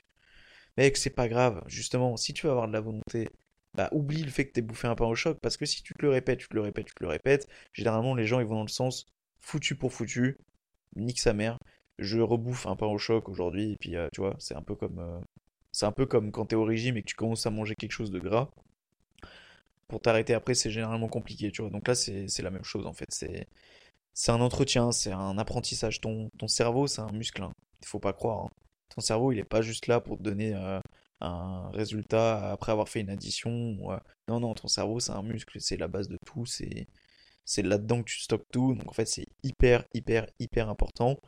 Mec, 0.77 0.97
c'est 0.97 1.11
pas 1.11 1.27
grave. 1.29 1.63
Justement, 1.67 2.17
si 2.17 2.33
tu 2.33 2.45
veux 2.47 2.51
avoir 2.51 2.67
de 2.67 2.73
la 2.73 2.81
volonté, 2.81 3.29
bah 3.75 3.89
oublie 3.91 4.23
le 4.23 4.31
fait 4.31 4.47
que 4.47 4.53
t'aies 4.53 4.61
bouffé 4.61 4.87
un 4.87 4.95
pain 4.95 5.05
au 5.05 5.15
choc, 5.15 5.37
parce 5.41 5.57
que 5.57 5.65
si 5.65 5.83
tu 5.83 5.93
te 5.93 6.01
le 6.01 6.09
répètes, 6.09 6.39
tu 6.39 6.47
te 6.47 6.55
le 6.55 6.61
répètes, 6.61 6.87
tu 6.87 6.93
te 6.93 7.03
le 7.03 7.09
répètes, 7.09 7.47
généralement, 7.73 8.15
les 8.15 8.25
gens, 8.25 8.39
ils 8.39 8.45
vont 8.45 8.55
dans 8.55 8.63
le 8.63 8.67
sens 8.67 9.05
foutu 9.39 9.75
pour 9.75 9.93
foutu, 9.93 10.37
nique 10.95 11.19
sa 11.19 11.33
mère, 11.33 11.57
je 11.99 12.19
rebouffe 12.19 12.67
un 12.67 12.75
pain 12.75 12.87
au 12.87 12.97
choc 12.97 13.29
aujourd'hui, 13.29 13.73
et 13.73 13.77
puis, 13.79 13.95
euh, 13.95 14.07
tu 14.13 14.21
vois, 14.21 14.35
c'est 14.39 14.55
un 14.55 14.61
peu 14.61 14.75
comme... 14.75 15.23
c'est 15.71 15.85
un 15.85 15.91
peu 15.91 16.05
comme 16.05 16.31
quand 16.31 16.47
t'es 16.47 16.55
au 16.55 16.65
régime 16.65 16.97
et 16.97 17.01
que 17.01 17.07
tu 17.07 17.15
commences 17.15 17.45
à 17.45 17.51
manger 17.51 17.75
quelque 17.75 17.91
chose 17.91 18.11
de 18.11 18.19
gras 18.19 18.49
pour 19.91 20.01
t'arrêter 20.01 20.33
après, 20.33 20.53
c'est 20.55 20.71
généralement 20.71 21.09
compliqué, 21.09 21.51
tu 21.51 21.61
vois. 21.61 21.69
Donc 21.69 21.85
là, 21.87 21.95
c'est 21.95 22.41
la 22.41 22.49
même 22.49 22.63
chose, 22.63 22.87
en 22.87 22.93
fait. 22.93 23.09
C'est 24.13 24.31
un 24.31 24.39
entretien, 24.39 24.93
c'est 24.93 25.11
un 25.11 25.37
apprentissage. 25.37 25.99
Ton, 25.99 26.29
cerveau, 26.47 26.87
c'est 26.87 27.01
un 27.01 27.11
muscle. 27.11 27.43
Hein. 27.43 27.51
Il 27.81 27.87
faut 27.87 27.99
pas 27.99 28.13
croire. 28.13 28.45
Hein. 28.45 28.49
Ton 28.95 29.01
cerveau, 29.01 29.33
il 29.33 29.35
n'est 29.35 29.43
pas 29.43 29.61
juste 29.61 29.87
là 29.87 29.99
pour 29.99 30.17
te 30.17 30.23
donner 30.23 30.53
euh, 30.55 30.79
un 31.21 31.69
résultat 31.71 32.51
après 32.51 32.71
avoir 32.71 32.89
fait 32.89 33.01
une 33.01 33.09
addition. 33.09 33.77
Euh, 33.91 33.97
non, 34.27 34.39
non, 34.39 34.53
ton 34.53 34.67
cerveau, 34.67 34.99
c'est 34.99 35.11
un 35.11 35.23
muscle. 35.23 35.59
C'est 35.61 35.77
la 35.77 35.87
base 35.87 36.07
de 36.09 36.17
tout. 36.25 36.45
C'est 36.45 36.87
là-dedans 37.63 38.03
que 38.03 38.09
tu 38.09 38.19
stockes 38.19 38.47
tout. 38.51 38.75
Donc 38.75 38.87
en 38.89 38.93
fait, 38.93 39.05
c'est 39.05 39.27
hyper, 39.43 39.85
hyper, 39.93 40.27
hyper 40.39 40.69
important 40.69 41.19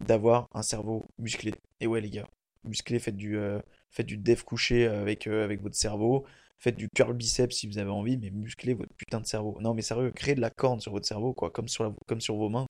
d'avoir 0.00 0.48
un 0.52 0.62
cerveau 0.62 1.06
musclé. 1.18 1.54
Et 1.80 1.86
ouais, 1.86 2.00
les 2.00 2.10
gars, 2.10 2.28
musclé, 2.64 2.98
faites 2.98 3.16
du, 3.16 3.36
euh, 3.36 3.60
faites 3.90 4.06
du 4.06 4.16
dev 4.16 4.42
couché 4.42 4.86
avec, 4.86 5.26
avec 5.26 5.60
votre 5.62 5.76
cerveau. 5.76 6.26
Faites 6.58 6.76
du 6.76 6.88
curl 6.90 7.14
biceps 7.14 7.56
si 7.56 7.66
vous 7.66 7.78
avez 7.78 7.90
envie, 7.90 8.18
mais 8.18 8.30
musclez 8.30 8.74
votre 8.74 8.94
putain 8.94 9.20
de 9.20 9.26
cerveau. 9.26 9.58
Non, 9.62 9.72
mais 9.74 9.82
sérieux, 9.82 10.10
créez 10.12 10.34
de 10.34 10.40
la 10.42 10.50
corne 10.50 10.80
sur 10.80 10.92
votre 10.92 11.06
cerveau, 11.06 11.32
quoi, 11.32 11.50
comme 11.50 11.68
sur, 11.68 11.94
comme 12.06 12.18
vos 12.28 12.48
mains. 12.50 12.66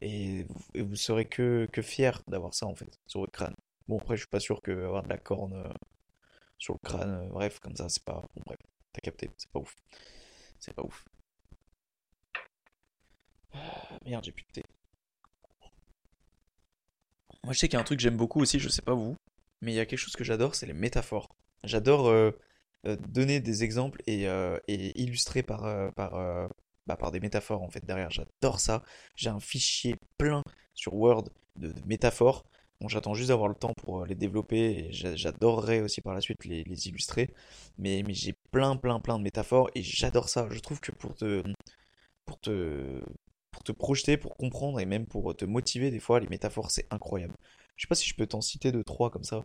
Et 0.00 0.46
vous, 0.74 0.96
serez 0.96 1.26
que, 1.26 1.68
que 1.72 1.82
fier 1.82 2.22
d'avoir 2.28 2.54
ça, 2.54 2.66
en 2.66 2.74
fait, 2.74 2.98
sur 3.06 3.20
votre 3.20 3.32
crâne. 3.32 3.54
Bon, 3.90 3.98
après, 3.98 4.16
je 4.16 4.20
suis 4.20 4.28
pas 4.28 4.38
sûr 4.38 4.62
que 4.62 4.70
avoir 4.70 5.02
de 5.02 5.08
la 5.08 5.18
corne 5.18 5.52
euh, 5.52 5.68
sur 6.58 6.74
le 6.74 6.78
crâne, 6.78 7.10
euh, 7.10 7.28
bref, 7.28 7.58
comme 7.58 7.74
ça, 7.74 7.88
c'est 7.88 8.04
pas. 8.04 8.22
Bon, 8.36 8.42
bref, 8.46 8.60
t'as 8.92 9.00
capté, 9.00 9.28
c'est 9.36 9.50
pas 9.50 9.58
ouf. 9.58 9.74
C'est 10.60 10.72
pas 10.72 10.84
ouf. 10.84 11.04
Ah, 13.52 13.98
merde, 14.06 14.22
j'ai 14.24 14.30
plus 14.30 14.44
de. 14.54 14.62
Moi, 17.42 17.52
je 17.52 17.58
sais 17.58 17.66
qu'il 17.66 17.74
y 17.74 17.78
a 17.78 17.80
un 17.80 17.84
truc 17.84 17.98
que 17.98 18.02
j'aime 18.04 18.16
beaucoup 18.16 18.40
aussi, 18.40 18.60
je 18.60 18.68
sais 18.68 18.80
pas 18.80 18.94
vous, 18.94 19.16
mais 19.60 19.72
il 19.72 19.74
y 19.74 19.80
a 19.80 19.86
quelque 19.86 19.98
chose 19.98 20.14
que 20.14 20.22
j'adore, 20.22 20.54
c'est 20.54 20.66
les 20.66 20.72
métaphores. 20.72 21.34
J'adore 21.64 22.06
euh, 22.10 22.30
donner 22.84 23.40
des 23.40 23.64
exemples 23.64 24.02
et, 24.06 24.28
euh, 24.28 24.56
illustrer 24.68 25.42
par, 25.42 25.92
par, 25.94 26.12
bah, 26.86 26.96
par 26.96 27.10
des 27.10 27.18
métaphores 27.18 27.62
en 27.62 27.70
fait 27.70 27.84
derrière. 27.84 28.10
J'adore 28.12 28.60
ça. 28.60 28.84
J'ai 29.16 29.30
un 29.30 29.40
fichier 29.40 29.96
plein 30.16 30.44
sur 30.74 30.94
Word 30.94 31.24
de, 31.56 31.74
métaphores. 31.86 32.44
Bon, 32.80 32.88
j'attends 32.88 33.14
juste 33.14 33.28
d'avoir 33.28 33.48
le 33.48 33.54
temps 33.54 33.74
pour 33.74 34.06
les 34.06 34.14
développer 34.14 34.88
et 34.88 34.92
j'adorerais 34.92 35.80
aussi 35.82 36.00
par 36.00 36.14
la 36.14 36.20
suite 36.22 36.44
les, 36.46 36.62
illustrer. 36.88 37.34
Mais, 37.78 38.02
mais 38.06 38.14
j'ai 38.14 38.34
plein, 38.52 38.76
plein, 38.76 39.00
plein 39.00 39.18
de 39.18 39.22
métaphores 39.24 39.70
et 39.74 39.82
j'adore 39.82 40.28
ça. 40.30 40.48
Je 40.50 40.58
trouve 40.60 40.80
que 40.80 40.92
pour 40.92 41.14
te, 41.14 41.42
pour 42.26 42.40
te, 42.40 43.02
pour 43.50 43.62
te 43.64 43.72
projeter, 43.72 44.16
pour 44.16 44.36
comprendre 44.36 44.80
et 44.80 44.86
même 44.86 45.06
pour 45.06 45.36
te 45.36 45.44
motiver, 45.44 45.90
des 45.90 46.00
fois, 46.00 46.20
les 46.20 46.28
métaphores, 46.28 46.70
c'est 46.70 46.86
incroyable. 46.90 47.34
Je 47.76 47.82
sais 47.84 47.88
pas 47.88 47.94
si 47.94 48.08
je 48.08 48.14
peux 48.16 48.26
t'en 48.26 48.40
citer 48.40 48.72
deux, 48.72 48.84
trois 48.84 49.10
comme 49.10 49.24
ça. 49.24 49.44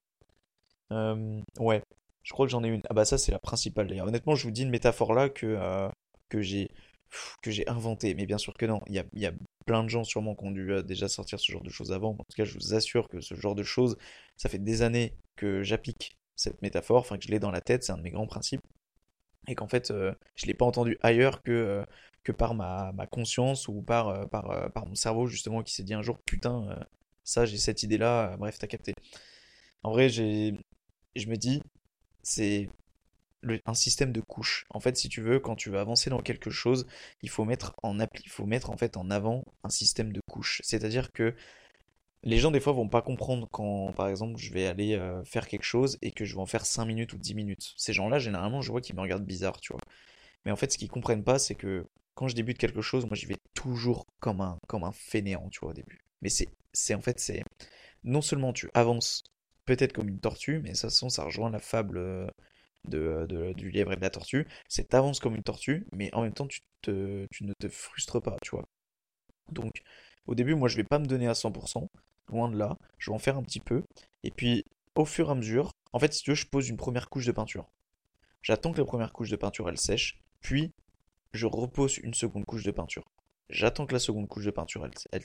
ouais, 1.60 1.82
je 2.24 2.34
crois 2.34 2.46
que 2.46 2.52
j'en 2.52 2.64
ai 2.64 2.70
une. 2.70 2.82
Ah 2.90 2.94
bah 2.94 3.06
ça 3.06 3.18
c'est 3.18 3.32
la 3.32 3.40
principale 3.40 3.88
d'ailleurs. 3.88 4.08
Honnêtement, 4.08 4.36
je 4.36 4.44
vous 4.46 4.52
dis 4.52 4.64
une 4.64 4.70
métaphore 4.70 5.14
là 5.14 5.30
que, 5.30 5.46
euh, 5.46 5.90
que 6.30 6.42
j'ai 6.42 6.70
que 7.42 7.52
j'ai 7.52 7.68
inventé. 7.70 8.14
Mais 8.16 8.26
bien 8.26 8.38
sûr 8.38 8.54
que 8.56 8.66
non. 8.66 8.82
Il 8.88 8.96
y 8.96 9.26
a 9.26 9.32
plein 9.66 9.84
de 9.84 9.90
gens 9.90 10.04
sûrement 10.04 10.36
qui 10.36 10.46
ont 10.46 10.52
dû 10.52 10.72
euh, 10.72 10.82
déjà 10.84 11.08
sortir 11.08 11.40
ce 11.40 11.52
genre 11.52 11.64
de 11.64 11.70
choses 11.70 11.92
avant. 11.92 12.12
En 12.12 12.24
tout 12.24 12.36
cas, 12.36 12.46
je 12.46 12.54
vous 12.54 12.74
assure 12.74 13.10
que 13.10 13.22
ce 13.22 13.36
genre 13.36 13.56
de 13.56 13.64
choses, 13.64 13.98
ça 14.38 14.50
fait 14.50 14.60
des 14.60 14.82
années 14.82 15.14
que 15.36 15.64
j'applique 15.64 16.18
cette 16.36 16.62
métaphore, 16.62 17.00
enfin 17.00 17.18
que 17.18 17.24
je 17.24 17.30
l'ai 17.30 17.40
dans 17.40 17.52
la 17.52 17.62
tête, 17.62 17.84
c'est 17.84 17.92
un 17.92 17.98
de 17.98 18.04
mes 18.04 18.12
grands 18.12 18.28
principes. 18.28 18.62
Et 19.48 19.56
qu'en 19.56 19.68
fait, 19.68 19.92
euh, 19.92 20.14
je 20.36 20.46
ne 20.46 20.48
l'ai 20.48 20.54
pas 20.54 20.66
entendu 20.66 20.98
ailleurs 21.02 21.42
que, 21.44 21.86
que 22.24 22.32
par 22.32 22.56
ma, 22.56 22.94
conscience 23.12 23.68
ou 23.68 23.82
par, 23.82 24.30
par, 24.30 24.72
par 24.74 24.86
mon 24.88 24.96
cerveau 24.96 25.28
justement 25.28 25.62
qui 25.64 25.74
s'est 25.74 25.84
dit 25.84 25.94
un 25.94 26.02
jour, 26.02 26.20
putain, 26.26 26.80
ça 27.24 27.46
j'ai 27.46 27.58
cette 27.58 27.84
idée-là, 27.84 28.38
bref, 28.38 28.58
t'as 28.60 28.68
capté. 28.68 28.94
En 29.84 29.92
vrai, 29.92 30.10
je 30.10 30.56
me 31.28 31.36
dis, 31.36 31.62
c'est 32.24 32.70
un 33.66 33.74
système 33.74 34.12
de 34.12 34.22
couches. 34.22 34.66
En 34.70 34.80
fait, 34.80 34.98
si 34.98 35.10
tu 35.10 35.22
veux, 35.22 35.40
quand 35.40 35.56
tu 35.56 35.70
vas 35.70 35.82
avancer 35.82 36.10
dans 36.10 36.22
quelque 36.22 36.50
chose, 36.50 36.86
il 37.22 37.30
faut 37.30 37.46
mettre 37.46 37.76
en 37.84 38.00
appli, 38.00 38.24
il 38.26 38.30
faut 38.30 38.46
mettre 38.46 38.70
en 38.70 38.78
fait 38.78 38.98
en 38.98 39.10
avant 39.12 39.44
un 39.64 39.70
système 39.70 40.14
de 40.14 40.22
couches. 40.28 40.62
C'est-à-dire 40.64 41.12
que 41.12 41.36
les 42.24 42.40
gens 42.40 42.52
des 42.52 42.60
fois 42.60 42.74
vont 42.74 42.90
pas 42.90 43.02
comprendre 43.02 43.48
quand, 43.52 43.94
par 43.94 44.10
exemple, 44.10 44.40
je 44.40 44.52
vais 44.52 44.66
aller 44.66 44.96
euh, 44.96 45.24
faire 45.26 45.48
quelque 45.48 45.64
chose 45.64 45.98
et 46.02 46.12
que 46.12 46.26
je 46.26 46.36
vais 46.36 46.42
en 46.42 46.48
faire 46.48 46.66
5 46.66 46.86
minutes 46.86 47.14
ou 47.14 47.18
10 47.18 47.36
minutes. 47.36 47.74
Ces 47.78 47.94
gens-là, 47.94 48.20
généralement, 48.20 48.62
je 48.62 48.72
vois 48.72 48.82
qu'ils 48.82 48.96
me 48.96 49.02
regardent 49.02 49.26
bizarre, 49.26 49.60
tu 49.62 49.74
vois. 49.74 49.82
Mais 50.46 50.52
en 50.52 50.56
fait, 50.56 50.72
ce 50.72 50.78
qu'ils 50.78 50.90
comprennent 50.90 51.24
pas, 51.24 51.40
c'est 51.40 51.56
que 51.56 51.86
quand 52.16 52.28
je 52.28 52.36
débute 52.36 52.58
quelque 52.58 52.82
chose, 52.82 53.06
moi, 53.06 53.16
j'y 53.16 53.28
vais 53.28 53.38
toujours 53.54 54.06
comme 54.20 54.42
un, 54.42 54.58
comme 54.68 54.84
un 54.84 54.92
fainéant, 54.92 55.50
tu 55.50 55.60
vois, 55.60 55.70
au 55.72 55.74
début. 55.74 56.04
Mais 56.22 56.30
c'est, 56.30 56.50
c'est 56.74 56.96
en 56.96 57.02
fait, 57.02 57.20
c'est 57.20 57.44
non 58.04 58.22
seulement 58.22 58.54
tu 58.54 58.70
avances 58.74 59.24
peut-être 59.66 59.94
comme 59.94 60.10
une 60.10 60.20
tortue, 60.20 60.60
mais 60.60 60.76
ça, 60.76 60.90
ça 60.90 61.24
rejoint 61.24 61.50
la 61.52 61.60
fable 61.60 62.00
euh, 62.94 63.26
de, 63.28 63.54
du 63.54 63.70
lièvre 63.70 63.94
et 63.94 63.96
de 63.96 64.02
la 64.02 64.10
tortue. 64.10 64.48
C'est 64.68 64.90
t'avances 64.90 65.20
comme 65.20 65.36
une 65.36 65.44
tortue, 65.44 65.86
mais 65.94 66.14
en 66.14 66.22
même 66.24 66.34
temps, 66.34 66.48
tu, 66.48 66.62
ne 66.88 67.54
te 67.60 67.68
frustres 67.70 68.22
pas, 68.22 68.38
tu 68.42 68.52
vois. 68.52 68.66
Donc, 69.52 69.72
au 70.28 70.36
début, 70.36 70.56
moi, 70.56 70.68
je 70.68 70.78
vais 70.78 70.84
pas 70.84 71.00
me 71.00 71.06
donner 71.06 71.28
à 71.28 71.34
100%, 71.34 71.88
loin 72.30 72.50
de 72.50 72.58
là. 72.58 72.78
Je 72.98 73.12
vais 73.12 73.16
en 73.16 73.20
faire 73.20 73.38
un 73.38 73.44
petit 73.44 73.60
peu. 73.60 73.84
Et 74.24 74.32
puis, 74.32 74.66
au 74.96 75.06
fur 75.06 75.30
et 75.30 75.32
à 75.32 75.36
mesure, 75.36 75.72
en 75.94 76.00
fait, 76.00 76.14
si 76.14 76.24
tu 76.24 76.32
veux, 76.32 76.36
je 76.36 76.48
pose 76.48 76.70
une 76.70 76.78
première 76.78 77.10
couche 77.10 77.26
de 77.26 77.32
peinture. 77.32 77.70
J'attends 78.42 78.72
que 78.72 78.80
la 78.80 78.86
première 78.86 79.14
couche 79.14 79.30
de 79.30 79.36
peinture, 79.36 79.70
elle 79.70 79.78
sèche, 79.78 80.20
puis 80.42 80.72
je 81.34 81.46
repose 81.48 81.98
une 81.98 82.14
seconde 82.14 82.46
couche 82.46 82.64
de 82.64 82.72
peinture. 82.72 83.04
J'attends 83.50 83.86
que 83.86 83.94
la 83.94 84.00
seconde 84.00 84.28
couche 84.28 84.46
de 84.46 84.52
peinture 84.52 84.88
elle, 85.12 85.22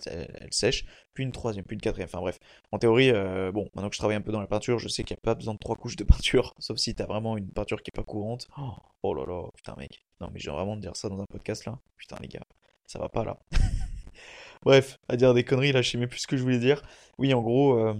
sèche, 0.50 0.84
puis 1.14 1.24
une 1.24 1.32
troisième, 1.32 1.64
puis 1.64 1.74
une 1.74 1.80
quatrième. 1.80 2.06
Enfin 2.06 2.20
bref, 2.20 2.38
en 2.70 2.78
théorie, 2.78 3.10
euh, 3.10 3.50
bon, 3.50 3.68
maintenant 3.74 3.88
que 3.88 3.94
je 3.94 3.98
travaille 3.98 4.16
un 4.16 4.20
peu 4.20 4.32
dans 4.32 4.40
la 4.40 4.46
peinture, 4.46 4.78
je 4.78 4.88
sais 4.88 5.04
qu'il 5.04 5.14
n'y 5.14 5.20
a 5.20 5.24
pas 5.24 5.34
besoin 5.34 5.54
de 5.54 5.58
trois 5.58 5.76
couches 5.76 5.96
de 5.96 6.04
peinture, 6.04 6.54
sauf 6.58 6.76
si 6.76 6.94
tu 6.94 7.02
as 7.02 7.06
vraiment 7.06 7.36
une 7.36 7.50
peinture 7.50 7.82
qui 7.82 7.90
est 7.90 7.96
pas 7.96 8.04
courante. 8.04 8.46
Oh, 8.58 8.72
oh 9.02 9.14
là 9.14 9.24
là, 9.26 9.48
putain 9.56 9.74
mec. 9.78 10.04
Non 10.20 10.28
mais 10.32 10.38
j'ai 10.38 10.50
vraiment 10.50 10.76
de 10.76 10.82
dire 10.82 10.96
ça 10.96 11.08
dans 11.08 11.20
un 11.20 11.26
podcast 11.26 11.64
là. 11.64 11.78
Putain 11.96 12.16
les 12.20 12.28
gars, 12.28 12.44
ça 12.86 12.98
va 12.98 13.08
pas 13.08 13.24
là. 13.24 13.38
bref, 14.62 14.98
à 15.08 15.16
dire 15.16 15.32
des 15.32 15.44
conneries 15.44 15.72
là, 15.72 15.80
je 15.80 15.90
sais 15.90 15.98
même 15.98 16.08
plus 16.08 16.20
ce 16.20 16.26
que 16.26 16.36
je 16.36 16.42
voulais 16.42 16.58
dire. 16.58 16.82
Oui, 17.18 17.32
en 17.32 17.40
gros, 17.40 17.78
euh, 17.78 17.94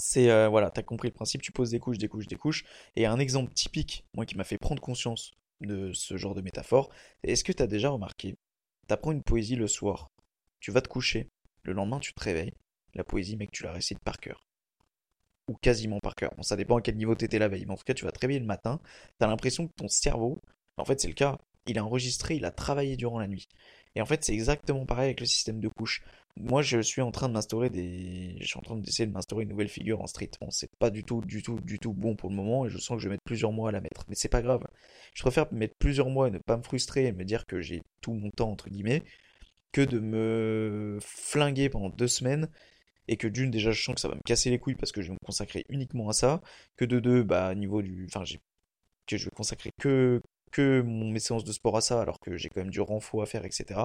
c'est 0.00 0.30
euh, 0.30 0.48
voilà, 0.48 0.70
t'as 0.70 0.82
compris 0.82 1.08
le 1.08 1.14
principe, 1.14 1.42
tu 1.42 1.52
poses 1.52 1.70
des 1.70 1.78
couches, 1.78 1.98
des 1.98 2.08
couches, 2.08 2.26
des 2.26 2.36
couches. 2.36 2.64
Et 2.96 3.06
un 3.06 3.18
exemple 3.18 3.52
typique, 3.52 4.04
moi 4.14 4.26
qui 4.26 4.36
m'a 4.36 4.44
fait 4.44 4.58
prendre 4.58 4.82
conscience 4.82 5.32
de 5.60 5.92
ce 5.92 6.16
genre 6.16 6.34
de 6.34 6.40
métaphore, 6.40 6.90
est-ce 7.22 7.44
que 7.44 7.52
t'as 7.52 7.66
déjà 7.66 7.90
remarqué 7.90 8.36
T'apprends 8.90 9.12
une 9.12 9.22
poésie 9.22 9.54
le 9.54 9.68
soir. 9.68 10.10
Tu 10.58 10.72
vas 10.72 10.80
te 10.80 10.88
coucher. 10.88 11.28
Le 11.62 11.72
lendemain, 11.72 12.00
tu 12.00 12.12
te 12.12 12.24
réveilles. 12.24 12.54
La 12.94 13.04
poésie, 13.04 13.36
mec, 13.36 13.52
tu 13.52 13.62
la 13.62 13.70
récites 13.70 14.00
par 14.00 14.18
cœur. 14.18 14.48
Ou 15.46 15.54
quasiment 15.54 16.00
par 16.00 16.16
cœur. 16.16 16.34
Bon, 16.34 16.42
ça 16.42 16.56
dépend 16.56 16.78
à 16.78 16.82
quel 16.82 16.96
niveau 16.96 17.14
t'étais 17.14 17.38
la 17.38 17.46
veille. 17.46 17.66
Mais 17.66 17.72
en 17.72 17.76
tout 17.76 17.84
cas, 17.84 17.94
tu 17.94 18.04
vas 18.04 18.10
te 18.10 18.18
réveiller 18.18 18.40
le 18.40 18.46
matin. 18.46 18.80
T'as 19.20 19.28
l'impression 19.28 19.68
que 19.68 19.72
ton 19.76 19.86
cerveau, 19.86 20.42
en 20.76 20.84
fait, 20.84 21.00
c'est 21.00 21.06
le 21.06 21.14
cas. 21.14 21.38
Il 21.66 21.78
a 21.78 21.84
enregistré, 21.84 22.34
il 22.34 22.44
a 22.44 22.50
travaillé 22.50 22.96
durant 22.96 23.20
la 23.20 23.28
nuit. 23.28 23.46
Et 23.94 24.02
en 24.02 24.06
fait, 24.06 24.24
c'est 24.24 24.32
exactement 24.32 24.84
pareil 24.86 25.04
avec 25.04 25.20
le 25.20 25.26
système 25.26 25.60
de 25.60 25.68
couches. 25.68 26.02
Moi, 26.36 26.62
je 26.62 26.80
suis 26.80 27.02
en 27.02 27.10
train 27.10 27.28
de 27.28 27.34
m'instaurer 27.34 27.70
des. 27.70 28.36
Je 28.40 28.46
suis 28.46 28.58
en 28.58 28.62
train 28.62 28.76
d'essayer 28.76 29.06
de 29.06 29.12
m'instaurer 29.12 29.44
une 29.44 29.50
nouvelle 29.50 29.68
figure 29.68 30.00
en 30.00 30.06
street. 30.06 30.30
Bon, 30.40 30.50
c'est 30.50 30.70
pas 30.78 30.90
du 30.90 31.04
tout, 31.04 31.20
du 31.20 31.42
tout, 31.42 31.60
du 31.60 31.78
tout 31.78 31.92
bon 31.92 32.16
pour 32.16 32.30
le 32.30 32.36
moment 32.36 32.66
et 32.66 32.70
je 32.70 32.78
sens 32.78 32.96
que 32.96 33.02
je 33.02 33.08
vais 33.08 33.14
mettre 33.14 33.24
plusieurs 33.24 33.52
mois 33.52 33.68
à 33.68 33.72
la 33.72 33.80
mettre. 33.80 34.04
Mais 34.08 34.14
c'est 34.14 34.28
pas 34.28 34.42
grave. 34.42 34.64
Je 35.14 35.22
préfère 35.22 35.52
mettre 35.52 35.74
plusieurs 35.78 36.08
mois 36.08 36.28
et 36.28 36.30
ne 36.30 36.38
pas 36.38 36.56
me 36.56 36.62
frustrer 36.62 37.06
et 37.06 37.12
me 37.12 37.24
dire 37.24 37.46
que 37.46 37.60
j'ai 37.60 37.82
tout 38.00 38.12
mon 38.14 38.30
temps, 38.30 38.50
entre 38.50 38.70
guillemets, 38.70 39.02
que 39.72 39.82
de 39.82 39.98
me 39.98 40.98
flinguer 41.00 41.68
pendant 41.68 41.90
deux 41.90 42.08
semaines 42.08 42.48
et 43.08 43.16
que 43.16 43.26
d'une, 43.26 43.50
déjà, 43.50 43.72
je 43.72 43.82
sens 43.82 43.96
que 43.96 44.00
ça 44.00 44.08
va 44.08 44.14
me 44.14 44.22
casser 44.24 44.50
les 44.50 44.58
couilles 44.58 44.76
parce 44.76 44.92
que 44.92 45.02
je 45.02 45.08
vais 45.08 45.14
me 45.14 45.26
consacrer 45.26 45.64
uniquement 45.68 46.08
à 46.08 46.12
ça. 46.12 46.40
Que 46.76 46.84
de 46.84 47.00
deux, 47.00 47.22
bah, 47.24 47.54
niveau 47.54 47.82
du. 47.82 48.06
Enfin, 48.06 48.24
que 49.06 49.16
je 49.16 49.24
vais 49.24 49.30
consacrer 49.30 49.72
que, 49.80 50.22
que 50.52 50.82
mes 50.82 51.18
séances 51.18 51.44
de 51.44 51.52
sport 51.52 51.76
à 51.76 51.80
ça, 51.80 52.00
alors 52.00 52.20
que 52.20 52.36
j'ai 52.36 52.48
quand 52.48 52.60
même 52.60 52.70
du 52.70 52.80
renfort 52.80 53.22
à 53.22 53.26
faire, 53.26 53.44
etc. 53.44 53.80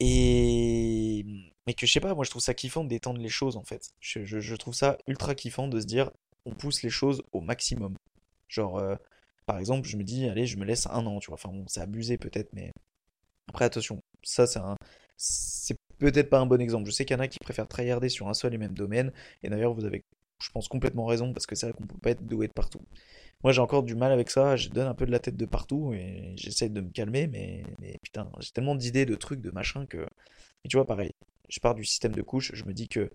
Et 0.00 1.24
mais 1.66 1.74
que 1.74 1.86
je 1.86 1.92
sais 1.92 2.00
pas, 2.00 2.14
moi 2.14 2.24
je 2.24 2.30
trouve 2.30 2.42
ça 2.42 2.54
kiffant 2.54 2.84
détendre 2.84 3.20
les 3.20 3.28
choses 3.28 3.56
en 3.56 3.64
fait. 3.64 3.90
Je, 4.00 4.54
trouve 4.54 4.74
ça 4.74 4.96
ultra 5.06 5.34
kiffant 5.34 5.68
de 5.68 5.80
se 5.80 5.86
dire 5.86 6.10
on 6.46 6.54
pousse 6.54 6.82
les 6.82 6.90
choses 6.90 7.22
au 7.32 7.40
maximum. 7.40 7.94
Genre, 8.48 8.78
euh, 8.78 8.96
par 9.46 9.58
exemple, 9.58 9.86
je 9.86 9.96
me 9.98 10.04
dis, 10.04 10.28
allez, 10.28 10.46
je 10.46 10.56
me 10.56 10.64
laisse 10.64 10.86
un 10.86 11.04
an, 11.06 11.20
tu 11.20 11.26
vois. 11.28 11.34
Enfin 11.34 11.50
bon, 11.50 11.64
c'est 11.68 11.80
abusé 11.80 12.16
peut-être, 12.16 12.50
mais 12.54 12.72
après 13.48 13.64
attention, 13.66 14.00
ça 14.22 14.46
c'est 14.46 14.60
un. 14.60 14.76
C'est 15.16 15.76
peut-être 15.98 16.30
pas 16.30 16.38
un 16.40 16.46
bon 16.46 16.60
exemple. 16.60 16.86
Je 16.86 16.92
sais 16.92 17.04
qu'il 17.04 17.16
y 17.16 17.20
en 17.20 17.22
a 17.22 17.28
qui 17.28 17.38
préfèrent 17.38 17.68
tryharder 17.68 18.08
sur 18.08 18.28
un 18.28 18.34
seul 18.34 18.54
et 18.54 18.58
même 18.58 18.74
domaine. 18.74 19.12
Et 19.42 19.50
d'ailleurs, 19.50 19.74
vous 19.74 19.84
avez 19.84 20.04
je 20.42 20.50
pense 20.50 20.68
complètement 20.68 21.06
raison 21.06 21.32
parce 21.32 21.46
que 21.46 21.54
c'est 21.54 21.66
vrai 21.66 21.72
qu'on 21.76 21.86
peut 21.86 21.98
pas 21.98 22.10
être 22.10 22.24
doué 22.26 22.46
de 22.46 22.52
partout. 22.52 22.80
Moi, 23.44 23.52
j'ai 23.52 23.60
encore 23.60 23.84
du 23.84 23.94
mal 23.94 24.12
avec 24.12 24.30
ça. 24.30 24.56
Je 24.56 24.68
donne 24.68 24.88
un 24.88 24.94
peu 24.94 25.06
de 25.06 25.12
la 25.12 25.20
tête 25.20 25.36
de 25.36 25.46
partout 25.46 25.92
et 25.94 26.34
j'essaie 26.36 26.68
de 26.68 26.80
me 26.80 26.90
calmer, 26.90 27.28
mais, 27.28 27.62
mais 27.80 27.98
putain, 28.02 28.30
j'ai 28.40 28.50
tellement 28.50 28.74
d'idées, 28.74 29.06
de 29.06 29.14
trucs, 29.14 29.40
de 29.40 29.50
machins 29.50 29.86
que. 29.86 30.06
Et 30.64 30.68
tu 30.68 30.76
vois, 30.76 30.86
pareil, 30.86 31.12
je 31.48 31.60
pars 31.60 31.74
du 31.74 31.84
système 31.84 32.14
de 32.14 32.22
couche. 32.22 32.50
Je 32.54 32.64
me 32.64 32.72
dis 32.72 32.88
que 32.88 33.10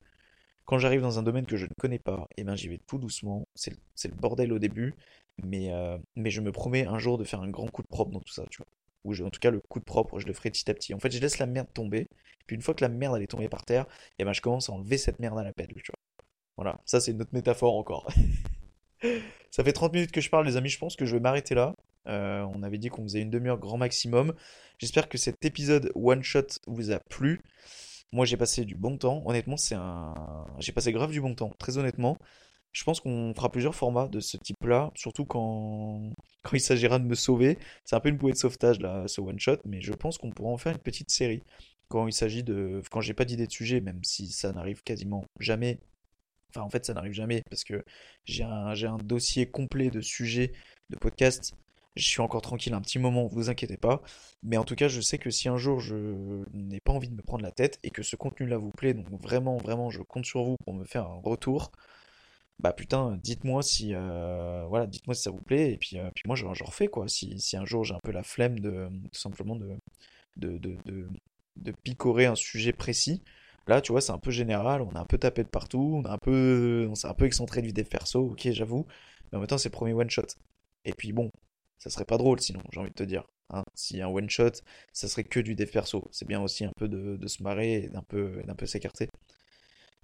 quand 0.65 0.77
j'arrive 0.79 1.01
dans 1.01 1.19
un 1.19 1.23
domaine 1.23 1.45
que 1.45 1.57
je 1.57 1.65
ne 1.65 1.73
connais 1.79 1.99
pas, 1.99 2.27
eh 2.37 2.43
ben 2.43 2.55
j'y 2.55 2.69
vais 2.69 2.79
tout 2.87 2.97
doucement. 2.97 3.47
C'est 3.55 3.71
le, 4.05 4.15
bordel 4.15 4.53
au 4.53 4.59
début, 4.59 4.95
mais, 5.43 5.73
euh, 5.73 5.97
mais 6.15 6.29
je 6.31 6.41
me 6.41 6.51
promets 6.51 6.85
un 6.85 6.99
jour 6.99 7.17
de 7.17 7.23
faire 7.25 7.41
un 7.41 7.49
grand 7.49 7.67
coup 7.69 7.83
de 7.83 7.87
propre 7.87 8.11
dans 8.11 8.21
tout 8.21 8.33
ça, 8.33 8.45
tu 8.49 8.57
vois. 8.57 8.67
Ou 9.03 9.13
en 9.25 9.29
tout 9.29 9.39
cas, 9.41 9.51
le 9.51 9.59
coup 9.59 9.79
de 9.79 9.85
propre, 9.85 10.19
je 10.19 10.27
le 10.27 10.33
ferai 10.33 10.49
petit 10.51 10.69
à 10.71 10.73
petit. 10.73 10.93
En 10.93 10.99
fait, 10.99 11.11
je 11.11 11.19
laisse 11.19 11.37
la 11.39 11.45
merde 11.45 11.67
tomber. 11.73 12.07
Puis 12.47 12.55
une 12.55 12.61
fois 12.61 12.73
que 12.73 12.83
la 12.83 12.89
merde 12.89 13.17
elle 13.17 13.23
est 13.23 13.27
tombée 13.27 13.49
par 13.49 13.65
terre, 13.65 13.85
eh 14.19 14.25
ben 14.25 14.33
je 14.33 14.41
commence 14.41 14.69
à 14.69 14.73
enlever 14.73 14.97
cette 14.97 15.19
merde 15.19 15.37
à 15.39 15.43
la 15.43 15.53
pelle, 15.53 15.67
tu 15.67 15.91
vois. 15.91 15.99
Voilà, 16.57 16.79
ça 16.85 17.01
c'est 17.01 17.11
une 17.11 17.21
autre 17.21 17.33
métaphore 17.33 17.75
encore. 17.75 18.07
ça 19.51 19.63
fait 19.63 19.73
30 19.73 19.93
minutes 19.93 20.11
que 20.11 20.21
je 20.21 20.29
parle, 20.29 20.45
les 20.45 20.57
amis, 20.57 20.69
je 20.69 20.79
pense 20.79 20.95
que 20.95 21.05
je 21.05 21.15
vais 21.15 21.21
m'arrêter 21.21 21.55
là. 21.55 21.75
Euh, 22.07 22.45
on 22.53 22.63
avait 22.63 22.77
dit 22.77 22.89
qu'on 22.89 23.03
faisait 23.03 23.21
une 23.21 23.29
demi-heure 23.29 23.59
grand 23.59 23.77
maximum. 23.77 24.33
J'espère 24.77 25.07
que 25.07 25.17
cet 25.17 25.45
épisode 25.45 25.91
one 25.95 26.23
shot 26.23 26.47
vous 26.67 26.91
a 26.91 26.99
plu. 26.99 27.41
Moi 28.11 28.25
j'ai 28.25 28.37
passé 28.37 28.65
du 28.65 28.75
bon 28.75 28.97
temps. 28.97 29.23
Honnêtement, 29.25 29.57
c'est 29.57 29.75
un. 29.75 30.13
J'ai 30.59 30.71
passé 30.71 30.91
grave 30.91 31.11
du 31.11 31.21
bon 31.21 31.33
temps, 31.35 31.51
très 31.59 31.77
honnêtement. 31.77 32.17
Je 32.71 32.83
pense 32.83 32.99
qu'on 32.99 33.33
fera 33.35 33.51
plusieurs 33.51 33.75
formats 33.75 34.07
de 34.07 34.19
ce 34.19 34.35
type-là, 34.35 34.91
surtout 34.95 35.25
quand... 35.25 36.11
quand 36.43 36.55
il 36.55 36.59
s'agira 36.59 36.97
de 36.97 37.05
me 37.05 37.15
sauver. 37.15 37.59
C'est 37.85 37.95
un 37.95 37.99
peu 37.99 38.09
une 38.09 38.17
bouée 38.17 38.31
de 38.31 38.37
sauvetage 38.37 38.79
là, 38.79 39.07
ce 39.07 39.21
one 39.21 39.39
shot, 39.39 39.57
mais 39.63 39.79
je 39.79 39.93
pense 39.93 40.17
qu'on 40.17 40.31
pourra 40.31 40.49
en 40.49 40.57
faire 40.57 40.73
une 40.73 40.79
petite 40.79 41.11
série 41.11 41.43
quand 41.87 42.07
il 42.07 42.13
s'agit 42.13 42.43
de. 42.43 42.81
Quand 42.91 43.01
j'ai 43.01 43.13
pas 43.13 43.25
d'idée 43.25 43.47
de 43.47 43.51
sujet, 43.51 43.79
même 43.79 44.03
si 44.03 44.27
ça 44.31 44.51
n'arrive 44.51 44.83
quasiment 44.83 45.25
jamais. 45.39 45.79
Enfin, 46.55 46.65
en 46.65 46.69
fait, 46.69 46.85
ça 46.85 46.93
n'arrive 46.93 47.13
jamais 47.13 47.43
parce 47.49 47.63
que 47.63 47.83
j'ai 48.25 48.43
un, 48.43 48.97
dossier 48.97 49.49
complet 49.49 49.89
de 49.89 50.01
sujets 50.01 50.53
de 50.89 50.97
podcast. 50.97 51.55
Je 51.95 52.05
suis 52.05 52.21
encore 52.21 52.41
tranquille 52.41 52.73
un 52.73 52.81
petit 52.81 52.99
moment, 52.99 53.27
vous 53.27 53.49
inquiétez 53.49 53.77
pas. 53.77 54.01
Mais 54.43 54.57
en 54.57 54.63
tout 54.63 54.75
cas, 54.75 54.87
je 54.87 55.01
sais 55.01 55.17
que 55.17 55.29
si 55.29 55.49
un 55.49 55.57
jour 55.57 55.79
je 55.79 55.95
n'ai 56.53 56.79
pas 56.79 56.91
envie 56.93 57.09
de 57.09 57.15
me 57.15 57.21
prendre 57.21 57.43
la 57.43 57.51
tête 57.51 57.79
et 57.83 57.91
que 57.91 58.03
ce 58.03 58.15
contenu-là 58.15 58.57
vous 58.57 58.71
plaît, 58.71 58.93
donc 58.93 59.09
vraiment, 59.21 59.57
vraiment, 59.57 59.89
je 59.89 60.01
compte 60.01 60.25
sur 60.25 60.43
vous 60.43 60.57
pour 60.65 60.73
me 60.73 60.85
faire 60.85 61.05
un 61.05 61.21
retour. 61.23 61.71
Bah 62.59 62.71
putain, 62.73 63.17
dites-moi 63.23 63.63
si 63.63 63.93
euh, 63.93 64.65
voilà, 64.69 64.87
dites-moi 64.87 65.15
si 65.15 65.23
ça 65.23 65.31
vous 65.31 65.41
plaît 65.41 65.73
et 65.73 65.77
puis, 65.77 65.97
euh, 65.97 66.09
puis 66.15 66.23
moi 66.27 66.35
je, 66.35 66.45
je 66.53 66.63
refais 66.63 66.87
quoi. 66.87 67.07
Si, 67.07 67.39
si 67.39 67.57
un 67.57 67.65
jour 67.65 67.83
j'ai 67.83 67.95
un 67.95 67.99
peu 68.03 68.11
la 68.11 68.23
flemme 68.23 68.59
de 68.59 68.89
tout 69.11 69.19
simplement 69.19 69.55
de, 69.55 69.77
de, 70.37 70.57
de, 70.57 70.77
de 71.57 71.71
picorer 71.83 72.25
un 72.25 72.35
sujet 72.35 72.73
précis. 72.73 73.21
Là, 73.67 73.81
tu 73.81 73.91
vois, 73.93 74.01
c'est 74.01 74.11
un 74.11 74.17
peu 74.17 74.31
général, 74.31 74.81
on 74.81 74.91
a 74.91 74.99
un 74.99 75.05
peu 75.05 75.17
tapé 75.17 75.43
de 75.43 75.49
partout, 75.49 76.01
on 76.03 76.05
a 76.05 76.11
un 76.11 76.17
peu, 76.17 76.87
on 76.89 76.95
s'est 76.95 77.07
un 77.07 77.13
peu 77.13 77.25
excentré 77.25 77.61
du 77.61 77.71
dev 77.71 77.85
perso, 77.85 78.31
ok, 78.31 78.51
j'avoue. 78.51 78.85
Mais 79.31 79.37
en 79.37 79.39
même 79.39 79.47
temps, 79.47 79.57
c'est 79.57 79.69
le 79.69 79.73
premier 79.73 79.93
one 79.93 80.09
shot. 80.09 80.23
Et 80.85 80.93
puis 80.93 81.13
bon, 81.13 81.31
ça 81.77 81.89
serait 81.89 82.05
pas 82.05 82.17
drôle 82.17 82.39
sinon, 82.41 82.61
j'ai 82.71 82.79
envie 82.79 82.89
de 82.89 82.95
te 82.95 83.03
dire. 83.03 83.23
Hein. 83.51 83.63
Si 83.73 84.01
un 84.01 84.07
one 84.07 84.29
shot, 84.29 84.51
ça 84.91 85.07
serait 85.07 85.23
que 85.23 85.39
du 85.39 85.55
dev 85.55 85.69
perso. 85.71 86.07
C'est 86.11 86.27
bien 86.27 86.41
aussi 86.41 86.65
un 86.65 86.71
peu 86.77 86.87
de, 86.89 87.27
se 87.27 87.43
marrer 87.43 87.83
et 87.83 87.89
d'un 87.89 88.03
peu, 88.03 88.41
d'un 88.45 88.55
peu 88.55 88.65
s'écarter. 88.65 89.09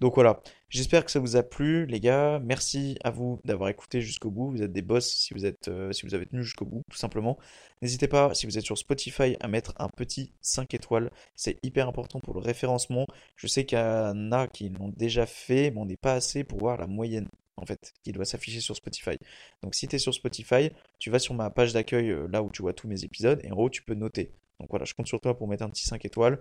Donc 0.00 0.14
voilà, 0.14 0.40
j'espère 0.70 1.04
que 1.04 1.10
ça 1.10 1.20
vous 1.20 1.36
a 1.36 1.42
plu, 1.42 1.84
les 1.84 2.00
gars. 2.00 2.40
Merci 2.42 2.96
à 3.04 3.10
vous 3.10 3.38
d'avoir 3.44 3.68
écouté 3.68 4.00
jusqu'au 4.00 4.30
bout. 4.30 4.50
Vous 4.50 4.62
êtes 4.62 4.72
des 4.72 4.80
boss 4.80 5.06
si 5.06 5.34
vous, 5.34 5.44
euh, 5.44 5.92
avez 6.12 6.26
tenu 6.26 6.42
jusqu'au 6.42 6.64
bout, 6.64 6.82
tout 6.90 6.96
simplement. 6.96 7.38
N'hésitez 7.82 8.08
pas, 8.08 8.32
si 8.32 8.46
vous 8.46 8.56
êtes 8.56 8.64
sur 8.64 8.78
Spotify, 8.78 9.36
à 9.40 9.48
mettre 9.48 9.74
un 9.78 9.90
petit 9.90 10.32
5 10.40 10.72
étoiles. 10.72 11.10
C'est 11.34 11.58
hyper 11.62 11.86
important 11.86 12.18
pour 12.20 12.32
le 12.32 12.40
référencement. 12.40 13.06
Je 13.36 13.46
sais 13.46 13.66
qu'il 13.66 13.78
y 13.78 13.82
en 13.82 14.32
a 14.32 14.48
qui 14.48 14.70
l'ont 14.70 14.88
déjà 14.88 15.26
fait, 15.26 15.70
mais 15.70 15.78
on 15.78 15.86
n'est 15.86 15.96
pas 15.98 16.14
assez 16.14 16.44
pour 16.44 16.60
voir 16.60 16.78
la 16.78 16.86
moyenne 16.86 17.28
en 17.56 17.66
fait, 17.66 17.92
qui 18.02 18.12
doit 18.12 18.24
s'afficher 18.24 18.60
sur 18.60 18.74
Spotify. 18.74 19.18
Donc 19.62 19.74
si 19.74 19.86
tu 19.86 19.96
es 19.96 19.98
sur 19.98 20.14
Spotify, 20.14 20.70
tu 20.98 21.10
vas 21.10 21.18
sur 21.18 21.34
ma 21.34 21.50
page 21.50 21.74
d'accueil, 21.74 22.08
euh, 22.08 22.26
là 22.28 22.42
où 22.42 22.50
tu 22.50 22.62
vois 22.62 22.72
tous 22.72 22.88
mes 22.88 23.04
épisodes, 23.04 23.38
et 23.44 23.52
en 23.52 23.56
haut, 23.56 23.68
tu 23.68 23.82
peux 23.82 23.94
noter. 23.94 24.32
Donc 24.60 24.70
voilà, 24.70 24.86
je 24.86 24.94
compte 24.94 25.06
sur 25.06 25.20
toi 25.20 25.36
pour 25.36 25.46
mettre 25.46 25.62
un 25.62 25.68
petit 25.70 25.84
5 25.84 26.04
étoiles. 26.06 26.40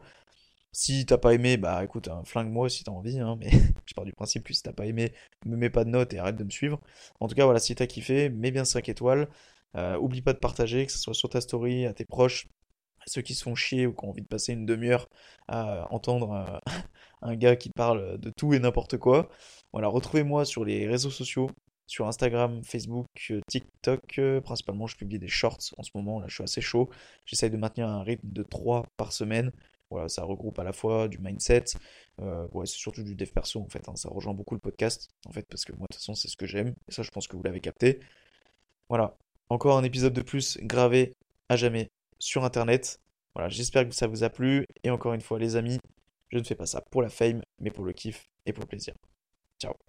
Si 0.71 1.05
t'as 1.05 1.17
pas 1.17 1.33
aimé, 1.33 1.57
bah 1.57 1.83
écoute, 1.83 2.07
hein, 2.07 2.21
flingue-moi 2.25 2.69
si 2.69 2.83
t'as 2.83 2.91
envie, 2.91 3.19
hein, 3.19 3.35
mais 3.39 3.49
je 3.85 3.93
pars 3.95 4.05
du 4.05 4.13
principe 4.13 4.43
que 4.43 4.53
si 4.53 4.61
t'as 4.61 4.73
pas 4.73 4.85
aimé, 4.85 5.13
me 5.45 5.55
mets 5.55 5.69
pas 5.69 5.83
de 5.83 5.89
notes 5.89 6.13
et 6.13 6.19
arrête 6.19 6.35
de 6.35 6.43
me 6.43 6.49
suivre. 6.51 6.79
En 7.19 7.27
tout 7.27 7.35
cas, 7.35 7.45
voilà, 7.45 7.59
si 7.59 7.73
t'as 7.75 7.87
kiffé, 7.87 8.29
mets 8.29 8.51
bien 8.51 8.65
5 8.65 8.87
étoiles. 8.89 9.27
Euh, 9.75 9.97
oublie 9.97 10.21
pas 10.21 10.33
de 10.33 10.39
partager, 10.39 10.85
que 10.85 10.91
ce 10.91 10.99
soit 10.99 11.13
sur 11.13 11.29
ta 11.29 11.41
story, 11.41 11.85
à 11.85 11.93
tes 11.93 12.05
proches, 12.05 12.47
à 12.99 13.03
ceux 13.07 13.21
qui 13.21 13.35
se 13.35 13.43
font 13.43 13.55
chier 13.55 13.87
ou 13.87 13.93
qui 13.93 14.05
ont 14.05 14.09
envie 14.09 14.21
de 14.21 14.27
passer 14.27 14.53
une 14.53 14.65
demi-heure 14.65 15.07
à 15.47 15.91
entendre 15.93 16.31
euh, 16.33 16.59
un 17.21 17.35
gars 17.35 17.55
qui 17.55 17.69
parle 17.69 18.19
de 18.19 18.31
tout 18.31 18.53
et 18.53 18.59
n'importe 18.59 18.97
quoi. 18.97 19.29
Voilà, 19.73 19.87
retrouvez-moi 19.87 20.45
sur 20.45 20.65
les 20.65 20.87
réseaux 20.87 21.11
sociaux, 21.11 21.49
sur 21.87 22.07
Instagram, 22.07 22.63
Facebook, 22.63 23.07
euh, 23.31 23.41
TikTok. 23.47 24.19
principalement, 24.43 24.87
je 24.87 24.97
publie 24.97 25.19
des 25.19 25.27
shorts 25.27 25.73
en 25.77 25.83
ce 25.83 25.91
moment, 25.95 26.19
là 26.19 26.27
je 26.27 26.35
suis 26.35 26.43
assez 26.43 26.61
chaud. 26.61 26.89
J'essaye 27.25 27.51
de 27.51 27.57
maintenir 27.57 27.87
un 27.87 28.03
rythme 28.03 28.29
de 28.29 28.43
3 28.43 28.85
par 28.97 29.13
semaine. 29.13 29.51
Voilà, 29.89 30.07
ça 30.07 30.23
regroupe 30.23 30.59
à 30.59 30.63
la 30.63 30.71
fois 30.71 31.07
du 31.07 31.17
mindset, 31.17 31.65
euh, 32.21 32.47
ouais, 32.51 32.65
c'est 32.67 32.77
surtout 32.77 33.03
du 33.03 33.15
dev 33.15 33.29
perso 33.29 33.59
en 33.59 33.67
fait. 33.69 33.89
Hein. 33.89 33.95
ça 33.95 34.09
rejoint 34.09 34.33
beaucoup 34.33 34.53
le 34.53 34.59
podcast 34.59 35.09
en 35.25 35.31
fait, 35.31 35.45
parce 35.49 35.65
que 35.65 35.71
moi 35.73 35.87
de 35.89 35.95
toute 35.95 36.01
façon 36.01 36.13
c'est 36.13 36.27
ce 36.27 36.37
que 36.37 36.45
j'aime, 36.45 36.73
et 36.87 36.91
ça 36.91 37.01
je 37.01 37.09
pense 37.11 37.27
que 37.27 37.35
vous 37.35 37.43
l'avez 37.43 37.61
capté. 37.61 37.99
Voilà, 38.89 39.17
encore 39.49 39.77
un 39.77 39.83
épisode 39.83 40.13
de 40.13 40.21
plus 40.21 40.57
gravé 40.61 41.13
à 41.49 41.55
jamais 41.55 41.89
sur 42.19 42.43
internet. 42.43 42.99
Voilà, 43.35 43.49
j'espère 43.49 43.87
que 43.87 43.95
ça 43.95 44.07
vous 44.07 44.23
a 44.23 44.29
plu, 44.29 44.65
et 44.83 44.91
encore 44.91 45.13
une 45.13 45.21
fois 45.21 45.39
les 45.39 45.55
amis, 45.55 45.79
je 46.29 46.37
ne 46.37 46.43
fais 46.43 46.55
pas 46.55 46.65
ça 46.67 46.81
pour 46.91 47.01
la 47.01 47.09
fame, 47.09 47.41
mais 47.59 47.71
pour 47.71 47.85
le 47.85 47.93
kiff 47.93 48.29
et 48.45 48.53
pour 48.53 48.63
le 48.63 48.67
plaisir. 48.67 48.93
Ciao 49.59 49.88